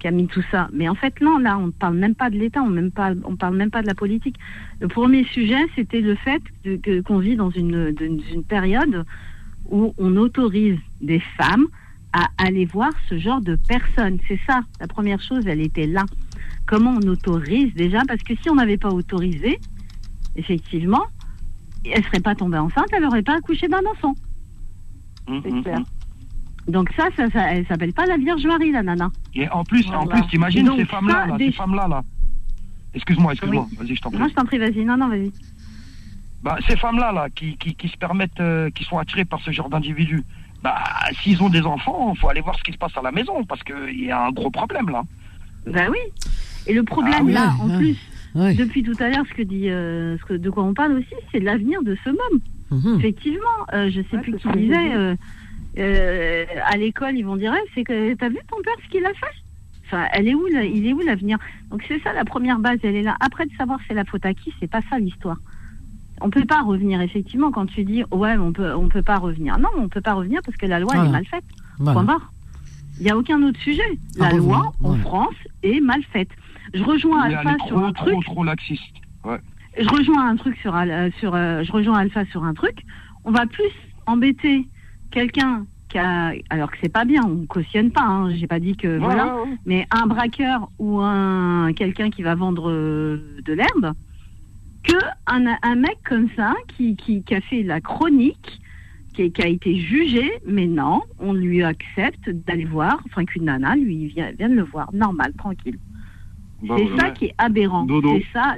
[0.00, 0.68] qui a mis tout ça.
[0.72, 2.90] Mais en fait, non, là, on ne parle même pas de l'État, on ne
[3.24, 4.36] on parle même pas de la politique.
[4.80, 9.04] Le premier sujet, c'était le fait de- que- qu'on vit dans une, dans une période
[9.70, 11.66] où on autorise des femmes
[12.12, 14.18] à aller voir ce genre de personnes.
[14.28, 16.04] C'est ça, la première chose, elle était là.
[16.66, 19.58] Comment on autorise déjà Parce que si on n'avait pas autorisé,
[20.34, 21.04] effectivement,
[21.84, 24.14] elle serait pas tombée enceinte, elle n'aurait pas accouché d'un enfant.
[25.28, 25.78] Mhm, clair.
[25.80, 25.84] mhm.
[26.68, 29.10] Donc ça, ça, ça elle s'appelle pas la Vierge Marie, la nana.
[29.34, 30.20] Et en plus, en Voilà.
[30.22, 32.02] plus, t'imagines ces femmes-là, ça, là, des- ces femmes-là, là.
[32.94, 34.18] Excuse-moi, excuse-moi, vas-y, je t'en prie.
[34.20, 34.84] Non, je t'en prie, vas-y.
[34.84, 35.30] Non, non, vas-y.
[36.42, 39.50] Bah, ces femmes-là, là, qui, qui, qui se permettent, euh, qui sont attirées par ce
[39.50, 40.22] genre d'individus,
[40.66, 40.82] bah,
[41.22, 43.62] s'ils ont des enfants, faut aller voir ce qui se passe à la maison, parce
[43.62, 45.02] qu'il y a un gros problème, là.
[45.64, 45.98] Bah oui.
[46.66, 47.96] Et le problème Ah oui, là, oui, en oui.
[48.34, 50.94] plus, depuis tout à l'heure, ce que dit, euh, ce que, de quoi on parle
[50.94, 52.40] aussi, c'est de l'avenir de ce môme.
[52.72, 52.98] Mhm.
[52.98, 54.94] Effectivement, euh, je sais plus qui disait.
[54.96, 55.14] euh,
[55.78, 59.04] euh, à l'école, ils vont dire, Eh, c'est que t'as vu ton père ce qu'il
[59.04, 59.36] a fait?
[59.86, 61.38] Enfin, elle est où, là il est où l'avenir?
[61.70, 63.14] Donc c'est ça la première base, elle est là.
[63.20, 65.36] Après de savoir c'est la faute à qui, c'est pas ça l'histoire.
[66.20, 69.18] On peut pas revenir effectivement quand tu dis ouais, mais on peut on peut pas
[69.18, 69.58] revenir.
[69.58, 71.44] Non, on peut pas revenir parce que la loi elle est mal faite.
[71.78, 71.92] Voilà.
[71.92, 72.32] Point barre.
[72.98, 73.82] Il y a aucun autre sujet.
[74.16, 74.96] La À revenir, loi en.
[74.96, 76.30] France est mal faite.
[76.72, 78.24] Je rejoins Alpha sur trop, un truc.
[78.24, 78.82] trop laxistes.
[79.24, 79.38] Ouais.
[79.78, 82.78] Je rejoins un truc sur, Al- euh, sur euh, je rejoins Alpha sur un truc.
[83.24, 83.70] On va plus
[84.06, 84.66] embêter
[85.10, 88.02] quelqu'un qui a, alors que c'est pas bien, on cautionne pas.
[88.02, 89.56] Hein, J'ai pas dit que voilà, ouais, ouais.
[89.66, 93.92] mais un braqueur ou un quelqu'un qui va vendre euh, de l'herbe,
[94.86, 98.60] que un, un mec comme ça qui, qui, qui a fait la chronique,
[99.14, 103.74] qui, qui a été jugé, mais non, on lui accepte d'aller voir, enfin qu'une nana
[103.76, 105.78] lui vient, vienne le voir, normal, tranquille.
[106.62, 107.86] Bah, C'est ça qui est aberrant.
[108.02, 108.54] C'est ça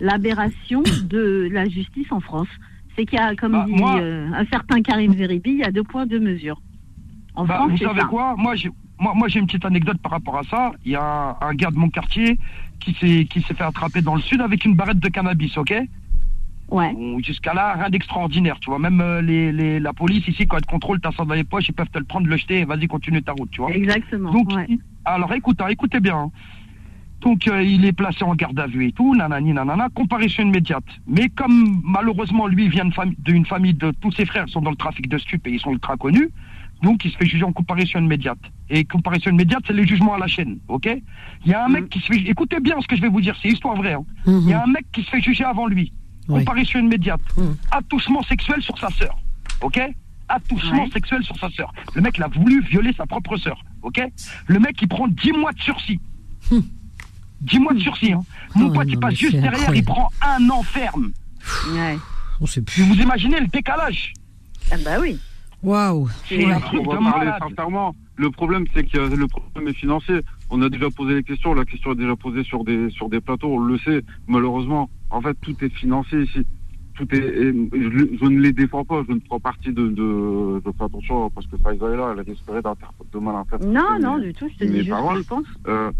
[0.00, 2.48] l'aberration de la justice en France.
[2.96, 5.64] C'est qu'il y a, comme Bah, dit moi- euh, un certain Karim Zeribi, il y
[5.64, 6.60] a deux points, deux mesures.
[7.34, 8.06] En Bah, France, vous savez ça.
[8.06, 8.34] quoi?
[8.36, 10.72] Moi, j'ai moi, moi, j'ai une petite anecdote par rapport à ça.
[10.86, 12.38] Il y a un, un gars de mon quartier
[12.80, 15.74] qui s'est qui s'est fait attraper dans le sud avec une barrette de cannabis, ok?
[16.68, 16.92] Ouais.
[16.94, 18.78] Bon, Jusqu'à là, rien d'extraordinaire, tu vois.
[18.80, 21.44] Même euh, les, les, la police ici, quand elle te contrôle, t'as ça dans les
[21.44, 23.70] poches, ils peuvent te le prendre, le jeter, et vas-y, continue ta route, tu vois.
[23.70, 24.32] Exactement.
[24.32, 24.66] Donc, ouais.
[24.68, 26.16] il- alors écoute, hein, écoutez bien.
[26.18, 26.30] hein.
[27.20, 30.84] Donc, euh, il est placé en garde à vue et tout, nanani, nanana, comparution immédiate.
[31.06, 35.08] Mais comme malheureusement, lui vient d'une famille de tous ses frères sont dans le trafic
[35.08, 36.28] de stupes et ils sont ultra connus,
[36.82, 38.38] donc il se fait juger en comparution immédiate.
[38.68, 40.88] Et comparution immédiate, c'est le jugement à la chaîne, ok?
[41.44, 42.18] Il y a un mec qui se fait...
[42.28, 43.94] Écoutez bien ce que je vais vous dire, c'est histoire vraie.
[43.94, 44.04] hein.
[44.26, 45.92] Il y a un mec qui se fait juger avant lui.
[46.28, 46.40] Oui.
[46.40, 47.20] Comparution immédiate.
[47.70, 49.16] Attouchement sexuel sur sa sœur,
[49.62, 49.80] ok?
[50.28, 50.90] Attouchement Ouais.
[50.90, 51.72] sexuel sur sa sœur.
[51.94, 54.02] Le mec, il a voulu violer sa propre sœur, ok?
[54.48, 56.00] Le mec, il prend 10 mois de sursis.
[57.42, 58.22] 10 mois de sursis, hein.
[58.54, 61.12] Mon Oh pote, il passe juste derrière, il prend un an ferme.
[61.72, 61.96] Ouais.
[62.40, 62.82] On sait plus.
[62.82, 64.12] Vous imaginez le décalage?
[64.72, 65.18] Ah bah oui.
[65.62, 66.08] Waouh.
[66.32, 67.34] On va parler malade.
[67.48, 67.94] sincèrement.
[68.16, 70.20] Le problème, c'est que le problème est financier.
[70.50, 71.54] On a déjà posé les questions.
[71.54, 73.48] La question est déjà posée sur des sur des plateaux.
[73.54, 74.02] On le sait.
[74.28, 76.46] Malheureusement, en fait, tout est financier ici.
[76.94, 77.18] Tout est.
[77.18, 79.02] et je, je ne les défends pas.
[79.08, 79.88] Je ne prends partie de.
[79.88, 82.14] de je fais attention parce que Faïza est là.
[82.16, 83.66] Elle risquerait de mal interpréter.
[83.66, 84.48] Non, non, mes- du tout.
[84.48, 85.22] Je te dis juste ce que paroles.
[85.22, 85.46] je pense.
[85.68, 85.90] Euh,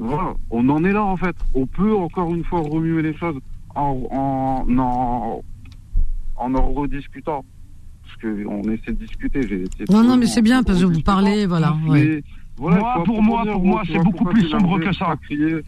[0.00, 1.36] voilà, on en est là en fait.
[1.54, 3.38] On peut encore une fois remuer les choses
[3.74, 5.42] en en en,
[6.36, 7.44] en en rediscutant.
[8.06, 9.42] Parce que on essaie de discuter.
[9.42, 11.76] J'ai essayé de Non, non, mais c'est bien en parce que vous parlez, voilà.
[11.84, 12.24] Mais ouais.
[12.56, 15.16] voilà, Moi, pour moi, pour moi, c'est beaucoup plus sombre que ça.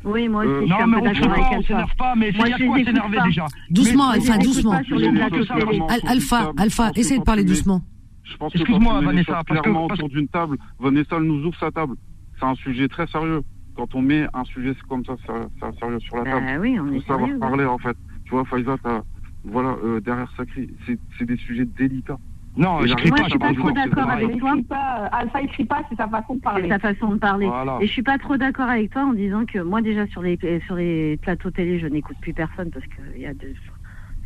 [0.04, 2.56] Oui, moi aussi, Euh, je suis Non, mais on avec s'énerve pas, mais il a
[2.56, 4.72] je quoi s'énerver déjà Doucement, Alpha, doucement.
[4.72, 6.52] Alpha, table.
[6.60, 7.82] Alpha, essaye de parler doucement.
[8.24, 11.44] Je pense que Excuse-moi, Vanessa, choses parce que- clairement autour d'une table, Vanessa elle nous
[11.46, 11.94] ouvre sa table.
[12.38, 13.40] C'est un sujet très sérieux.
[13.74, 16.46] Quand on met un sujet comme ça, c'est c'est sérieux sur la table.
[16.46, 17.38] Bah oui, on faut est savoir sérieux.
[17.38, 17.96] parler en fait.
[18.24, 19.02] Tu vois, Faïza, t'as-
[19.44, 20.68] voilà, euh, derrière ça crie.
[20.86, 22.18] C'est c'est des sujets délicats.
[22.58, 24.54] Non, je crie pas, je suis pas trop d'accord avec toi.
[24.68, 26.68] Pas, euh, Alpha, il crie pas, c'est sa façon de C'est parler.
[26.68, 27.46] sa façon de parler.
[27.46, 27.78] Voilà.
[27.80, 30.36] Et je suis pas trop d'accord avec toi en disant que moi déjà sur les
[30.66, 33.54] sur les plateaux télé, je n'écoute plus personne parce que il y a de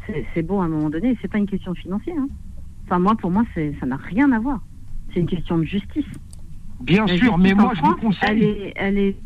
[0.06, 1.16] c'est c'est bon à un moment donné.
[1.20, 2.16] C'est pas une question financière.
[2.18, 2.28] Hein.
[2.86, 4.60] Enfin moi pour moi c'est ça n'a rien à voir.
[5.12, 6.06] C'est une question de justice.
[6.80, 8.42] Bien La sûr, mais justice moi, je vous Elle conseille.
[8.44, 9.16] est elle est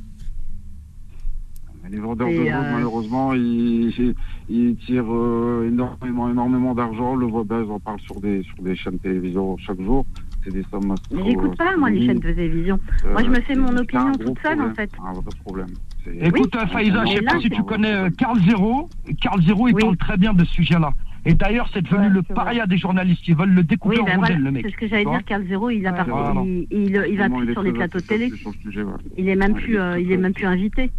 [1.91, 4.14] Les vendeurs Et, de drogue, euh, malheureusement, ils,
[4.49, 7.14] ils tirent euh, énormément, énormément d'argent.
[7.14, 10.05] Le voit bien, ils en parlent sur des, sur des chaînes de télévision chaque jour.
[10.45, 12.78] C'est des sommes Mais j'écoute pas, moi, les chaînes de télévision.
[13.05, 14.91] Moi, je me fais mon opinion toute seule, en fait.
[15.05, 15.70] Un vrai problème.
[16.05, 16.61] C'est- Écoute, Oui.
[16.62, 18.91] euh, Faïza, je sais pas si tu connais euh, Carl Zero.
[19.20, 19.82] Carl Zero, il Oui.
[19.82, 20.93] parle très bien de ce sujet-là.
[21.24, 23.26] Et d'ailleurs, c'est devenu Ouais, le paria des journalistes.
[23.26, 24.64] Ils veulent le découper Oui, en ben voilà, le mec.
[24.64, 25.24] c'est ce que j'allais dire.
[25.24, 26.43] Carl Zero, il a Ouais, voilà.
[26.45, 26.78] il, il,
[27.11, 28.30] il va il plus sur les plateaux de télé.
[28.37, 28.93] sur le sujet, ouais.
[29.16, 30.91] Il est même Ouais, plus, il est euh, il même plus invité.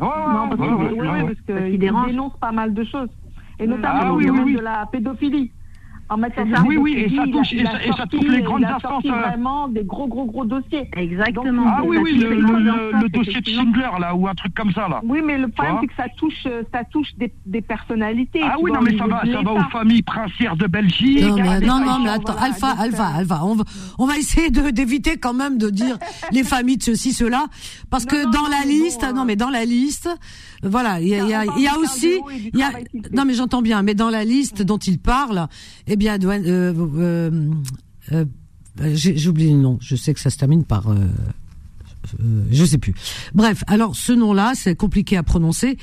[0.00, 3.10] Non, parce ouais, qu'il ouais, ouais, parce dénonce pas mal de choses.
[3.58, 4.54] Et Ah notamment oui, oui, oui.
[4.56, 5.52] de la pédophilie.
[6.10, 6.52] En matière de.
[6.66, 9.84] Oui, oui, et ça touche- et ça- et touche les grandes instances, euh, vraiment des
[9.84, 10.90] gros, gros, gros dossiers.
[10.96, 11.62] Exactement.
[11.66, 13.48] Ah oui, oui, le, dossier de.
[13.48, 15.00] Schindler, là, ou un truc comme ça, là.
[15.04, 18.40] Oui, mais le problème, c'est que ça touche, euh, ça touche des, des personnalités.
[18.42, 21.20] Ah oui, vois, non, mais ça va, ça va aux familles princières de Belgique.
[21.22, 23.64] Non, mais, non, non, mais attends, voilà, Alpha, Alpha, euh, Alpha, on va,
[23.98, 25.96] on va essayer de, d'éviter quand même de dire
[26.32, 27.46] les familles de ceci, cela,
[27.88, 30.08] parce que Non, non, dans non, la liste, bon, euh, non, mais dans la liste,
[30.62, 32.20] voilà, il y a, y a, y a aussi,
[32.54, 32.72] y a,
[33.12, 35.48] non, mais j'entends bien, mais dans la liste dont il parle,
[35.86, 37.50] eh bien, euh, euh,
[38.12, 38.24] euh,
[38.92, 40.96] j'ai j'ai oublié le nom, je sais que ça se termine par, euh,
[42.20, 42.94] euh, je sais plus.
[43.34, 45.76] Bref, alors ce nom-là, c'est compliqué à prononcer.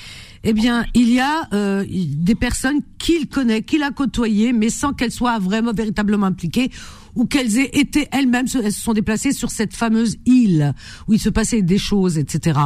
[0.43, 4.93] Eh bien, il y a euh, des personnes qu'il connaît, qu'il a côtoyées, mais sans
[4.93, 6.71] qu'elles soient vraiment véritablement impliquées
[7.17, 10.73] ou qu'elles aient été elles-mêmes, elles se sont déplacées sur cette fameuse île
[11.07, 12.59] où il se passait des choses, etc.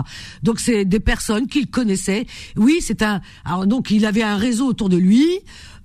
[0.43, 2.25] Donc c'est des personnes qu'il connaissait.
[2.57, 3.21] Oui, c'est un.
[3.45, 5.25] Alors donc il avait un réseau autour de lui,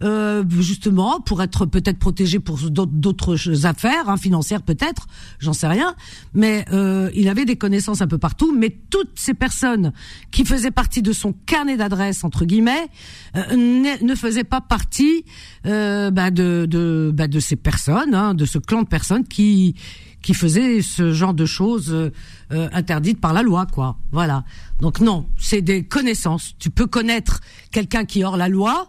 [0.02, 5.06] euh, justement pour être peut-être protégé pour d'autres- affaires, hein, financières peut-être,
[5.38, 5.94] j'en sais rien.
[6.34, 8.54] Mais euh, il avait des connaissances un peu partout.
[8.56, 9.92] Mais toutes ces personnes
[10.30, 12.88] qui faisaient partie de son carnet d'adresses entre guillemets
[13.36, 15.24] euh, ne, ne faisaient pas partie
[15.66, 19.74] euh, bah, de de, bah, de ces personnes, hein, de ce clan de personnes qui
[20.22, 22.10] qui faisaient ce genre de choses euh,
[22.52, 23.96] euh, interdites par la loi, quoi.
[24.10, 24.44] Voilà.
[24.80, 26.54] Donc non, c'est des connaissances.
[26.58, 27.40] Tu peux connaître
[27.70, 28.88] quelqu'un qui est hors la loi.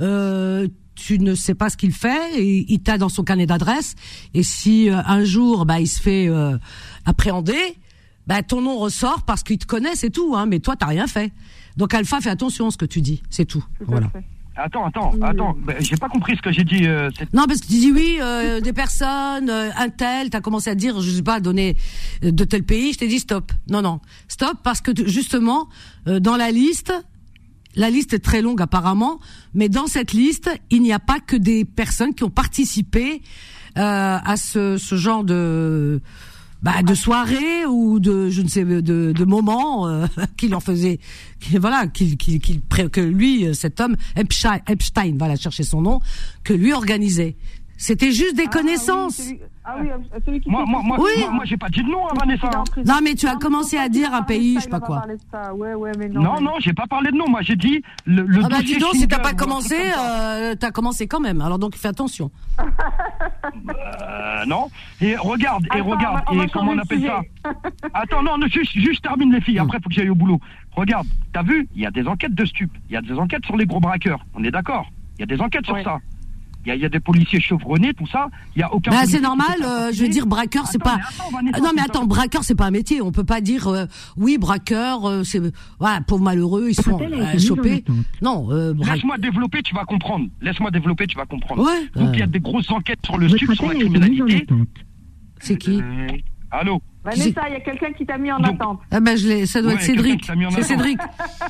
[0.00, 3.94] Euh, tu ne sais pas ce qu'il fait et il t'a dans son carnet d'adresse
[4.34, 6.58] et si euh, un jour bah il se fait euh,
[7.04, 7.76] appréhender
[8.26, 11.06] bah ton nom ressort parce qu'il te connaît c'est tout hein mais toi t'as rien
[11.06, 11.32] fait
[11.76, 14.24] donc Alpha fais attention à ce que tu dis c'est tout voilà fait.
[14.60, 15.54] Attends, attends, attends.
[15.64, 16.84] Ben, J'ai pas compris ce que j'ai dit.
[16.88, 20.68] euh, Non, parce que tu dis oui, euh, des personnes, euh, un tel, t'as commencé
[20.68, 21.76] à dire, je sais pas, donner
[22.24, 23.52] euh, de tel pays, je t'ai dit stop.
[23.70, 25.68] Non, non, stop, parce que justement,
[26.08, 26.92] euh, dans la liste,
[27.76, 29.20] la liste est très longue apparemment,
[29.54, 33.22] mais dans cette liste, il n'y a pas que des personnes qui ont participé
[33.76, 36.00] euh, à ce, genre de
[36.62, 40.06] bah, de soirée ou de je moments euh,
[40.36, 40.98] qui leur faisait
[41.60, 46.00] voilà qu'il qu'il qu'il que lui cet homme Epstein, Epstein voilà chercher son nom
[46.42, 47.36] que lui organisait
[47.78, 50.96] c'était juste des Ah, connaissances oui, celui- Ah oui, euh, celui qui Moi, moi, moi,
[50.98, 51.10] Oui.
[51.20, 52.48] moi, moi, j'ai pas dit de nom, hein, Vanessa.
[52.86, 55.02] Non mais tu as Non, commencé à dire un pays je sais pas quoi.
[55.54, 56.22] Ouais, ouais, mais non.
[56.22, 57.28] Non, mais- non, j'ai pas parlé de nom.
[57.28, 60.54] Moi, j'ai dit le, le ah bah dossier dis donc si t'as pas commencé euh,
[60.58, 64.68] t'as commencé quand même alors donc fais attention Euh, non.
[65.00, 67.20] Et regarde, et Attends, regarde, on va- on va et comment on appelle ça.
[67.94, 69.58] Attends, non, non, juste, juste termine les filles.
[69.58, 70.40] Après, faut que j'aille au boulot.
[70.72, 72.72] Regarde, t'as vu Il y a des enquêtes de stupes.
[72.88, 74.24] Il y a des enquêtes sur les gros braqueurs.
[74.34, 74.86] On est d'accord?
[75.18, 75.82] Il y a des enquêtes Ouais.
[75.82, 75.98] sur ça.
[76.64, 78.28] Il y, a, il y a des policiers chevronnés, tout ça.
[78.54, 78.90] Il y a aucun.
[78.90, 81.70] bah c'est normal euh, je veux dire braqueur c'est pas mais attends, Vanessa, Ah non
[81.74, 83.86] mais attends pas- braqueur c'est pas un métier on peut pas dire euh,
[84.16, 85.40] oui braqueur euh, c'est
[85.78, 87.96] voilà pauvres malheureux ils se font appel a euh, été mis en choper attente.
[88.20, 90.26] non euh, bra- Laisse-moi développer, tu vas comprendre.
[90.42, 91.64] Laisse-moi développer, tu vas comprendre.
[91.64, 94.46] ouais Donc, il y a des grosses enquêtes sur le stup, sur la criminalité.
[95.40, 95.80] c'est qui
[97.08, 98.80] Euh, Allô Vanessa, il y a quelqu'un qui t'a mis en Donc- attente.
[98.90, 100.24] Ah ben je l'ai, ça doit Ouais, être Cédric.
[100.24, 100.62] C'est.
[100.62, 100.98] Cédric.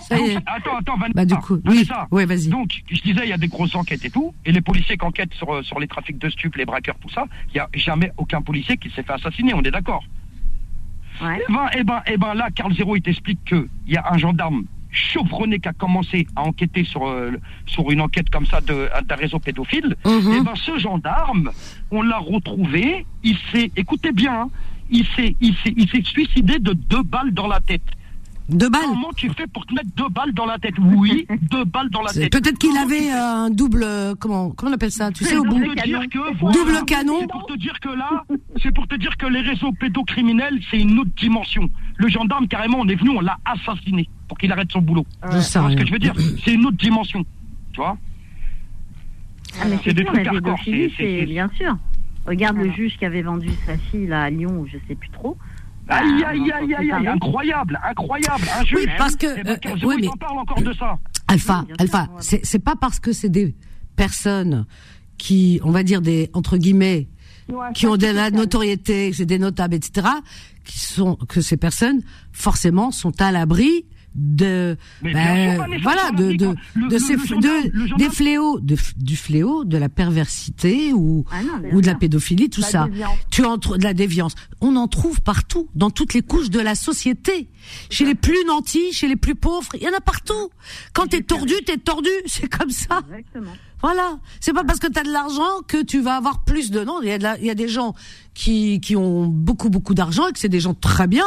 [0.01, 0.35] Ça y est.
[0.35, 1.13] Donc, attends, attends, Vanessa.
[1.15, 1.89] Bah du coup, oui.
[2.11, 2.49] Ouais, vas-y.
[2.49, 5.05] Donc, je disais, il y a des grosses enquêtes et tout, et les policiers qui
[5.05, 7.69] enquêtent sur, euh, sur les trafics de stupes, les braqueurs, tout ça, il n'y a
[7.75, 10.05] jamais aucun policier qui s'est fait assassiner, on est d'accord
[11.21, 11.43] Ouais.
[11.49, 14.19] Eh ben, eh ben, eh ben, là, Carl Zero, il t'explique qu'il y a un
[14.19, 17.33] gendarme chevronné qui a commencé à enquêter sur, euh,
[17.67, 19.97] sur une enquête comme ça de- d'un réseau pédophile.
[20.07, 20.37] Mhm.
[20.39, 21.51] Eh ben, ce gendarme,
[21.91, 24.49] on l'a retrouvé, il s'est, écoutez bien, hein,
[24.91, 27.83] il s'est, il s'est, il s'est suicidé de deux balles dans la tête.
[28.49, 28.81] Deux balles.
[28.87, 30.75] Comment tu fais pour te mettre deux balles dans la tête?
[30.81, 32.33] Oui, deux balles dans la tête.
[32.33, 35.11] Peut-être qu'il avait euh, un double, euh, comment, comment on appelle ça?
[35.11, 35.75] Tu sais au pour bout.
[35.75, 37.19] te dire que, Double canon.
[37.21, 38.25] C'est pour te dire que là,
[38.63, 41.69] c'est pour te dire que les réseaux pédocriminels, c'est une autre dimension.
[41.99, 45.05] Le gendarme, carrément, on est venu, on l'a assassiné pour qu'il arrête son boulot.
[45.31, 46.15] Je sais ce que je veux dire?
[46.43, 47.23] C'est une autre dimension.
[47.75, 47.99] Tu vois?
[49.61, 51.77] Ah, mais C'est c'est des sûr, trucs la hardcore, c'est bien sûr.
[52.29, 55.09] Regarde le juge qui avait vendu sa fille là, à Lyon, ou je sais plus
[55.11, 55.37] trop.
[55.89, 58.45] Aïe, Bah, aïe, aïe, aïe, aïe, incroyable, incroyable.
[58.61, 58.79] Un juge.
[58.81, 60.99] Oui, parce que, Eh ben, euh, oui, mais- parle encore de ça.
[61.27, 62.41] Alpha, Oui, Alpha, ouais.
[62.43, 63.55] c'est pas parce que c'est des
[63.97, 64.67] personnes
[65.17, 67.09] qui, on va dire des entre guillemets,
[67.49, 70.07] Ouais, qui ont de la notoriété, c'est des notables, etc.,
[70.65, 73.87] qui sont que ces personnes forcément sont à l'abri
[74.19, 76.55] de ben, sûr, voilà de de.
[76.75, 81.25] Le- de le- ces le de- des fléaux de du fléau de la perversité ou
[81.31, 82.85] Ah non, ou de la pédophilie tout La ça.
[82.89, 83.17] Déviance.
[83.31, 84.35] tu en trou- de la déviance.
[84.61, 87.49] On en trouve partout dans toutes les couches de la société.
[87.91, 90.51] Chez les plus nantis chez les plus pauvres il y en a partout.
[90.95, 93.01] Quand t'es tordu t'es tordu c'est comme ça.
[93.11, 93.53] Exactement.
[93.81, 94.19] Voilà.
[94.41, 97.01] C'est pas parce que tu as de l'argent que tu vas avoir plus de non.
[97.03, 97.95] Il y a, y a des gens
[98.35, 101.27] qui, qui ont beaucoup beaucoup d'argent et que c'est des gens très bien.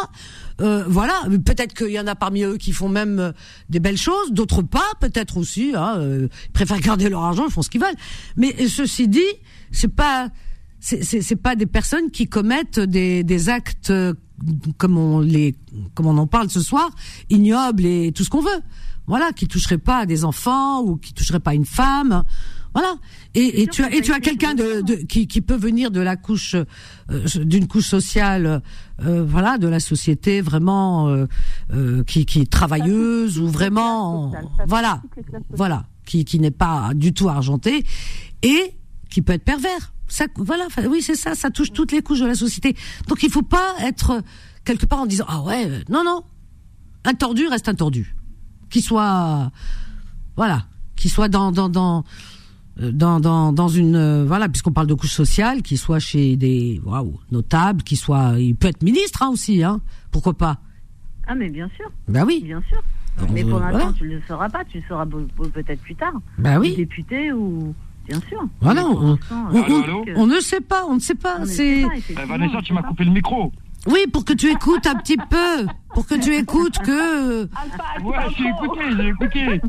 [0.60, 1.14] Euh, voilà.
[1.46, 3.32] Peut-être qu'il y en a parmi eux qui font même euh,
[3.70, 4.92] des belles choses, d'autres pas.
[5.00, 5.74] Peut-être aussi.
[5.76, 7.98] Hein, euh, ils préfèrent garder leur argent, ils font ce qu'ils veulent.
[8.38, 9.22] Mais ceci dit,
[9.72, 10.30] c'est pas
[10.82, 14.14] c'est pas des personnes qui commettent des des actes euh,
[14.78, 15.56] comme on les
[15.94, 16.90] comme on en parle ce soir
[17.30, 18.62] ignobles et tout ce qu'on veut
[19.12, 22.24] voilà qui toucheraient pas à des enfants ou qui toucheraient pas à une femme.
[22.74, 22.96] Voilà.
[23.36, 26.00] Et, et tu as et tu as quelqu'un de, de qui qui peut venir de
[26.00, 28.62] la couche euh, d'une couche sociale
[29.04, 34.32] euh, voilà de la société vraiment euh, qui qui est travailleuse ou vraiment
[34.66, 35.02] voilà
[35.50, 37.84] voilà qui qui n'est pas du tout argenté
[38.44, 38.76] et
[39.10, 39.94] qui peut être pervers.
[40.08, 42.78] Ça, voilà, oui, c'est ça, ça touche toutes les couches de la société.
[43.10, 44.24] Donc il faut pas être
[44.64, 46.24] quelque part en disant ah ouais, non non,
[47.04, 48.16] un tordu reste un tordu,
[48.72, 49.52] qu'il soit,
[50.36, 50.64] voilà,
[50.96, 52.04] qu'il soit dans dans dans
[52.78, 56.82] dans dans, dans une euh, voilà puisqu'on parle de couche sociale, qu'il soit chez des
[56.84, 59.82] waouh notables, qu'il soit, il peut être ministre hein, aussi, hein,
[60.12, 60.58] pourquoi pas?
[61.28, 61.90] Ah, mais bien sûr.
[62.08, 62.42] Ben oui.
[62.44, 62.82] Bien sûr.
[63.32, 63.94] Mais pour Euh, l'instant, voilà.
[63.98, 64.64] tu ne le sauras pas.
[64.66, 66.14] Tu le sauras peut-être plus tard.
[66.38, 66.76] Ben oui.
[66.76, 67.76] Député ou.
[68.08, 68.42] Bien sûr.
[68.62, 71.46] Voilà, pour on, euh, on- ne sait pas, on ne sait pas.
[71.46, 71.86] C'est
[72.28, 73.52] Vanessa, tu m'as coupé le micro.
[73.88, 77.44] Oui pour que tu écoutes un petit peu, pour que tu écoutes que.
[78.04, 79.62] Ouais, j'ai écouté, j'ai écouté.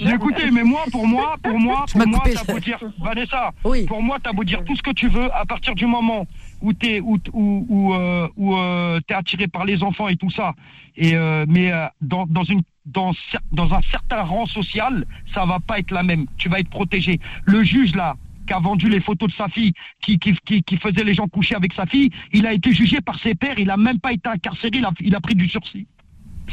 [0.00, 3.84] J'ai écouté, mais moi, pour moi, pour moi, pour moi, t'as beau dire, Vanessa, Oui.
[3.86, 6.26] pour moi, t'as beau dire tout ce que tu veux, à partir du moment
[6.60, 10.30] où t'es, où, où, où, euh, où euh, t'es attiré par les enfants et tout
[10.30, 10.54] ça,
[10.96, 13.12] et euh, mais euh, dans, dans une dans,
[13.52, 15.04] dans un certain rang social,
[15.34, 16.26] ça va pas être la même.
[16.38, 17.20] Tu vas être protégé.
[17.44, 18.16] Le juge là
[18.48, 21.28] qui a vendu les photos de sa fille, qui, qui, qui, qui faisait les gens
[21.28, 24.12] coucher avec sa fille, il a été jugé par ses pairs, il a même pas
[24.12, 25.86] été incarcéré, il a, il a pris du sursis.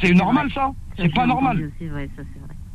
[0.01, 1.57] C'est normal ça Ça, C'est pas normal.
[1.57, 2.09] ça, c'est vrai.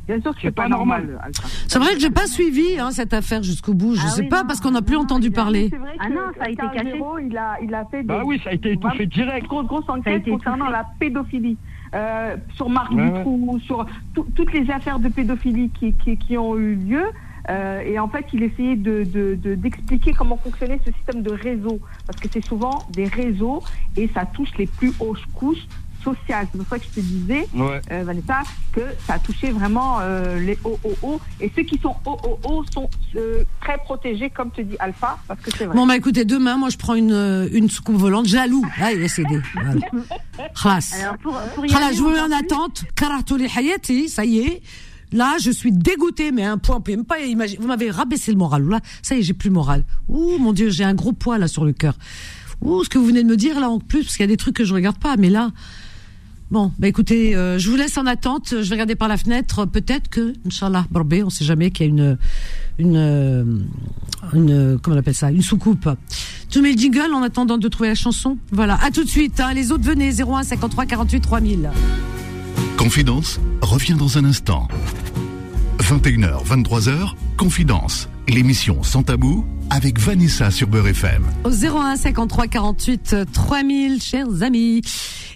[0.07, 1.19] Bien sûr que C'est pas pas normal.
[1.67, 3.93] C'est vrai que j'ai pas suivi hein, cette affaire jusqu'au bout.
[3.95, 5.69] Je Ah sais oui, pas non, parce qu'on n'a plus non, entendu parler.
[5.69, 6.91] Vrai Ah non, ça a été caché.
[6.93, 9.45] Véro, il a, il a fait Bah des, oui, ça a été étouffé direct.
[9.47, 11.57] grosse enquête concernant la pédophilie.
[11.93, 13.85] Euh, sur Marc Ouais, Dutroux, sur
[14.15, 17.03] tout- toutes les affaires de pédophilie qui, qui, qui ont eu lieu.
[17.49, 21.31] Euh, et en fait, il essayait de, de, de- d'expliquer comment fonctionnait ce système de
[21.31, 21.79] réseau.
[22.05, 23.63] Parce que c'est souvent des réseaux
[23.97, 25.65] et ça touche les plus hautes couches
[26.03, 26.47] sociales.
[26.51, 27.79] C'est pour ça que je te disais, Ouais.
[27.91, 28.41] euh, Vanessa,
[28.73, 31.19] que ça a touché vraiment euh, les OOO.
[31.39, 35.51] Et ceux qui sont OOO sont euh, très protégés, comme te dit Alpha, parce que
[35.55, 35.75] c'est vrai.
[35.75, 38.65] Bon bah écoutez, demain moi je prends une euh, une soucoupe volante jaloux.
[38.81, 39.39] Ah il est cédé.
[39.53, 39.71] Voilà.
[40.99, 42.83] Alors, pour, pour y aller je vous mets en attente.
[42.95, 44.61] Karatou li hayati, ça y est.
[45.11, 47.61] Là, je suis dégoûtée, mais un point, vous même pas imaginer.
[47.61, 48.67] Vous m'avez rabaissé le moral.
[48.67, 49.83] Là, ça y est, j'ai plus le moral.
[50.07, 51.95] Ouh, mon Dieu, j'ai un gros poids là sur le cœur.
[52.61, 54.31] Ouh, ce que vous venez de me dire là en plus, parce qu'il y a
[54.31, 55.51] des trucs que je regarde pas, mais là,
[56.51, 58.49] bon, bah écoutez, euh, je vous laisse en attente.
[58.51, 59.65] Je vais regarder par la fenêtre.
[59.65, 62.17] Peut-être que, Inch'Allah, Barbé, on sait jamais qu'il y a une,
[62.77, 63.43] une, euh,
[64.33, 65.89] une, comment on appelle ça, une soucoupe.
[66.49, 68.37] Tu mets le jingle en attendant de trouver la chanson?
[68.51, 68.77] Voilà.
[68.83, 69.39] À tout de suite.
[69.39, 69.53] Hein.
[69.53, 71.69] Les autres venez 01 53 48 3000.
[72.81, 74.67] Confidence revient dans un instant.
[75.81, 81.23] 21h, 23h, Confidence, l'émission sans tabou avec Vanessa sur Beurre FM.
[81.43, 84.81] Au 01 53 48 3000, chers amis.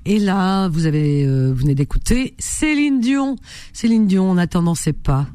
[0.05, 3.35] Et là, vous avez, euh, vous venez d'écouter Céline Dion.
[3.73, 5.27] Céline Dion, en attendant ses pas.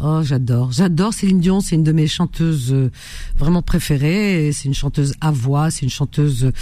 [0.00, 1.60] Oh, j'adore, j'adore Céline Dion.
[1.60, 2.90] C'est une de mes chanteuses euh,
[3.36, 4.50] vraiment préférées.
[4.52, 5.70] C'est une chanteuse à voix.
[5.70, 6.52] C'est une chanteuse euh,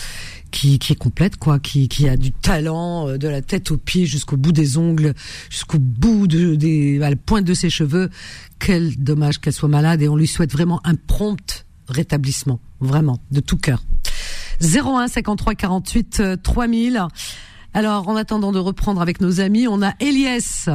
[0.51, 3.77] qui, qui est complète, quoi, qui, qui a du talent euh, de la tête aux
[3.77, 5.13] pieds jusqu'au bout des ongles,
[5.51, 8.09] jusqu'au bout de, des, à la pointe de ses cheveux.
[8.59, 13.41] Quel dommage qu'elle soit malade et on lui souhaite vraiment un prompt rétablissement, vraiment, de
[13.41, 13.83] tout cœur.
[14.63, 17.03] 01 53 48 euh, 3000.
[17.77, 20.67] Alors, en attendant de reprendre avec nos amis, on a Elias.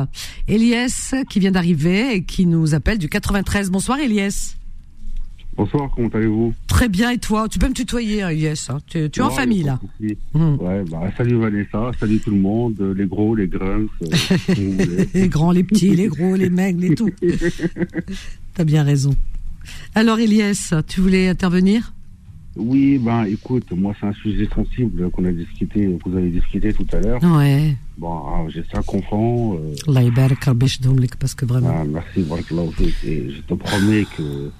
[0.47, 3.71] Elias qui vient d'arriver et qui nous appelle du 93.
[3.71, 4.53] Bonsoir Elias.
[5.57, 6.53] Bonsoir, comment allez-vous?
[6.67, 7.49] Très bien, et toi?
[7.49, 8.67] Tu peux me tutoyer, hein, Elias.
[8.69, 8.77] hein.
[8.85, 9.79] Tu, tu es en famille, là.
[10.35, 15.05] Ouais, bah, salut Vanessa, salut tout le monde, les gros, les grunts, euh.
[15.15, 17.09] Les grands, les petits, les gros, les mecs, les tout.
[18.53, 19.15] T'as bien raison.
[19.95, 21.93] Alors, Elias, tu voulais intervenir?
[22.55, 26.73] Oui, ben écoute, moi c'est un sujet sensible qu'on a discuté, que vous avez discuté
[26.73, 27.23] tout à l'heure.
[27.23, 27.75] Ouais.
[27.97, 29.55] Bon, ah, j'ai cinq enfants.
[29.55, 31.69] euh, Allah parce que vraiment.
[31.73, 32.25] ah, merci,
[33.05, 34.51] et je te promets que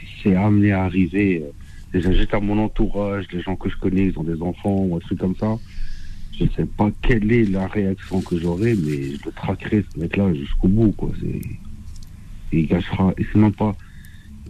[0.00, 1.50] si c'est amené à arriver, euh,
[1.92, 4.96] déjà juste à mon entourage, les gens que je connais, ils ont des enfants ou
[4.96, 5.56] un truc comme ça,
[6.38, 10.34] je sais pas quelle est la réaction que j'aurai, mais je le traquerai ce mec-là
[10.34, 11.10] jusqu'au bout, quoi.
[11.20, 11.40] C'est,
[12.52, 13.12] il gâchera.
[13.16, 13.74] Et c'est même pas.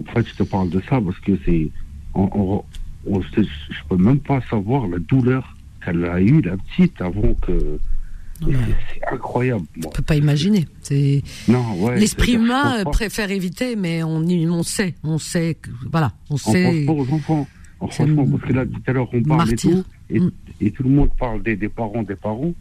[0.01, 1.69] En fait, je te parle de ça parce que c'est,
[2.15, 2.65] on, on-
[3.11, 7.35] on- je, je peux même pas savoir la douleur qu'elle a eue la petite avant
[7.35, 7.79] que.
[8.41, 8.53] C'est
[8.95, 9.65] c'est incroyable.
[9.77, 9.87] Moi.
[9.89, 10.67] On peut pas imaginer.
[10.83, 11.99] C'est Non, ouais.
[11.99, 16.37] l'esprit humain euh, préfère éviter, mais on, on sait, on sait, que, voilà, on On
[16.37, 16.85] sait.
[16.87, 17.49] pense pas aux enfants.
[17.79, 20.21] Franchement, parce que là, tout à l'heure, on parle et tout, et,
[20.61, 22.53] et tout le monde parle des, des parents, des parents.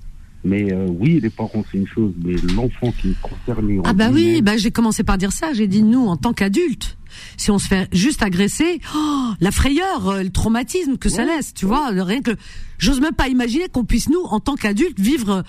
[0.43, 3.79] Mais euh, oui, les parents, c'est une chose, mais l'enfant qui est concerné.
[3.83, 5.53] Ah bah oui, bah j'ai commencé par dire ça.
[5.53, 6.96] J'ai dit nous, en tant qu'adultes,
[7.37, 11.53] si on se fait juste agresser, oh, la frayeur, euh, le traumatisme que ça laisse,
[11.53, 12.31] tu vois, rien que,
[12.77, 15.41] j'ose même pas imaginer qu'on puisse nous, en tant qu'adultes, vivre euh,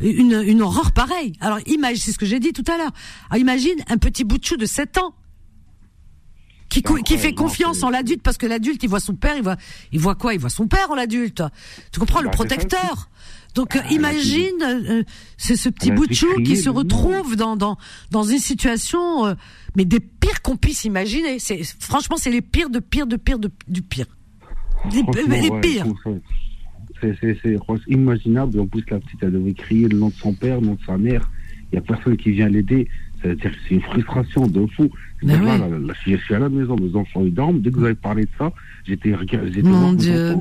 [0.00, 1.32] une, une horreur pareille.
[1.40, 2.92] Alors imagine, c'est ce que j'ai dit tout à l'heure.
[3.30, 5.14] Alors imagine un petit bout de chou de 7 ans
[6.68, 9.56] qui, qui fait confiance en l'adulte parce que l'adulte il voit son père, il voit,
[9.92, 10.34] il voit quoi?
[10.34, 11.42] Il voit son père en l'adulte.
[11.92, 13.08] Tu comprends le Bah, le protecteur.
[13.54, 15.02] Donc euh, Ah, a imagine euh,
[15.36, 17.76] c'est ce petit bout de chou qui se retrouve dans dans
[18.10, 19.34] dans une situation euh,
[19.76, 21.38] mais des pires qu'on puisse imaginer.
[21.38, 24.06] C'est franchement c'est les pires de pires de pires de, du pire.
[24.92, 25.02] Les,
[25.40, 25.86] les ouais, pires.
[27.00, 28.60] C'est, imaginable.
[28.60, 30.84] En plus, la petite, elle devait crier le nom de son père, le nom de
[30.86, 31.30] sa mère.
[31.64, 32.88] Il n'y a personne qui vient l'aider.
[33.24, 34.90] C'est-à-dire que c'est une frustration de fou.
[35.22, 35.46] Ben ouais.
[35.46, 37.60] là, là, là, je suis à la maison, mes enfants ils dorment.
[37.60, 38.52] Dès que vous avez parlé de ça,
[38.86, 39.62] j'étais regardé.
[39.62, 40.36] Mon Dieu.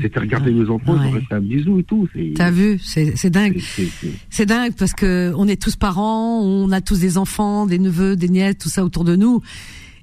[0.00, 1.00] J'étais regarder mes enfants, Ouais.
[1.04, 2.08] j'aurais fait un bisou et tout.
[2.34, 3.60] T'as vu, c'est dingue.
[4.30, 8.16] C'est dingue parce que on est tous parents, on a tous des enfants, des neveux,
[8.16, 9.42] des nièces, tout ça autour de nous.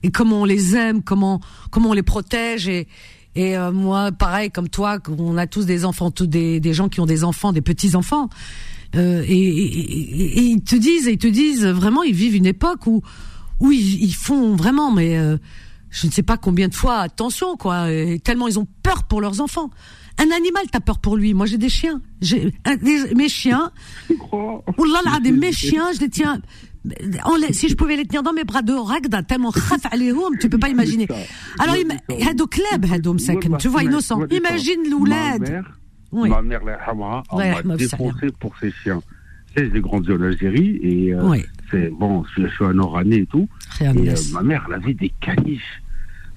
[0.04, 1.42] Et comment on les aime, comment
[1.72, 2.88] comment on les protège et
[3.34, 6.90] et euh, moi pareil comme toi, on a tous des enfants, tous des des gens
[6.90, 8.30] qui ont des enfants, des petits enfants
[8.96, 12.88] euh, et, et, et, ils te disent, ils te disent vraiment, ils vivent une époque
[12.88, 13.02] où
[13.60, 15.38] où ils, ils font vraiment, mais euh,
[15.90, 17.88] je ne sais pas combien de fois attention quoi,
[18.24, 19.70] tellement ils ont peur pour leurs enfants.
[20.18, 21.34] Un animal, t'as peur pour lui.
[21.34, 22.02] Moi, j'ai des chiens.
[22.22, 22.54] J'ai
[23.16, 23.72] mes chiens.
[24.32, 26.42] Oh là là, mes chiens, je les tiens.
[27.52, 30.58] Si je pouvais les tenir dans mes bras de ragda, tellement khaf alayhoum, tu peux
[30.58, 31.08] pas imaginer.
[31.60, 31.76] Alors,
[32.28, 33.16] hado kleb, hado
[33.60, 34.26] tu vois, innocent.
[34.32, 35.64] Imagine l'oulad.
[36.12, 36.30] Oui.
[36.30, 37.24] ma mère, la Hama,
[37.64, 39.02] m'a défoncé pour ses chiens.
[39.56, 41.44] J'ai grandi en Algérie et euh, Oui.
[41.70, 43.48] c'est bon, je, je suis un Oranais et tout.
[43.82, 45.82] Et euh, ma mère, elle avait des caniches.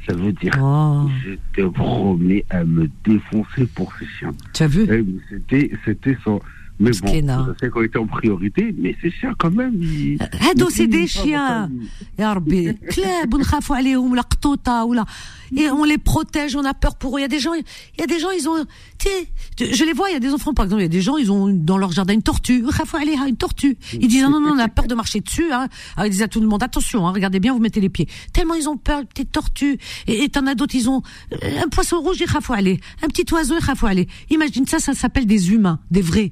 [0.06, 1.09] Ça veut dire, Oh.
[1.24, 4.32] j'étais promené à me défoncer pour ses chiens.
[4.52, 4.86] Tu as vu?
[4.90, 6.32] Eh, C'était, c'était ça.
[6.80, 7.45] Mais bon, Mskina.
[7.49, 9.76] je sais qu'on était en priorité, mais ces chiens quand même.
[9.81, 14.22] Ils, هادو ils سي دي finissent pas chiens votre يا ربي كلاب ونخافوا عليهم ولا
[14.22, 15.06] قطوطه ولا
[15.51, 17.64] et on les protège on a peur pour eux il y a des gens il
[17.99, 18.65] y a des gens ils ont
[18.97, 20.95] tu sais je les vois il y a des enfants par exemple il y a
[20.99, 24.23] des gens ils ont dans leur jardin une tortue يخافوا عليها, une tortue ils disent
[24.23, 25.68] non non non on a peur de marcher dessus hein.
[25.97, 28.07] Alors, ils disent à tout le monde attention hein, regardez bien vous mettez les pieds
[28.31, 29.77] tellement ils ont peur une petite tortue
[30.07, 31.01] et et t'en as d'autres ils ont
[31.34, 35.26] euh, un poisson rouge يخافوا عليه un petit oiseau يخافوا عليه imagine ça ça s'appelle
[35.26, 36.31] des humains des vrais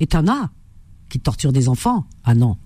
[0.00, 0.50] et t'en as
[1.08, 2.56] qui torturent des enfants ah non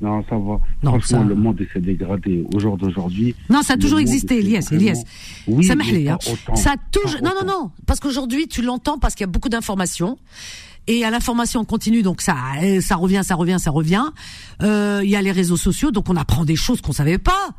[0.00, 0.60] Non, ça va.
[0.82, 3.34] Non, Franchement, ça- le monde s'est dégradé au jour d'aujourd'hui.
[3.50, 5.02] Non, ça a toujours existé, Elias, vraiment- Elias.
[5.48, 6.56] Oui, ça pas hein.
[6.56, 9.48] Ça a toujours, non, non, non, parce qu'aujourd'hui, tu l'entends parce qu'il y a beaucoup
[9.48, 10.18] d'informations.
[10.86, 14.04] Et à l'information continue, donc ça, euh, ça revient, ça revient, ça revient.
[14.62, 17.50] Euh, Il y a les réseaux sociaux, donc on apprend des choses qu'on savait pas.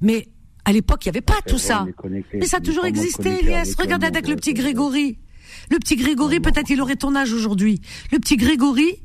[0.00, 0.28] Mais
[0.64, 1.86] à l'époque, il y avait pas tout vrai, ça.
[2.32, 3.74] Mais ça a toujours existé, Elias.
[3.78, 4.62] Regarde avec le petit vrai.
[4.62, 5.18] Grégory.
[5.70, 7.80] Le petit Grégory, peut-être il aurait ton âge aujourd'hui.
[8.12, 8.96] Le petit Grégory,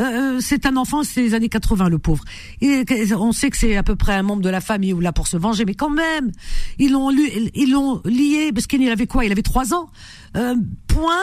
[0.00, 2.24] euh, c'est un enfant, c'est les années 80, le pauvre.
[2.60, 2.84] Et,
[3.18, 5.26] on sait que c'est à peu près un membre de la famille ou là pour
[5.28, 6.32] se venger, mais quand même,
[6.78, 9.90] ils l'ont lu, ils l'ont lié parce qu'il avait quoi Il avait trois ans.
[10.36, 10.56] Euh,
[10.88, 11.22] point,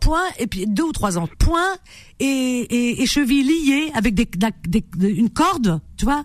[0.00, 1.28] point, et puis deux ou trois ans.
[1.40, 1.74] Point
[2.20, 4.24] et, et, et cheville liée avec des,
[4.68, 6.24] des- des- une corde, tu vois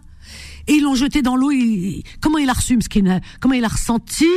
[0.68, 1.52] et ils l'ont jeté dans l'eau.
[1.52, 4.28] il- Comment il a reçu, Mskin Comment il a ressenti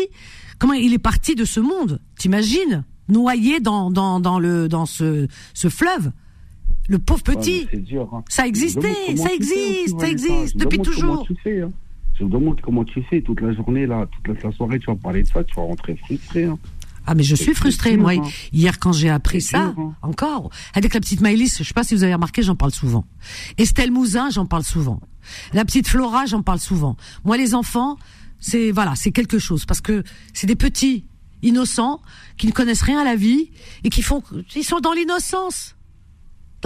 [0.59, 2.85] Comment il est parti de ce monde T'imagines?
[3.09, 6.13] Noyé dans, dans, dans, le, dans ce, ce fleuve.
[6.89, 7.67] Le pauvre petit.
[7.73, 8.23] dur, hein.
[8.29, 11.27] Ça existait, ça aussi, existe, ça existe depuis toujours.
[11.47, 11.71] Hein.
[12.19, 14.87] Je me demande comment tu fais toute la journée, là, toute la, la soirée, tu
[14.87, 16.45] vas parler de ça, tu vas rentrer frustré.
[16.45, 16.59] Hein.
[17.09, 18.13] Ah mais je suis frustrée moi.
[18.13, 18.23] hein.
[18.53, 19.95] Hier quand j'ai appris ça, dur, hein.
[20.03, 23.05] encore avec la petite Maëlys, je sais pas si vous avez remarqué, j'en parle souvent.
[23.59, 25.01] Estelle Mouzin, j'en parle souvent.
[25.53, 26.97] La petite Flora, j'en parle souvent.
[27.25, 27.97] Moi les enfants,
[28.41, 30.03] c'est voilà, c'est quelque chose parce que
[30.33, 31.05] c'est des petits
[31.43, 32.01] innocents
[32.37, 33.51] qui ne connaissent rien à la vie
[33.85, 34.23] et qui font
[34.55, 35.76] ils sont dans l'innocence.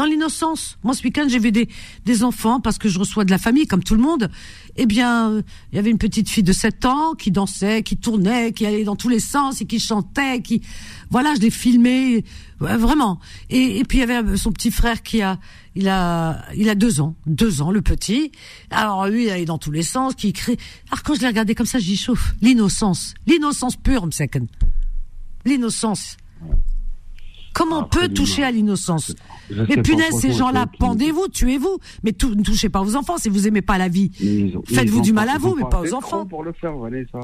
[0.00, 0.78] Dans l'innocence.
[0.82, 1.68] Moi, ce week-end, j'ai vu des,
[2.06, 4.30] des enfants, parce que je reçois de la famille, comme tout le monde.
[4.76, 8.54] Eh bien, il y avait une petite fille de 7 ans qui dansait, qui tournait,
[8.54, 10.62] qui allait dans tous les sens et qui chantait, qui...
[11.10, 12.24] Voilà, je l'ai filmé,
[12.62, 13.20] ouais, vraiment.
[13.50, 15.38] Et, et puis, il y avait son petit frère qui a...
[15.74, 18.32] Il a, il a deux ans, deux ans, le petit.
[18.70, 20.56] Alors lui, il allait dans tous les sens, qui crie.
[20.88, 22.34] Alors quand je l'ai regardé comme ça, j'y chauffe.
[22.40, 24.46] L'innocence, l'innocence pure, Msaken.
[25.44, 26.16] L'innocence.
[27.52, 29.14] Comment on peut toucher à l'innocence
[29.68, 31.78] Mais punaise, ces gens-là, pendez-vous, tuez-vous.
[32.04, 34.10] Mais ne touchez pas aux enfants si vous aimez pas la vie.
[34.66, 36.26] Faites-vous du mal à vous, mais pas pas assez aux de enfants.
[36.26, 37.18] pour le faire, Vanessa.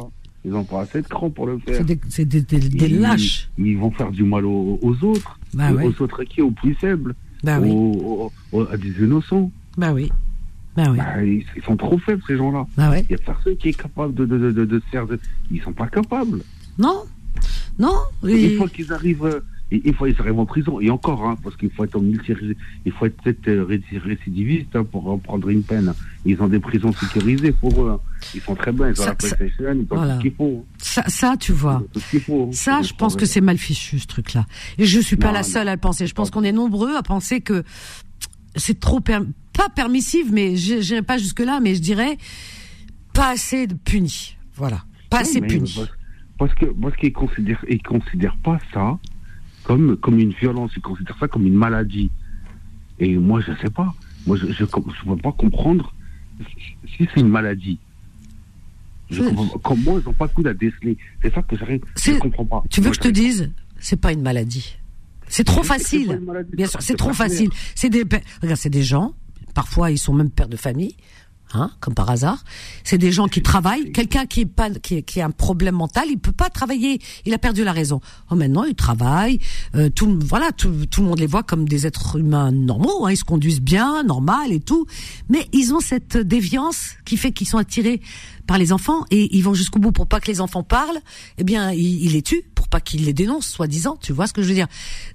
[0.44, 1.74] Ils n'ont pas assez de cran pour le faire.
[1.76, 3.48] C'est des, c'est des- des- des Ils- lâches.
[3.58, 5.40] Ils vont faire du mal aux, aux autres.
[5.54, 5.86] Bah aux, ouais.
[5.86, 7.14] aux autres qui Aux plus faibles.
[7.42, 8.30] Bah aux,
[8.70, 9.50] à des innocents.
[9.76, 10.10] Bah oui.
[10.76, 10.98] Bah oui.
[10.98, 12.64] Bah, ils, ils sont trop faibles, ces gens-là.
[12.76, 13.04] Bah ouais.
[13.10, 15.06] Il n'y a personne qui est capable de, de, de, de, de se faire.
[15.06, 15.18] De...
[15.50, 16.42] Ils sont pas capables.
[16.78, 17.02] Non
[17.78, 19.42] Non Une fois qu'ils arrivent.
[19.70, 22.00] Et- Une fois qu'ils arrivent en prison, et encore, hein, parce qu'il faut être en
[22.00, 22.32] multi
[22.84, 25.92] il faut être peut-être euh, réci- récidiviste hein, pour prendre une peine.
[26.24, 27.90] Ils ont des prisons sécurisées pour eux.
[27.90, 28.00] hein.
[28.34, 30.14] Ils sont très bien, ils ont Ça- la ça- PlayStation, ils ont Voilà.
[30.14, 30.66] tout ce qu'il faut.
[30.78, 31.82] Ça, ça, tu vois.
[31.92, 32.48] Tout ce qu'il faut.
[32.52, 34.46] Ça, je pense que c'est mal fichu, ce truc-là.
[34.78, 36.06] Et je suis pas Non, la seule à le penser.
[36.06, 37.62] Je pense qu'on est nombreux à penser que
[38.54, 39.18] c'est trop, per-
[39.52, 42.16] pas permissif, mais je n'irai pas jusque-là, mais je dirais
[43.12, 44.36] pas assez de puni.
[44.54, 44.84] Voilà.
[45.10, 45.72] Pas assez puni.
[45.76, 45.90] Parce,
[46.38, 48.98] parce que parce qu'ils considèrent ils considèrent pas ça
[49.66, 52.10] comme comme une violence, ils considèrent ça comme une maladie.
[52.98, 53.94] Et moi je sais pas.
[54.26, 55.92] Moi je je peux pas comprendre
[56.96, 57.78] si c'est une maladie.
[59.10, 59.58] Je pas.
[59.62, 61.82] Comment ils ont pas le coup à déceler C'est ça que j'arrive.
[61.96, 62.62] Je C'est- comprends pas.
[62.70, 64.76] Tu veux Moi, que je te dise C'est pas une maladie.
[65.28, 66.20] C'est trop facile.
[66.52, 67.50] Bien sûr, c'est trop facile.
[67.74, 68.04] C'est des,
[68.42, 69.12] regarde, c'est des gens.
[69.54, 70.96] Parfois, ils sont même pères de famille,
[71.54, 72.44] hein, comme par hasard.
[72.84, 73.92] C'est des gens qui travaillent.
[73.92, 77.00] Quelqu'un qui est pas, qui, qui a un problème mental, il peut pas travailler.
[77.24, 78.00] Il a perdu la raison.
[78.30, 79.38] Oh, maintenant, ils travaillent.
[79.74, 83.06] Euh, tout, voilà, tout, tout le monde les voit comme des êtres humains normaux.
[83.06, 84.86] Hein, ils se conduisent bien, normal et tout.
[85.28, 88.00] Mais ils ont cette déviance qui fait qu'ils sont attirés
[88.46, 91.00] par les enfants et ils vont jusqu'au bout pour pas que les enfants parlent.
[91.38, 93.96] Eh bien, ils, ils les tuent pour pas qu'ils les dénoncent, soi-disant.
[93.96, 94.66] Tu vois ce que je veux dire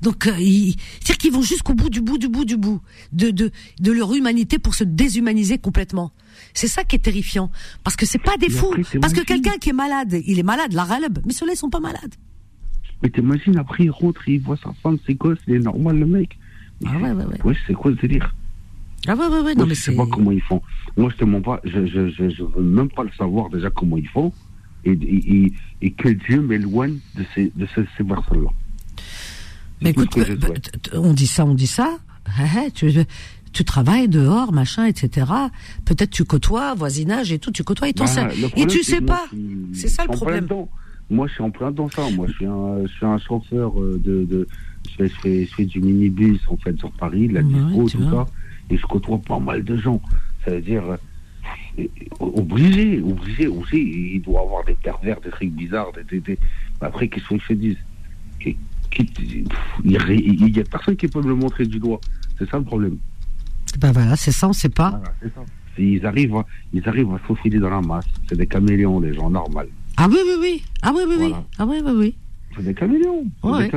[0.02, 3.30] Donc, euh, ils, c'est-à-dire qu'ils vont jusqu'au bout du bout du bout du bout de,
[3.30, 6.12] de de leur humanité pour se déshumaniser complètement.
[6.54, 7.52] C'est ça qui est terrifiant
[7.84, 8.74] parce que c'est pas des fous.
[8.78, 11.20] après, Parce que quelqu'un qui est malade, il est malade, la raleb.
[11.26, 12.16] Mais ceux-là, ils sont pas malades.
[13.04, 16.06] Mais t'imagines après il rentre, il voit sa femme, ses gosses, il est normal le
[16.06, 16.38] mec.
[16.86, 17.42] Ah ouais, ouais, ouais.
[17.44, 18.34] Ouais, c'est quoi ce délire?
[19.08, 19.42] Ah ouais, ouais, ouais.
[19.42, 20.62] Moi, Non, mais je sais pas comment ils font.
[20.96, 21.60] Moi, je te mens pas.
[21.64, 24.32] Je, je, je, je veux même pas le savoir déjà comment ils font.
[24.86, 28.50] Et, et, et, et que Dieu m'éloigne de ces, de ces, ces personnes-là.
[29.82, 30.18] Mais écoute,
[30.94, 31.98] on dit ça, on dit ça.
[32.26, 32.92] Ah, ah, tu,
[33.52, 35.28] tu travailles dehors, machin, etc.
[35.86, 39.26] Peut-être tu côtoies, voisinage et tout, tu côtoies et Bah, le Et tu sais pas.
[39.74, 40.48] C'est ça le problème.
[41.10, 42.10] Moi, je suis en plein dans ça.
[42.12, 44.24] Moi, je suis un, je suis un chauffeur euh, de.
[44.24, 44.48] de
[44.90, 47.90] je, fais, je, fais, je fais du minibus, en fait, sur Paris, la Ouais, dispo,
[47.90, 48.26] tout vois.
[48.26, 48.34] ça.
[48.70, 50.02] Et je côtoie pas mal de gens.
[50.46, 50.84] Ça veut dire.
[52.22, 53.78] Euh, obligé, obligé, obligé.
[54.16, 55.92] Il doit avoir des pervers, des trucs bizarres.
[55.94, 56.40] Des, des, des-
[56.82, 57.78] Après, qu'est-ce qu'ils se disent
[58.46, 58.56] Il
[59.84, 62.00] il y a personne qui peut me le montrer du doigt.
[62.38, 62.98] C'est ça le problème.
[63.80, 64.90] Ben voilà, c'est ça, on sait pas.
[64.92, 65.42] Voilà, c'est ça.
[65.78, 68.06] Ils arrivent, à- ils arrivent à se faufiler dans la masse.
[68.28, 69.62] C'est des caméléons, les gens normaux.
[69.98, 70.64] Ah oui, oui, oui.
[70.82, 71.34] Ah oui, oui, oui.
[71.58, 72.16] Ah oui, oui, oui.
[72.56, 73.26] C'est des caméléons.
[73.44, 73.70] Ouais,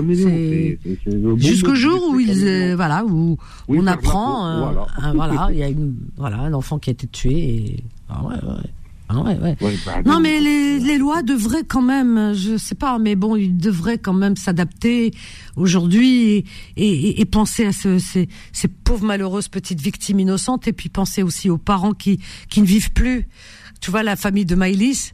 [1.36, 3.36] Jusqu'au jour où ils, euh, voilà, où
[3.68, 4.72] on apprend, euh,
[5.14, 5.48] voilà.
[5.52, 8.70] il y a une, voilà, un enfant qui a été tué et, ah ouais, ouais.
[9.08, 9.56] Ah ouais, ouais.
[9.60, 13.36] Ouais, bah, Non, mais les, les lois devraient quand même, je sais pas, mais bon,
[13.36, 15.12] ils devraient quand même s'adapter
[15.56, 16.44] aujourd'hui et,
[16.76, 21.22] et, et penser à ce, ces, ces pauvres malheureuses petites victimes innocentes et puis penser
[21.22, 22.18] aussi aux parents qui,
[22.48, 23.28] qui ne vivent plus.
[23.80, 25.12] Tu vois, la famille de Maïlis,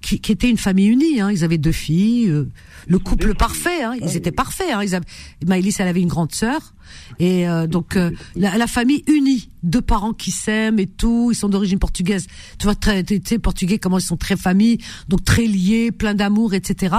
[0.00, 2.48] qui, qui était une famille unie, hein, ils avaient deux filles, euh,
[2.86, 4.70] le couple parfait, hein, ils étaient parfaits.
[4.72, 5.04] Hein, ils avaient,
[5.46, 6.72] Maïlis, elle avait une grande sœur
[7.18, 11.34] et euh, donc euh, la, la famille unie, deux parents qui s'aiment et tout, ils
[11.34, 12.26] sont d'origine portugaise.
[12.58, 14.78] Tu vois, très, tu sais, portugais comment ils sont très famille,
[15.08, 16.96] donc très liés, plein d'amour, etc.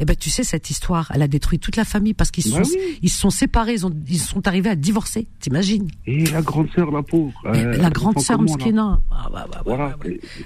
[0.00, 2.50] Et ben tu sais cette histoire, elle a détruit toute la famille parce qu'ils se
[2.56, 2.98] Bah sont, oui.
[3.02, 5.26] ils se sont séparés, ils, ont, ils sont arrivés à divorcer.
[5.40, 7.34] T'imagines Et la grande sœur, la pauvre.
[7.46, 9.00] euh, La grande sœur Mskina.
[9.10, 9.96] Ah, bah, bah, Voilà.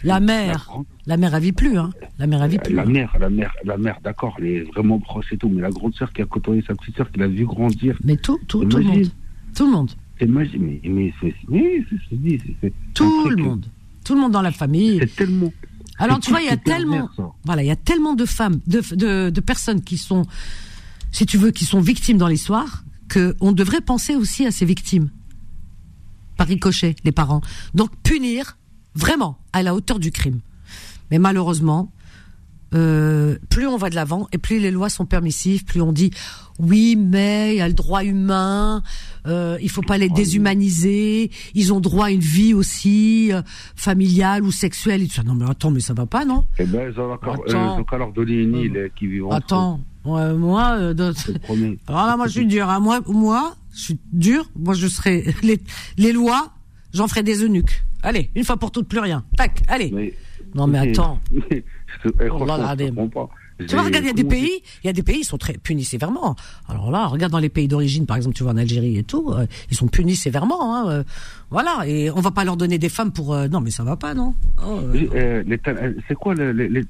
[0.05, 0.71] La mère,
[1.07, 1.91] la mère elle vit plus, hein.
[2.19, 2.75] La mère elle vit plus.
[2.75, 2.87] La hein.
[2.87, 5.95] mère, la mère, la mère, d'accord, elle est vraiment proche et tout, mais la grande
[5.95, 7.97] sœur qui a côtoyé sa petite sœur, qui l'a vu grandir.
[8.05, 9.07] Mais tout, tout, tout le monde,
[9.55, 11.13] tout le monde, C'est magique, mais, mais
[11.49, 11.85] mais
[12.61, 13.67] c'est, tout truc, le monde,
[14.05, 14.99] tout le monde dans la famille.
[15.01, 15.53] C'est tellement.
[15.99, 17.31] Alors tu vois, il y a tellement, ça.
[17.45, 20.27] voilà, il y a tellement de femmes, de, de, de personnes qui sont,
[21.13, 24.65] si tu veux, qui sont victimes dans l'histoire, que on devrait penser aussi à ces
[24.65, 25.11] victimes.
[26.37, 27.41] Par ricochet, les parents.
[27.75, 28.59] Donc punir
[28.95, 30.41] vraiment à la hauteur du crime.
[31.11, 31.93] Mais malheureusement,
[32.75, 36.11] euh, plus on va de l'avant et plus les lois sont permissives, plus on dit
[36.59, 38.83] oui, mais il y a le droit humain,
[39.27, 43.43] euh, il faut pas les déshumaniser, ils ont droit à une vie aussi euh,
[43.77, 45.03] familiale ou sexuelle.
[45.03, 45.23] Et tout ça.
[45.23, 46.45] Non mais attends, mais ça va pas, non?
[46.59, 50.35] Eh ben, ils ont euh, qu'à leur donner une île euh, qui vivent Attends, ouais,
[50.35, 50.95] moi, euh,
[51.87, 52.69] alors là, moi je suis dur.
[52.69, 52.81] hein.
[52.81, 54.51] Moi, moi, je suis dur.
[54.57, 55.61] Moi, je serai les,
[55.97, 56.53] les lois,
[56.93, 57.85] j'en ferai des eunuques.
[58.03, 59.25] Allez, une fois pour toutes, plus rien.
[59.37, 59.91] Tac, allez.
[59.95, 60.15] Mais,
[60.55, 61.21] non mais attends.
[61.51, 61.65] mais,
[62.31, 63.29] Oh.
[63.67, 65.37] Tu vois, regarde, il y a des pays, il y a des pays, ils sont
[65.37, 66.37] très punis sévèrement.
[66.69, 69.33] Alors là, regarde dans les pays d'origine, par exemple, tu vois en Algérie et tout,
[69.33, 70.77] euh, ils sont punis sévèrement.
[70.77, 71.05] Hein, euh,
[71.51, 73.35] voilà, et on va pas leur donner des femmes pour.
[73.35, 74.35] euh, non, mais ça va pas, non
[74.65, 75.43] Oh, euh,
[76.07, 76.83] c'est quoi les, les, les,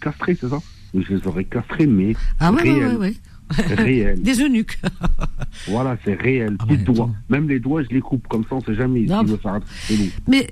[0.00, 0.58] castrés, c'est ça?
[0.94, 3.14] Je les aurais castrés, mais Ah ouais, ouais, ouais, ouais.
[3.52, 4.20] C'est réel.
[4.22, 4.78] Des eunuques.
[5.68, 6.56] Voilà, c'est réel.
[6.58, 7.10] Ah des doigts.
[7.28, 9.02] Même les doigts, je les coupe comme ça, on sait jamais.
[9.02, 10.04] Non, veut faire un truc chelou.
[10.26, 10.48] Mais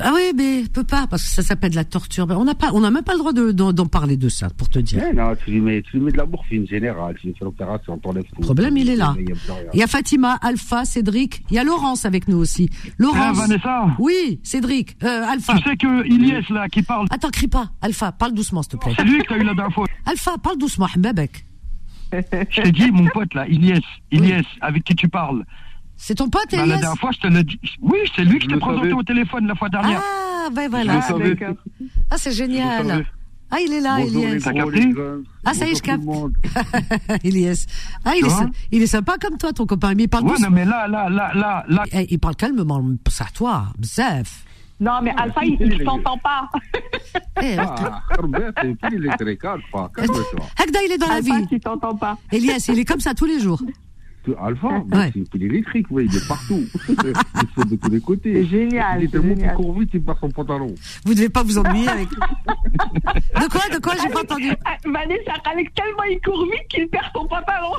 [0.00, 2.26] ah oui, mais peut pas parce que ça s'appelle de la torture.
[2.30, 4.68] On n'a pas, on n'a même pas le droit de- d'en parler de ça, pour
[4.68, 5.02] te dire.
[5.10, 7.44] Eh non, tu lui mets, tu lui mets de la morphine générale, tu lui fais
[7.44, 8.40] l'opération, t'enlèves tout.
[8.40, 9.14] Le problème, il est là.
[9.72, 11.44] Il y a a Fatima, Alpha, Cédric.
[11.50, 12.68] Il y a Laurence avec nous aussi.
[12.98, 13.38] Laurence.
[13.38, 14.96] Ah, Vanessa Oui, Cédric.
[15.04, 15.54] Euh, Alpha.
[15.58, 17.06] Tu sais que Ilyes, là, qui parle.
[17.10, 17.70] Attends, crie pas.
[17.80, 18.94] Alpha, parle doucement, s'il te plaît.
[18.96, 19.86] C'est lui que t'as eu la dernière fois.
[20.06, 21.44] Alpha, parle doucement, Mbabek.
[22.50, 25.44] Je t'ai dit, mon pote, là, Ilyes, Ilyes, avec qui tu parles.
[25.96, 27.58] C'est ton pote, Bah, la Elias dernière fois, je te l'ai dit.
[27.80, 28.92] Oui, c'est lui que je t'ai présenté savais.
[28.92, 30.00] au téléphone la fois dernière.
[30.02, 30.94] Ah, ben Je voilà.
[30.96, 31.36] le savais.
[32.10, 33.04] Ah, c'est génial.
[33.50, 34.40] Ah, il est là, Elias.
[35.44, 36.32] Ah, ça y est, je monde.
[37.22, 37.66] Elias.
[38.04, 38.30] Ah, il est,
[38.72, 39.94] il est sympa comme toi, ton copain.
[39.94, 41.84] Mais il parle Ouais, non, mais là, là, là, là, là.
[41.92, 43.66] Eh, il parle calmement, c'est à toi.
[43.78, 44.44] Bzaf.
[44.80, 46.48] Non, mais Alpha, il, il t'entend pas.
[47.42, 47.74] Eh, Ah.
[50.60, 51.46] Hagda, il est dans la Alpha, vie.
[51.46, 52.16] qui t'entend pas.
[52.32, 53.60] Elias, il est comme ça tous les jours.
[54.40, 55.10] Alpha, mais Ouais.
[55.12, 56.62] c'est une pile électrique, ouais, il est partout.
[56.88, 58.32] il saute de tous les côtés.
[58.34, 59.56] C'est génial, Il est tellement qu'il génial.
[59.56, 60.74] court vite, il perd son pantalon.
[61.04, 62.08] Vous devez pas vous ennuyer avec.
[63.34, 64.50] De quoi, de quoi, j'ai pas entendu.
[64.64, 67.72] Ah, Vanessa, avec tellement il court vite qu'il perd son pantalon.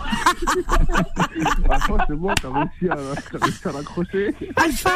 [1.69, 2.93] Alpha, c'est bon, t'as réussi à,
[3.69, 4.34] à l'accrocher.
[4.55, 4.91] Alpha,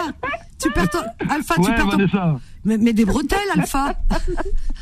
[0.61, 0.99] tu perds ton.
[1.29, 1.87] Alpha, tu perds ton.
[1.89, 2.35] Vanessa.
[2.65, 3.93] Mais, mais des bretelles, Alpha.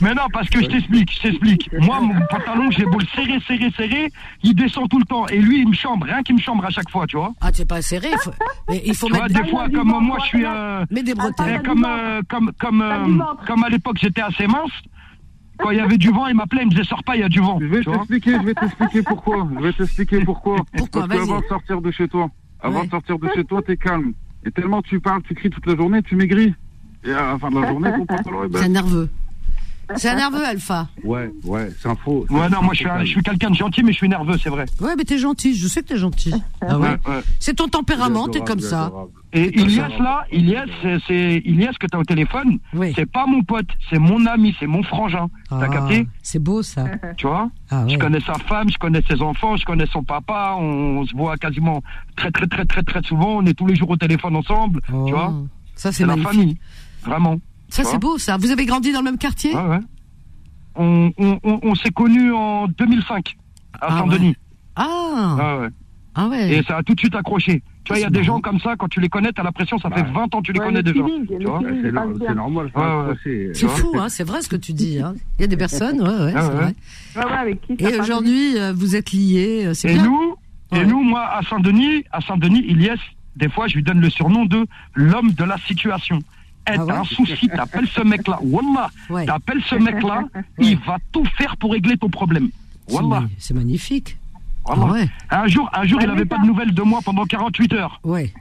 [0.02, 1.70] Mais non, parce que je t'explique, je t'explique.
[1.80, 4.12] Moi, mon pantalon, j'ai beau le serrer, serrer, serrer,
[4.44, 5.28] il descend tout le temps.
[5.28, 7.34] Et lui, il me chambre, rien qu'il me chambre à chaque fois, tu vois.
[7.40, 8.08] Ah, tu es pas serré.
[8.12, 8.32] il faut-
[8.70, 9.42] Mais il faut Tu vois, mettre.
[9.44, 10.44] des fois, comme moi, je suis.
[10.46, 11.62] euh, Mets des eh, bretelles.
[11.64, 14.72] comme, euh, comme, comme, euh, comme à l'époque, j'étais assez mince.
[15.60, 17.24] Quand il y avait du vent, il m'appelait, il me disait, sors pas, il y
[17.24, 17.60] a du vent.
[17.60, 19.48] Je vais t'expliquer, je vais t'expliquer pourquoi.
[19.58, 20.58] Je vais t'expliquer pourquoi.
[20.78, 21.08] Pourquoi?
[21.08, 22.30] Parce qu'avant de sortir de chez toi,
[22.60, 22.86] avant Ouais.
[22.86, 24.14] de sortir de chez toi, t'es calme.
[24.46, 26.54] Et tellement tu parles, tu cries toute la journée, tu maigris.
[27.08, 29.10] Et à la fin de la journée, ton pantalon est C'est nerveux.
[29.96, 30.90] C'est un nerveux, Alpha.
[31.06, 32.26] Ouais, ouais, c'est un faux.
[32.30, 34.38] Ouais, non, moi, je suis, un- je suis quelqu'un de gentil, mais je suis nerveux,
[34.38, 34.66] c'est vrai.
[34.82, 35.56] Ouais, mais t'es gentil.
[35.56, 36.34] Je sais que t'es gentil.
[36.62, 36.90] Ah ouais.
[36.90, 37.22] Ouais, ouais.
[37.40, 38.92] C'est ton tempérament, t'es comme ça.
[39.34, 40.66] Et Ilias, là, Ilias,
[41.08, 42.60] c'est- Ilias que t'as au téléphone.
[42.74, 42.92] Oui.
[42.96, 45.28] C'est pas mon pote, c'est mon ami, c'est mon frangin.
[45.50, 46.86] T'as Ah, capté C'est beau, ça.
[47.18, 47.90] Tu vois Ah ouais.
[47.92, 50.56] Je connais sa femme, je connais ses enfants, je connais son papa.
[50.60, 51.82] On, se voit quasiment
[52.18, 53.38] très, très, très, très, très souvent.
[53.38, 54.82] On est tous les jours au téléphone ensemble.
[54.94, 55.06] Oh.
[55.08, 55.34] Tu vois
[55.76, 56.58] Ça, c'est magnifique.
[57.04, 57.38] Vraiment.
[57.70, 58.38] Ça, c'est beau, ça.
[58.38, 59.80] Vous avez grandi dans le même quartier Ouais, ouais.
[60.76, 63.36] On, on, on, on s'est connus en 2005
[63.82, 64.36] à Ah Saint-Denis.
[64.76, 65.70] Ah, Ouais, ouais.
[66.16, 66.54] ah ouais.
[66.58, 67.64] Et ça a tout de suite accroché.
[67.84, 69.78] Tu vois, il y a des gens comme ça, quand tu les connais, t'as l'impression,
[69.80, 70.10] ça fait Bah.
[70.14, 71.00] 20 ans que tu les connais déjà.
[71.30, 72.72] C'est normal.
[73.54, 75.00] C'est fou, hein, c'est vrai ce que tu dis.
[75.00, 75.16] Hein.
[75.40, 76.50] Il y a des personnes, ouais, ouais, c'est ouais.
[76.54, 76.74] vrai.
[77.16, 80.04] Ouais, ouais, avec qui Et aujourd'hui, euh, vous êtes liés, euh, c'est bien.
[80.04, 80.36] nous,
[80.72, 80.82] Ouais.
[80.82, 82.98] et nous, moi, à Saint-Denis, à Saint-Denis, Ilias,
[83.38, 84.66] des fois, je lui donne le surnom de
[84.96, 86.20] l'homme de la situation.
[86.70, 88.40] Eh, Ah ouais t'as un souci, t'appelles ce mec-là.
[88.44, 89.26] Wallah, Ouais.
[89.26, 90.24] t'appelles ce mec-là,
[90.60, 92.50] il va tout faire pour régler ton problème.
[92.88, 93.24] C'est Wallah.
[93.38, 94.18] C'est magnifique.
[94.66, 94.84] Wallah.
[94.88, 95.10] Ah ouais.
[95.32, 96.12] Un jour, un jour, il Vanessa.
[96.14, 98.00] avait pas de nouvelles de moi pendant 48 heures.
[98.04, 98.34] Ouais.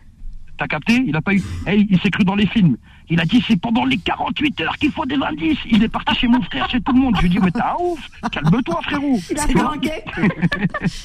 [0.59, 1.05] T'as capté?
[1.07, 1.43] Il a pas eu.
[1.67, 2.77] Eh, il s'est cru dans les films.
[3.09, 5.59] Il a dit c'est pendant les 48 heures qu'il faut des indices.
[5.71, 7.15] Il est parti chez mon frère, chez tout le monde.
[7.17, 8.01] Je lui ai dit mais t'as un ouf.
[8.33, 9.19] Calme-toi frérot.
[9.31, 10.05] Il a C'est fait dans- l'enquête.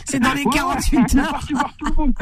[0.05, 1.29] C'est dans les Ouais, 48 Il est heures.
[1.31, 2.13] parti voir tout le monde.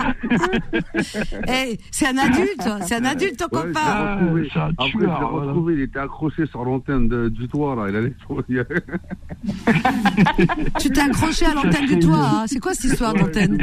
[1.47, 3.79] Eh, c'est un adulte, c'est un adulte ton Ouais, copain.
[3.83, 4.49] Ah, retrouvé.
[4.53, 5.47] c'est un Après, je tueur, l'ai voilà.
[5.47, 7.85] retrouvé, il était accroché sur l'antenne de- du toit, là.
[7.89, 8.13] Il allait
[10.79, 12.17] Tu t'es accroché à l'antenne du toit.
[12.19, 12.43] hein.
[12.47, 13.57] C'est quoi cette histoire d'antenne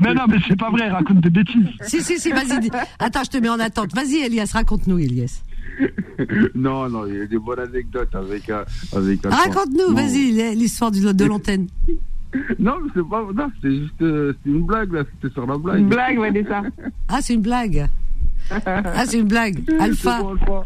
[0.00, 1.66] Mais non, mais c'est pas vrai, raconte des bêtises.
[1.82, 2.70] Si, si, si, vas-y.
[2.98, 3.94] Attends, je te mets en attente.
[3.94, 5.25] Vas-y, Elias, raconte-nous, Elias.
[6.54, 9.20] Non, non, il y a des bonnes anecdotes avec, euh, avec.
[9.24, 11.68] Raconte-nous, vas-y, l'histoire de l'antenne.
[12.58, 15.04] Non, c'est pas, non, c'était juste, euh, c'était une blague, là.
[15.14, 15.78] C'était sur la blague.
[15.78, 16.62] Une blague, Vanessa.
[17.08, 17.86] Ah, c'est une blague.
[18.50, 19.58] Ah, c'est une blague.
[19.80, 20.18] Alpha.
[20.18, 20.64] C'est bon, Alpha.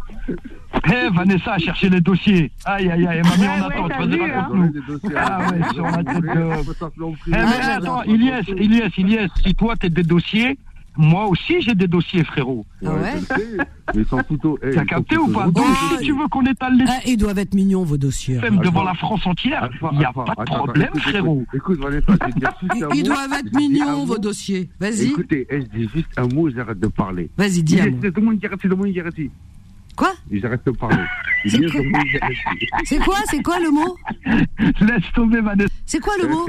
[0.86, 2.50] Eh, Vanessa a cherché les dossiers.
[2.64, 3.92] Aïe, aïe, aïe, elle m'a mis Ouais, en ouais, attente.
[3.92, 4.70] hein.
[5.16, 9.74] Ah ouais, sur la tête de- Eh, mais Ah, attends, Ilias, Ilias, Ilias, si toi
[9.76, 10.58] t'es des dossiers,
[10.96, 12.64] moi aussi j'ai des dossiers, frérot.
[12.84, 13.56] Ah ouais je le sais,
[13.94, 14.58] Mais ils sont plutôt.
[14.62, 15.64] eh, T'as capté sont ou pas Donc,
[15.98, 18.38] si tu veux qu'on étale les Ah, ils doivent être mignons, vos dossiers.
[18.38, 18.56] Alpha.
[18.62, 21.42] devant la France entière, il n'y a pas de attends, problème, écoute, frérot.
[21.54, 23.06] Écoute, écoute, Vanessa, je vais dire juste un Ils mot.
[23.14, 24.68] doivent être mignons, vos dossiers.
[24.80, 25.06] Vas-y.
[25.10, 27.30] Écoutez, eh, je dis juste un mot, j'arrête de parler.
[27.36, 28.04] Vas-y, dis un Il mot.
[28.04, 29.30] est- Donne-moi une garantie, donne-moi une garantie.
[29.96, 30.12] Quoi?
[30.30, 30.96] Et J'arrête de parler.
[31.46, 31.80] C'est est- quoi?
[32.84, 33.96] C'est quoi, c'est quoi le mot?
[34.80, 35.68] Laisse tomber, Vanessa.
[35.84, 36.46] C'est quoi le mot?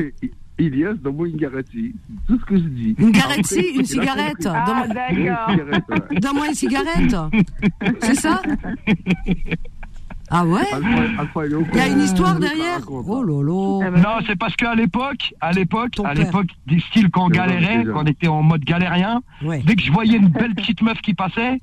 [0.65, 1.93] Ilias, donne-moi une garantie.
[2.07, 2.95] C'est tout ce que je dis.
[2.97, 3.38] Une Après,
[3.75, 4.47] une cigarette.
[4.47, 6.07] Ah, d'accord.
[6.19, 7.15] Donne-moi une cigarette.
[8.01, 8.41] C'est ça
[10.33, 10.61] Ah ouais
[11.73, 12.79] il y a une histoire derrière.
[12.88, 13.81] Oh lolo.
[13.91, 17.83] Non, c'est parce qu'à l'époque, à l'époque, à l'époque, des styles quand on galérait, vrai,
[17.85, 19.61] c'est quand on était en mode galérien, Ouais.
[19.65, 21.59] dès que je voyais une belle petite meuf qui passait,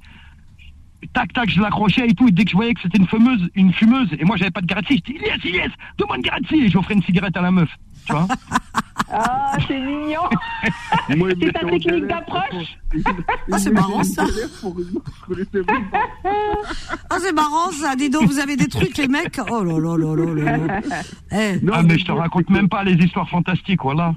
[1.14, 2.28] tac tac, je l'accrochais et tout.
[2.28, 4.60] Et dès que je voyais que c'était une fumeuse, une fumeuse, et moi j'avais pas
[4.60, 7.50] de garantie, je dis yes, yes, donne-moi une garantie, et j'offrais une cigarette à la
[7.50, 7.70] meuf.
[8.06, 8.26] Tu vois?
[9.10, 10.20] Ah, c'est mignon.
[11.40, 12.78] C'est ta technique d'approche
[13.50, 14.24] Ah, c'est marrant ça.
[17.10, 17.96] Ah, c'est marrant ça.
[17.96, 19.40] Dis donc, vous avez des trucs, les mecs.
[19.50, 20.80] Oh là là là là là.
[21.32, 24.14] Eh, Non, Ah mais je te raconte même pas les histoires fantastiques, voilà.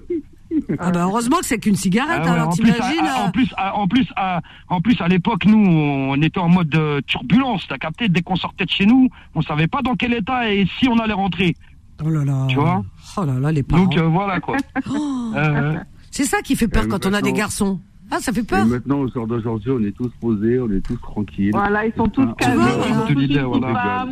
[0.80, 3.76] ah bah heureusement que c'est qu'une cigarette, Ah ouais, alors t'imagines euh, en plus, à,
[3.78, 7.66] en plus, à, en plus, à l'époque, nous, on était en mode euh, turbulence.
[7.70, 8.10] T'as capté?
[8.10, 10.98] Dès qu'on sortait de chez nous, on savait pas dans quel état et si on
[11.00, 11.56] allait rentrer.
[12.04, 12.46] Oh là là.
[12.50, 12.84] Tu vois
[13.18, 13.84] Oh là là, les parents.
[13.84, 14.58] Donc euh, voilà quoi.
[14.90, 15.32] Oh.
[15.36, 15.76] Euh,
[16.12, 17.80] C'est ça qui fait peur Euh, quand on a des garçons.
[18.10, 18.66] Ah, ça fait Et peur.
[18.66, 21.52] maintenant, au jour d'aujourd'hui, on est tous posés, on est tous tranquilles.
[21.54, 23.48] Voilà, ils sont tous ils voilà.
[23.72, 24.08] Voilà.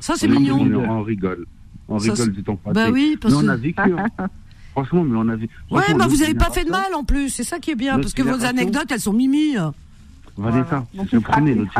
[0.00, 0.84] Ça, c'est On est mignon.
[0.88, 1.46] On rigole.
[1.88, 2.74] On Ça, rigole du temps passé.
[2.74, 3.80] Bah oui, parce mais on a vécu.
[3.80, 4.06] hein.
[4.72, 5.52] Franchement, mais on a vécu.
[5.70, 7.28] Ouais, bah vous notre avez pas fait de génération- mal en plus.
[7.28, 9.56] C'est ça qui est bien, parce que vos anecdotes, elles sont mimi.
[10.36, 11.72] Vanessa, Donc je prenais notre,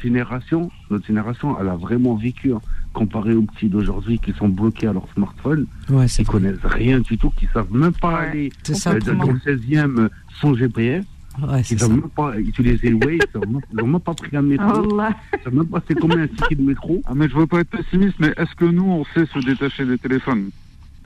[0.00, 2.60] génération, notre génération, elle a vraiment vécu, hein,
[2.98, 7.16] comparé aux petits d'aujourd'hui qui sont bloqués à leur smartphone, Ouais, qui connaissent rien du
[7.16, 8.28] tout, qui savent même pas Ouais.
[8.28, 10.08] aller ça, euh, dans le 16e euh,
[10.40, 11.04] sans GPS,
[11.40, 11.88] Ouais, savent ça.
[11.88, 14.92] même pas utiliser le Waze, ils savent même- ils n'ont même pas pris un métro,
[14.92, 15.16] Allah.
[15.38, 17.00] ils savent même pas c'est combien un ticket de métro.
[17.06, 19.84] Ah, mais je veux pas être pessimiste, mais est-ce que nous, on sait se détacher
[19.86, 20.50] des téléphones?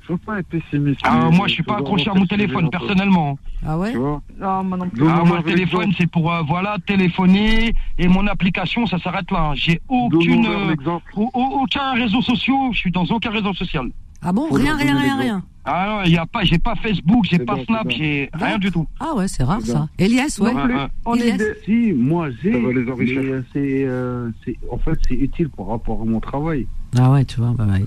[0.06, 1.00] Je veux pas être pessimiste.
[1.04, 3.38] ah, moi, je suis pas faut accroché à mon téléphone personnellement.
[3.64, 5.06] Ah ouais Tu vois Non, moi non plus.
[5.08, 9.50] Ah, moi, le téléphone, c'est pour euh, voilà téléphoner et mon application, ça s'arrête là.
[9.50, 9.54] hein.
[9.54, 10.74] J'ai aucune, euh,
[11.14, 12.70] aucun réseau social.
[12.72, 13.88] Je suis dans aucun réseau social.
[14.24, 15.42] Ah bon Faut Rien, rien, rien, rien.
[15.64, 18.70] Ah non, il y a pas, j'ai pas Facebook, j'ai pas Snap, j'ai rien du
[18.72, 18.86] tout.
[18.98, 19.88] Ah ouais, c'est rare ça.
[19.98, 20.52] Elias, ouais.
[21.06, 21.64] On est.
[21.64, 23.20] Si, moi j'ai, Ça va les mais enrichir.
[23.22, 23.86] euh, c'est,
[24.44, 26.66] c'est, en fait, c'est utile par rapport à mon travail.
[26.98, 27.84] Ah ouais, tu vois, bah ouais.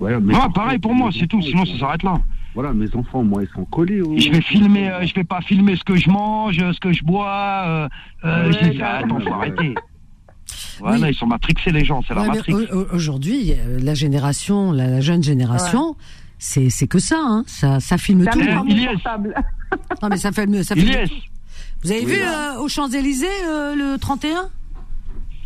[0.00, 1.40] Voilà, mais Ouais, par pareil pour moi, c'est tout.
[1.42, 2.14] Sinon, ça s'arrête là.
[2.54, 4.00] Voilà, mes enfants, moi, ils sont collés.
[4.00, 6.92] au- Je vais filmer, euh, je vais pas filmer ce que je mange, ce que
[6.92, 7.28] je bois.
[7.66, 7.88] Euh,
[8.24, 9.32] euh, Ouais, je dis, attends, faut ouais.
[9.32, 9.74] arrêter.
[10.80, 11.08] Voilà, Oui.
[11.10, 12.54] ils sont matrixés les gens, c'est la Ouais, matrix.
[12.54, 15.96] au- au- Aujourd'hui, euh, la génération, la, la jeune génération,
[16.38, 17.42] c'est c'est que ça, hein.
[17.46, 18.40] Ça, ça filme C'est tout.
[18.48, 18.64] hein.
[20.02, 21.14] Non, mais ça filme, ça filme Ilyes, tout.
[21.82, 22.12] Vous avez Oui.
[22.12, 24.48] vu euh, aux Champs Élysées euh, le 31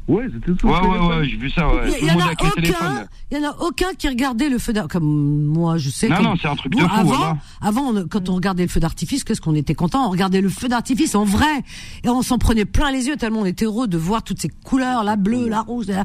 [0.08, 0.66] Ouais, c'était tout.
[0.66, 1.92] ouais, ouais, ouais, j'ai vu ça, ouais.
[2.00, 2.50] Il y, en a aucun,
[3.30, 4.92] il y en a aucun qui regardait le feu d'artifice.
[4.92, 6.08] Comme moi, je sais.
[6.08, 7.36] Non, comme- non, c'est un truc de fou, avant, voilà.
[7.60, 10.06] avant, on- quand on regardait le feu d'artifice, qu'est-ce qu'on était content?
[10.06, 11.62] On regardait le feu d'artifice en vrai,
[12.02, 14.48] et on s'en prenait plein les yeux tellement on était heureux de voir toutes ces
[14.48, 15.86] couleurs, la bleue, la rouge.
[15.86, 16.04] la-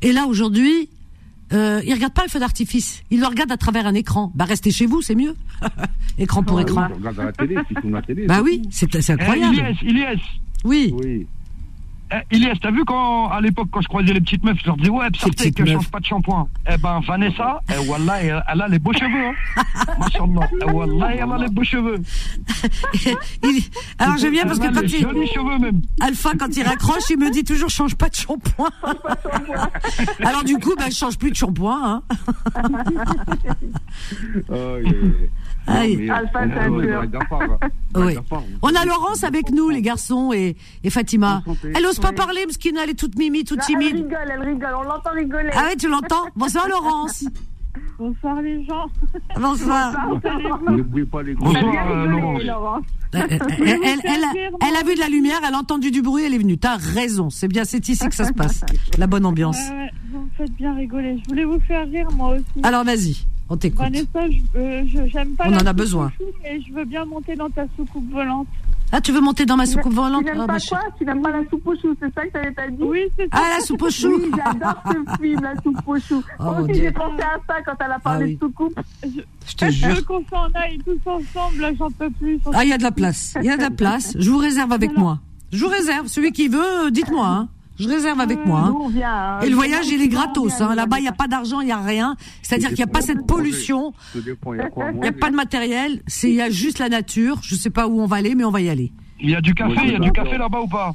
[0.00, 0.88] Et là, aujourd'hui,
[1.52, 3.02] euh, ils regardent pas le feu d'artifice.
[3.10, 4.32] Ils le regardent à travers un écran.
[4.34, 5.36] Bah, restez chez vous, c'est mieux.
[6.18, 6.86] écran pour Ah, écran.
[6.88, 8.26] oui, je regarde à la télé, si tu la télé.
[8.26, 9.54] Bah oui, c'est c'est Eh, incroyable.
[9.56, 10.22] Ilyes, Ilyes,
[10.64, 10.94] Oui.
[10.98, 11.26] Oui.
[12.12, 14.76] Eh, Ilyes, t'as vu quand, à l'époque, quand je croisais les petites meufs, je leur
[14.76, 15.82] disais, ouais, sortez, petites que je meufs.
[15.82, 16.48] change pas de shampoing.
[16.70, 19.62] Eh ben, Vanessa, eh, wallah, elle, elle a les beaux cheveux, hein.
[19.98, 20.48] Machallah.
[20.60, 21.96] Eh, wallah, elle a les beaux cheveux.
[23.42, 23.62] Il-
[23.98, 25.80] Alors j'aime bien parce que quand les il, jolis cheveux, même.
[26.00, 28.70] Alpha, quand il raccroche, il me dit toujours change pas de shampoing.
[30.24, 31.80] Alors du coup, bah, je change plus de shampoing.
[31.84, 32.02] Hein.
[34.50, 35.30] Ah, oui, oui, oui.
[35.66, 35.96] Aïe.
[35.96, 37.00] Mais, Alpha, c'est un ouais, dur.
[37.00, 37.40] ouais, d'accord.
[37.96, 38.38] Ouais, Oui.
[38.62, 41.42] On a Laurence avec nous, les garçons, et, et Fatima.
[41.74, 42.14] Elle ose pas Oui.
[42.16, 43.94] parler parce qu'elle est toute mimi, toute Là, elle timide.
[43.96, 45.50] rigole, elle rigole, on l'entend rigoler.
[45.54, 47.24] Ah oui, tu l'entends Bonsoir Laurence.
[47.98, 48.86] Bonsoir les gens.
[49.40, 49.92] Bonsoir.
[50.68, 52.42] N'oubliez pas les Bonsoir, rigolé, Laurence.
[52.44, 52.84] Laurence.
[53.12, 53.40] Elle, elle-
[53.84, 56.38] elle- elle- elle a vu de la lumière, elle a entendu du bruit, elle est
[56.38, 56.58] venue.
[56.58, 58.64] T'as raison, c'est bien, c'est ici que ça se passe.
[58.98, 59.56] La bonne ambiance.
[59.70, 61.18] Ouais, ouais, vous me faites bien rigoler.
[61.24, 62.44] Je voulais vous faire rire moi aussi.
[62.64, 63.80] Alors vas-y, on t'écoute.
[63.80, 66.10] Vanessa, je- euh, je- j'aime pas On la en a besoin.
[66.18, 68.46] chou, mais je veux bien monter dans ta soucoupe volante.
[68.92, 70.80] Ah, tu veux monter dans ma soucoupe Tu volante n'aimes Ah, pas ma quoi.
[70.98, 73.24] Tu n'aimes pas la soupe au chou, c'est ça que t'avais pas dit Oui, c'est
[73.24, 73.28] ça.
[73.32, 74.14] Ah, la soupe au chou.
[74.22, 76.22] Oui, j'adore ce film, la soupe au chou.
[76.38, 78.34] Oh, Moi mon aussi, j'ai pensé à ça quand elle a parlé Ah oui.
[78.34, 78.80] de soucoupe.
[79.02, 79.94] Je te Je jure.
[79.96, 82.38] veux qu'on s'en aille tous ensemble, là, j'en peux plus.
[82.54, 83.34] Ah, il y a de la place.
[83.40, 84.14] Il y a de la place.
[84.18, 85.18] Je vous réserve avec moi.
[85.52, 86.06] Je vous réserve.
[86.06, 87.26] Celui qui veut, dites-moi.
[87.26, 87.48] Hein.
[87.78, 88.60] Je réserve avec moi.
[88.60, 88.68] hein.
[88.70, 89.10] Nous, on vient.
[89.12, 89.40] hein.
[89.40, 90.60] Et le voyage, il est gratos.
[90.60, 90.74] Hein.
[90.74, 92.16] Là-bas, il n'y a pas d'argent, il n'y a rien.
[92.42, 94.20] C'est-à-dire qu'il n'y a pas cette pollution, il
[95.00, 96.00] n'y a pas de matériel.
[96.06, 97.38] C'est il y a juste la nature.
[97.42, 98.92] Je sais pas où on va aller, mais on va y aller.
[99.20, 100.94] Il y a du café, il y a du café là-bas ou pas?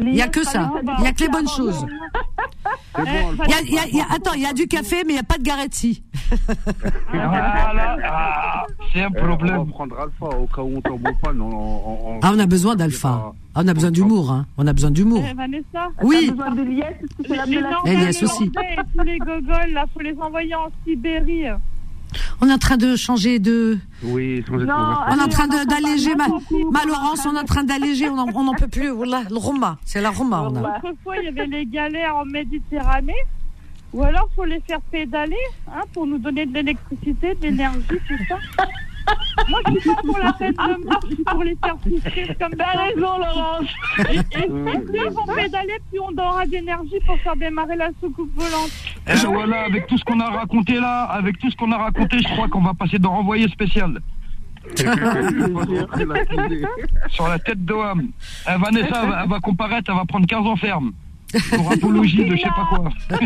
[0.00, 0.70] Il n'y a que ça.
[0.98, 1.84] Il n'y a que les bonnes choses.
[2.96, 5.14] Bon, y a, y a- y a- attends, il y a du café, mais il
[5.14, 6.02] n'y a pas de Garetti.
[7.12, 9.66] Voilà, ah, c'est un Eh, On va problème.
[9.68, 11.40] prendre Alpha au cas où on tombe en panne.
[11.40, 13.32] on- on- on- Ah, on a besoin d'Alpha.
[13.54, 14.30] Ah, on a besoin d'humour.
[14.30, 14.46] Hein.
[14.56, 15.22] On a besoin d'humour.
[15.28, 16.26] Eh, Vanessa, Oui.
[16.28, 16.84] T'as besoin de liesse,
[17.28, 18.44] les gens Elias aussi.
[18.44, 21.46] et tous les gogoles, là, faut les envoyer en Sibérie.
[22.40, 23.78] On est en train de changer de.
[24.02, 25.04] Oui, changer de Non, conversation.
[25.10, 28.48] On est en train d'alléger ma, Laurence, on est en train d'alléger, on n'en on
[28.48, 28.90] en peut plus.
[28.90, 30.48] Voilà, le Roma, c'est la Roma.
[30.50, 30.78] On a.
[30.78, 33.12] Autrefois, il y avait les galères en Méditerranée.
[33.92, 35.36] Ou alors, faut les faire pédaler
[35.68, 38.36] hein, pour nous donner de l'électricité, de l'énergie, tout ça.
[39.48, 42.26] Moi, je suis pas pour la peine de mort, je suis pour les faire souffrir
[42.38, 42.64] comme ça.
[42.72, 43.66] T'as raison, Laurence.
[44.10, 44.48] Et, et
[44.80, 48.70] plus vont pédaler, plus on aura d'énergie pour faire démarrer la soucoupe volante.
[49.06, 52.18] Et voilà, avec tout ce qu'on a raconté là, avec tout ce qu'on a raconté,
[52.18, 54.00] je crois qu'on va passer dans renvoyé spécial.
[57.08, 58.08] Sur la tête d'Oham.
[58.48, 60.92] Euh, Vanessa, elle va, elle va comparaître, elle va prendre 15 ans ferme.
[61.50, 62.90] Pour apologie de je sais pas quoi.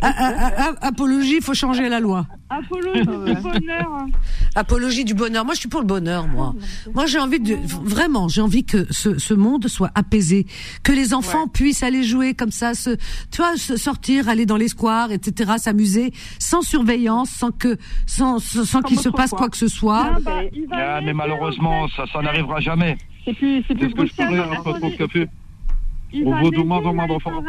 [0.00, 2.24] Ah, ah, ah, ah, Apologie, il faut changer la loi.
[2.50, 4.06] Apologie du bonheur.
[4.54, 5.44] Apologie du bonheur.
[5.44, 6.54] Moi, je suis pour le bonheur, moi.
[6.94, 10.46] Moi, j'ai envie de, vraiment, j'ai envie que ce, ce monde soit apaisé,
[10.84, 12.90] que les enfants puissent aller jouer comme ça, se,
[13.32, 17.76] tu vois, se sortir, aller dans les squares, etc., s'amuser, sans surveillance, sans que,
[18.06, 20.12] sans, sans, sans qu'il se passe quoi que ce soit.
[20.14, 22.96] Ah, bah, il va Ah, mais malheureusement, ça, ça n'arrivera jamais.
[23.24, 24.28] C'est plus, c'est plus Est-ce que je possible.
[24.62, 25.28] pourrais un de café
[26.12, 27.42] Il On de moins en moins d'enfants.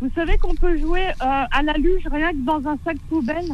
[0.00, 3.50] Vous savez qu'on peut jouer euh, à la luge rien que dans un sac poubelle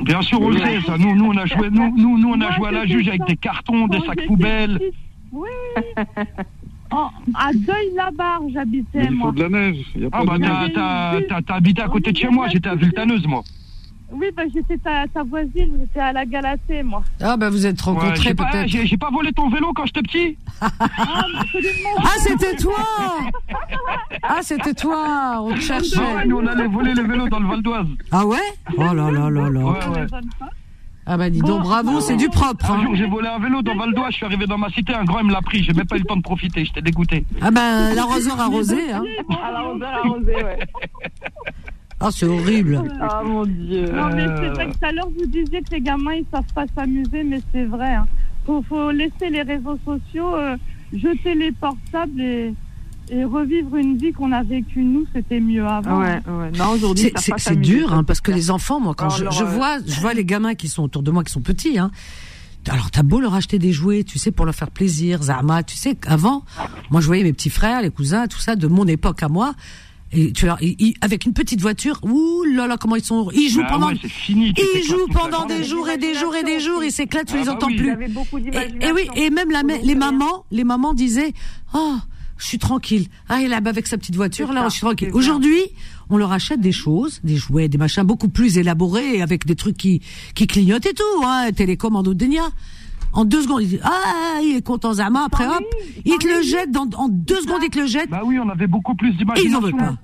[0.00, 0.96] Bien sûr, on le sait, ça.
[0.98, 3.08] Nous, nous, on a joué, nous, nous, nous, on a Moi, joué à la ça.
[3.08, 4.80] avec des cartons, des sacs poubelles.
[5.32, 5.48] Oui.
[6.90, 9.32] En- à Deuil-la-Barre, j'habitais, il faut moi.
[9.32, 9.84] de la neige.
[9.94, 13.26] Il y a pas Ah, bah, habité à côté de chez moi, j'étais à Vultaneuse,
[13.26, 13.42] moi.
[14.12, 17.02] Oui, bah, j'étais ta, ta voisine, j'étais à la Galatée, moi.
[17.20, 18.68] Ah, bah, vous êtes Ouais, rencontrés j'ai, pas, peut-être.
[18.68, 20.38] j'ai, j'ai pas volé ton vélo quand j'étais petit.
[20.60, 20.68] Ah.
[21.98, 22.76] Ah, c'était toi!
[24.22, 25.40] Ah, c'était toi!
[25.42, 25.96] On te cherchait.
[25.98, 27.86] Ah ouais, nous, on allait voler les vélos dans le Val d'Oise.
[28.12, 28.38] Ah ouais?
[28.76, 29.60] Oh là là là là.
[29.60, 30.06] Ouais, ouais.
[31.06, 32.70] Ah bah dis donc, bravo, c'est du propre.
[32.70, 32.82] Un hein.
[32.82, 35.04] jour, j'ai volé un vélo dans Val d'Oise, je suis arrivé dans ma cité, un
[35.04, 37.26] grand, il me l'a pris, j'ai même pas eu le temps de profiter, j'étais dégoûté.
[37.42, 39.02] Ah ben, l'arroseur arrosé, hein.
[39.44, 40.58] À l'arroseur arrosé, ouais.
[42.00, 42.82] Ah, c'est horrible.
[43.00, 43.86] Ah mon dieu.
[43.92, 46.52] Non, mais c'est vrai que tout à l'heure, vous disiez que les gamins, ils savent
[46.54, 47.94] pas s'amuser, mais c'est vrai.
[47.94, 48.06] Hein.
[48.46, 50.56] Faut, faut laisser les réseaux sociaux, euh,
[50.92, 52.52] jeter les portables et,
[53.08, 56.00] et revivre une vie qu'on a vécue, nous, c'était mieux avant.
[56.00, 56.50] Ouais, ouais.
[56.58, 58.80] Non, aujourd'hui, C'est- ça C'est passe c'est à musique, dur, hein, parce que les enfants,
[58.80, 61.24] moi, quand Alors, je, euh, vois, je vois les gamins qui sont autour de moi,
[61.24, 61.90] qui sont petits, hein.
[62.68, 65.76] Alors, t'as beau leur acheter des jouets, tu sais, pour leur faire plaisir, Zama, tu
[65.76, 66.44] sais, avant,
[66.90, 69.54] moi, je voyais mes petits frères, les cousins, tout ça, de mon époque à moi,
[70.14, 73.30] et tu leur, ils- ils- avec une petite voiture, ouh là là, comment ils sont,
[73.32, 76.42] ils jouent Bah pendant, ouais, fini, ils jouent pendant des jours et des jours et
[76.44, 77.76] des jours, ils s'éclatent, tu Ah les bah entends oui.
[77.76, 77.90] plus.
[77.92, 81.32] Et, et oui, et même la, les mamans, les mamans disaient,
[81.74, 81.94] oh,
[82.36, 83.06] je suis tranquille.
[83.28, 85.10] Ah, il est là-bas avec sa petite voiture, là, ça, je suis tranquille.
[85.12, 85.60] Aujourd'hui,
[86.10, 89.76] on leur achète des choses, des jouets, des machins beaucoup plus élaborés, avec des trucs
[89.76, 90.02] qui,
[90.34, 92.48] qui clignotent et tout, hein, télécommande au Denia.
[93.14, 95.62] En deux secondes, il dit, ah, il est content Zama, après hop,
[96.04, 98.48] il te le jette, dans, en deux secondes, il te le jette, Bah oui, on
[98.48, 99.50] avait beaucoup plus et d'imagination.
[99.50, 99.94] ils en veulent pas.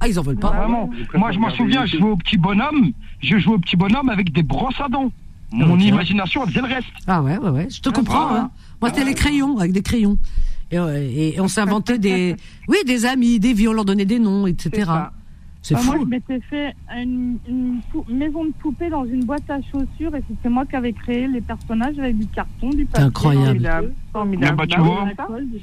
[0.00, 0.50] Ah, ils en veulent pas.
[0.50, 0.90] Vraiment.
[1.14, 2.92] Moi, je m'en souviens, je jouais au petit bonhomme,
[3.22, 5.10] je jouais au petit bonhomme avec des brosses à dents.
[5.52, 5.82] Mon ok.
[5.84, 6.88] imagination, elle faisait le reste.
[7.06, 8.34] Ah ouais, ouais, ouais, je te comprends.
[8.34, 8.50] hein.
[8.80, 10.18] Moi, c'était les crayons, avec des crayons.
[10.72, 12.36] Et, ouais, et on s'inventait des,
[12.68, 14.90] oui, des amis, des vies, on leur donnait des noms, etc.
[15.68, 16.02] C'est Bah, moi, fou.
[16.04, 20.22] je m'étais fait une, une pou- maison de poupée dans une boîte à chaussures et
[20.28, 23.04] c'était moi qui avais créé les personnages avec du carton, du papier.
[23.06, 23.44] incroyable.
[23.50, 23.92] Formidable.
[24.12, 24.66] Formidable.
[24.68, 25.08] Tu oui, vois.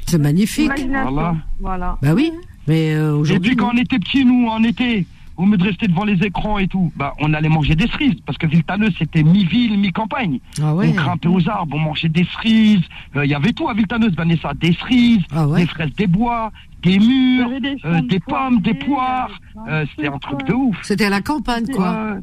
[0.05, 0.71] c'est magnifique.
[0.89, 1.35] Voilà.
[1.61, 1.97] Voilà.
[2.01, 2.33] Bah oui,
[2.67, 3.51] mais euh, Et aujourd'hui.
[3.51, 6.57] puis quand on était petits, nous, en été, au lieu de rester devant les écrans
[6.59, 10.39] et tout, bah, on allait manger des cerises, parce que Viltaneuse, c'était mi-ville, mi-campagne.
[10.61, 10.89] Ah ouais.
[10.89, 12.83] On grimpait aux arbres, on mangeait des cerises.
[13.15, 15.61] Euh, Il y avait tout à Viltaneuse, Vanessa, des cerises, Ah ouais.
[15.61, 16.51] des fraises des bois,
[16.83, 19.31] des des, euh, des de pommes, des poires.
[19.67, 20.77] euh, Euh, c'était un truc de ouf.
[20.83, 22.17] C'était à la campagne, quoi.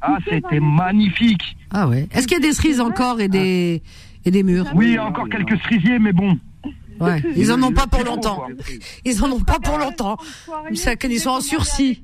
[0.00, 1.56] Ah, c'était magnifique.
[1.70, 2.08] Ah ouais.
[2.12, 3.82] Est-ce qu'il y a des cerises encore et des
[4.26, 4.66] et des murs?
[4.74, 6.38] Oui, il y a encore quelques cerisiers, mais bon.
[7.00, 7.22] Ouais.
[7.36, 8.46] Ils en ont pas pour longtemps.
[9.04, 10.16] Ils en ont pas pour longtemps.
[10.74, 12.02] C'est qu'ils sont en sursis.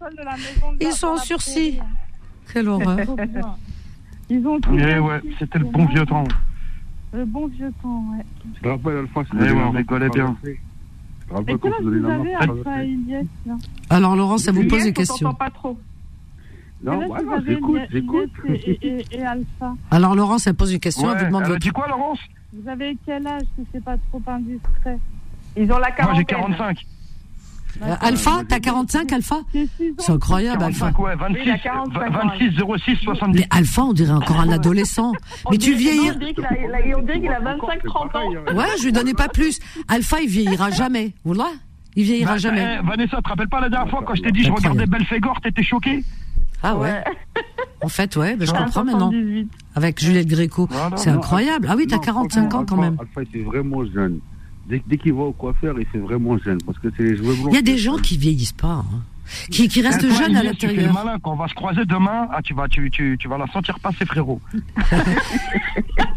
[0.80, 1.78] Ils sont en sursis.
[2.52, 2.98] Quelle horreur.
[4.28, 6.24] Ils ont Eh ouais, c'était le bon vieux temps.
[7.12, 8.24] Le bon vieux temps, ouais.
[8.62, 10.36] Je rappelle, Alpha, Eh ouais, on rigolait bien.
[10.44, 10.58] Et
[11.58, 12.34] quand tu vous la avez,
[13.88, 15.32] Alors Laurent, ça vous pose des questions.
[15.34, 15.78] pas trop.
[16.82, 17.00] Non,
[17.46, 18.30] j'écoute, j'écoute.
[18.48, 21.12] et, Alpha Alors Laurent, ça pose une question.
[21.12, 21.60] elle vous demande elle votre.
[21.60, 22.18] dit quoi, Laurence?
[22.52, 24.98] Vous avez quel âge si c'est pas trop indiscret?
[25.56, 26.16] Ils ont la Moi, quarantaine.
[26.18, 26.78] j'ai 45.
[27.82, 29.36] Euh, Alpha, t'as 45 Alpha?
[29.98, 30.90] C'est incroyable Alpha.
[30.90, 33.39] 45, ouais, 26, Oui, il a 45 ans, 26 06 70.
[33.40, 35.12] Mais Alpha, on dirait encore un adolescent.
[35.51, 36.10] Mais tu vieillis.
[36.10, 36.48] On dirait qu'il a,
[37.14, 38.31] qu'il a 25-30 ans.
[38.56, 39.60] Ouais, je lui donnais pas plus.
[39.86, 41.12] Alpha, il vieillira jamais.
[41.24, 41.51] Voilà.
[41.94, 42.78] Il vieillira Bah, jamais.
[42.82, 44.86] eh, Vanessa, tu te rappelles pas la dernière fois quand je t'ai dit je regardais
[44.86, 46.05] Belphégor, t'étais choqué?
[46.62, 47.02] Ah ouais.
[47.82, 49.10] En fait, ouais, ben, je comprends maintenant.
[49.10, 49.48] 78.
[49.74, 50.68] Avec Juliette Gréco.
[50.70, 50.96] Voilà.
[50.96, 51.66] C'est incroyable.
[51.70, 52.96] Ah oui, t'as Non, 45 ans quand même.
[53.00, 54.20] Alpha, il fait vraiment jeune.
[54.68, 56.58] Dès, dès qu'il va au coiffeur, il fait vraiment jeune.
[56.66, 57.48] Parce que c'est les cheveux blonds.
[57.50, 58.84] Il y a des gens qui vieillissent pas.
[58.84, 59.02] hein.
[59.50, 60.92] qui, qui reste Eh, toi, jeune à tu l'intérieur.
[60.92, 63.46] malin, Quand on va se croiser demain, ah, tu, vas, tu, tu, tu vas la
[63.46, 64.40] sentir passer, frérot.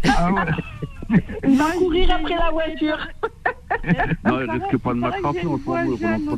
[0.08, 1.20] ah ouais.
[1.48, 2.98] Il va courir après la voiture.
[4.24, 6.36] Non, il risque pas de m'attraper en ce moment.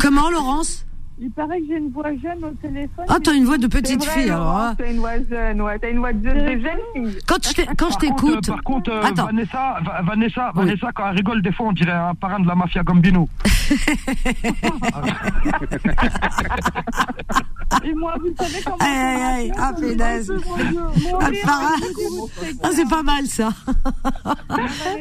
[0.00, 0.86] Comment, Laurence
[1.18, 3.06] Il paraît que j'ai une voix jeune au téléphone.
[3.08, 4.54] Ah, t'as une voix de petite vrai, fille, alors.
[4.54, 4.74] Hein.
[4.76, 5.78] T'as une voix jeune, ouais.
[5.78, 7.18] T'as une voix de, de jeune fille.
[7.26, 8.48] Quand je quand contre, t'écoute.
[8.50, 9.24] euh, Par contre, euh, Attends.
[9.26, 12.54] Vanessa, Va- Vanessa, Vanessa, quand elle rigole, des fois, on dirait un parrain de la
[12.54, 13.30] mafia Gambino.
[17.84, 18.76] Et moi, vous savez comment.
[18.80, 19.72] Aïe, aïe, aïe, ah.
[21.46, 21.74] Ah.
[22.62, 23.50] Ah, c'est pas mal, ça.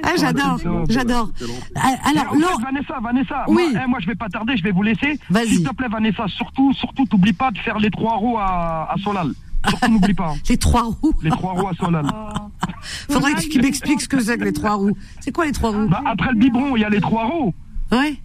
[0.04, 0.58] Ah, j'adore,
[0.90, 1.30] j'adore.
[1.76, 3.70] Ah, Alors, en fait, Vanessa, Vanessa, Oui.
[3.74, 5.20] moi, eh, moi, je vais pas tarder, je vais vous laisser.
[5.30, 5.48] Vas-y.
[5.48, 8.96] S'il te plaît, Vanessa, surtout, surtout, t'oublies pas de faire les trois roues à, à
[9.04, 9.32] Solal.
[9.68, 10.30] Surtout, n'oublie pas.
[10.30, 10.36] hein.
[10.50, 11.14] Les trois roues.
[11.24, 12.06] Les trois roues à Solal.
[13.10, 14.96] Faudrait que tu m'expliques ce que c'est que les trois roues.
[15.22, 15.88] C'est quoi les trois roues?
[15.90, 17.54] Bah, après le biberon, il y a les trois roues.
[17.92, 18.16] Ouais.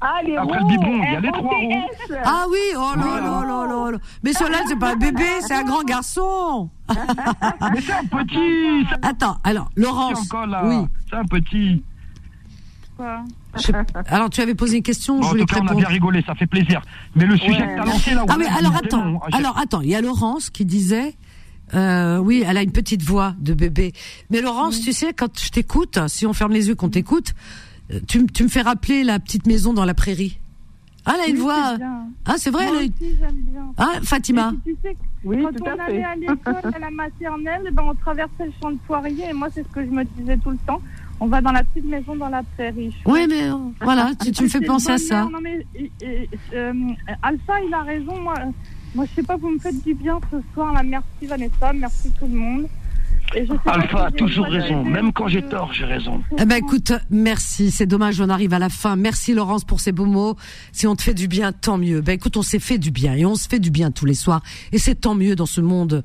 [0.00, 1.50] Ah, les Après le biberon, il y a les trois.
[2.24, 3.98] Ah oui, oh là là là là là.
[4.22, 6.70] Mais Solal, c'est pas un bébé, c'est un grand garçon.
[7.72, 8.86] Mais c'est un petit.
[9.02, 10.20] Attends, alors, Laurence.
[10.22, 10.62] encore là.
[10.64, 10.86] Oui.
[11.10, 11.82] C'est un petit.
[12.96, 13.22] Quoi
[13.56, 13.72] Je-
[14.06, 15.88] Alors, tu avais posé une question, Bon, je en voulais tout cas, on a bien
[15.88, 16.80] rigolé, ça fait plaisir.
[17.16, 19.96] Mais le sujet que t'as lancé là, Ah mais alors attends, alors attends, il y
[19.96, 21.16] a Laurence qui disait,
[21.74, 23.92] euh, oui, elle a une petite voix de bébé.
[24.30, 27.34] Mais Laurence, tu sais, quand je t'écoute, si on ferme les yeux qu'on t'écoute, euh,
[28.06, 30.38] tu, m- tu me fais rappeler la petite maison dans la prairie.
[31.06, 31.76] Ah, elle a une Oui, voix.
[32.26, 33.72] Ah, c'est vrai, Moi elle aussi, bien.
[33.78, 34.52] Ah, Fatima.
[34.64, 36.04] Puis, tu sais, Oui, quand tout on à allait fait.
[36.04, 39.30] à l'école, à la maternelle, ben, on traversait le champ de poirier.
[39.30, 40.80] Et moi, c'est ce que je me disais tout le temps.
[41.20, 42.94] On va dans la petite maison dans la prairie.
[43.06, 45.22] Oui, mais euh, voilà, tu, tu me fais penser à ça.
[45.24, 45.90] Non, mais, et-
[46.52, 46.72] euh,
[47.22, 48.20] Alpha, il a raison.
[48.20, 48.50] Moi, euh,
[48.94, 50.72] moi, je sais pas, vous me faites du bien ce soir.
[50.74, 50.82] Là.
[50.82, 52.66] Merci Vanessa, merci tout le monde.
[53.66, 54.84] Alpha a toujours raison.
[54.84, 56.22] Même quand j'ai que- tort, j'ai raison.
[56.38, 57.70] Eh ben écoute, merci.
[57.70, 58.96] C'est dommage, on arrive à la fin.
[58.96, 60.36] Merci Laurence pour ces beaux mots.
[60.72, 62.00] Si on te fait du bien, tant mieux.
[62.00, 64.14] Ben écoute, on s'est fait du bien et on se fait du bien tous les
[64.14, 64.42] soirs.
[64.72, 66.02] Et c'est tant mieux dans ce monde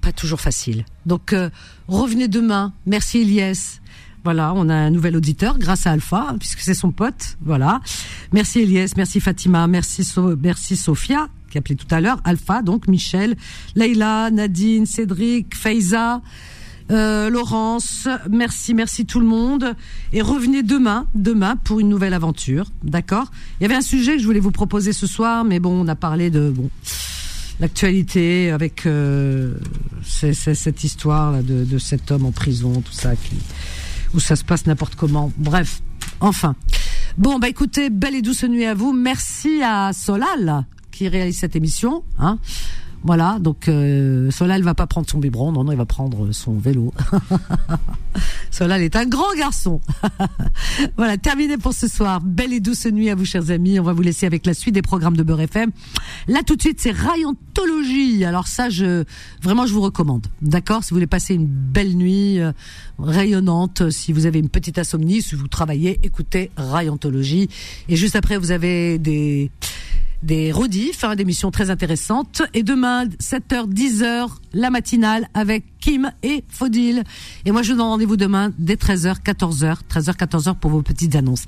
[0.00, 0.84] pas toujours facile.
[1.06, 1.48] Donc euh,
[1.88, 2.72] revenez demain.
[2.86, 3.78] Merci Elias.
[4.24, 7.36] Voilà, on a un nouvel auditeur grâce à Alpha, puisque c'est son pote.
[7.40, 7.80] Voilà.
[8.32, 12.62] Merci Elias, merci Fatima, merci So- merci Sophia qui a appelé tout à l'heure, Alpha,
[12.62, 13.36] donc Michel,
[13.76, 16.22] Leïla, Nadine, Cédric, Faiza.
[16.90, 19.74] Euh, Laurence, merci, merci tout le monde.
[20.12, 23.30] Et revenez demain, demain pour une nouvelle aventure, d'accord?
[23.60, 25.88] Il y avait un sujet que je voulais vous proposer ce soir, mais bon, on
[25.88, 26.70] a parlé de bon
[27.60, 29.54] l'actualité avec euh,
[30.02, 33.36] cette histoire là de, de cet homme en prison, tout ça, qui,
[34.14, 35.32] où ça se passe n'importe comment.
[35.36, 35.80] Bref,
[36.20, 36.56] enfin.
[37.18, 38.92] Bon, bah écoutez, belle et douce nuit à vous.
[38.92, 42.04] Merci à Solal qui réalise cette émission.
[42.18, 42.38] Hein.
[43.04, 46.56] Voilà, donc euh, Solal va pas prendre son biberon, non, non, il va prendre son
[46.56, 46.94] vélo.
[48.52, 49.80] Solal est un grand garçon.
[50.96, 52.20] voilà, terminé pour ce soir.
[52.20, 53.80] Belle et douce nuit à vous, chers amis.
[53.80, 55.70] On va vous laisser avec la suite des programmes de Beurre FM.
[56.28, 58.24] Là, tout de suite, c'est Rayantologie.
[58.24, 59.04] Alors ça, je
[59.42, 60.28] vraiment, je vous recommande.
[60.40, 60.84] D'accord?
[60.84, 62.52] Si vous voulez passer une belle nuit euh,
[63.00, 67.48] rayonnante, si vous avez une petite insomnie, si vous travaillez, écoutez Rayantologie.
[67.88, 69.50] Et juste après, vous avez des
[70.22, 72.42] des rediffs, hein, des missions très intéressantes.
[72.54, 77.02] Et demain, 7h, 10h, la matinale avec Kim et Faudil.
[77.44, 81.16] Et moi, je vous donne rendez-vous demain dès 13h, 14h, 13h, 14h pour vos petites
[81.16, 81.44] annonces.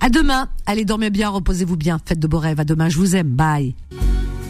[0.00, 0.48] À demain.
[0.66, 1.98] Allez, dormez bien, reposez-vous bien.
[2.04, 2.60] Faites de beaux rêves.
[2.60, 2.88] À demain.
[2.88, 3.28] Je vous aime.
[3.28, 3.74] Bye.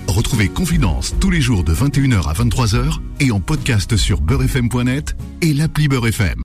[0.09, 5.55] Retrouvez Confidence tous les jours de 21h à 23h et en podcast sur beurrefm.net et
[5.55, 6.41] l'appli Beurre FM.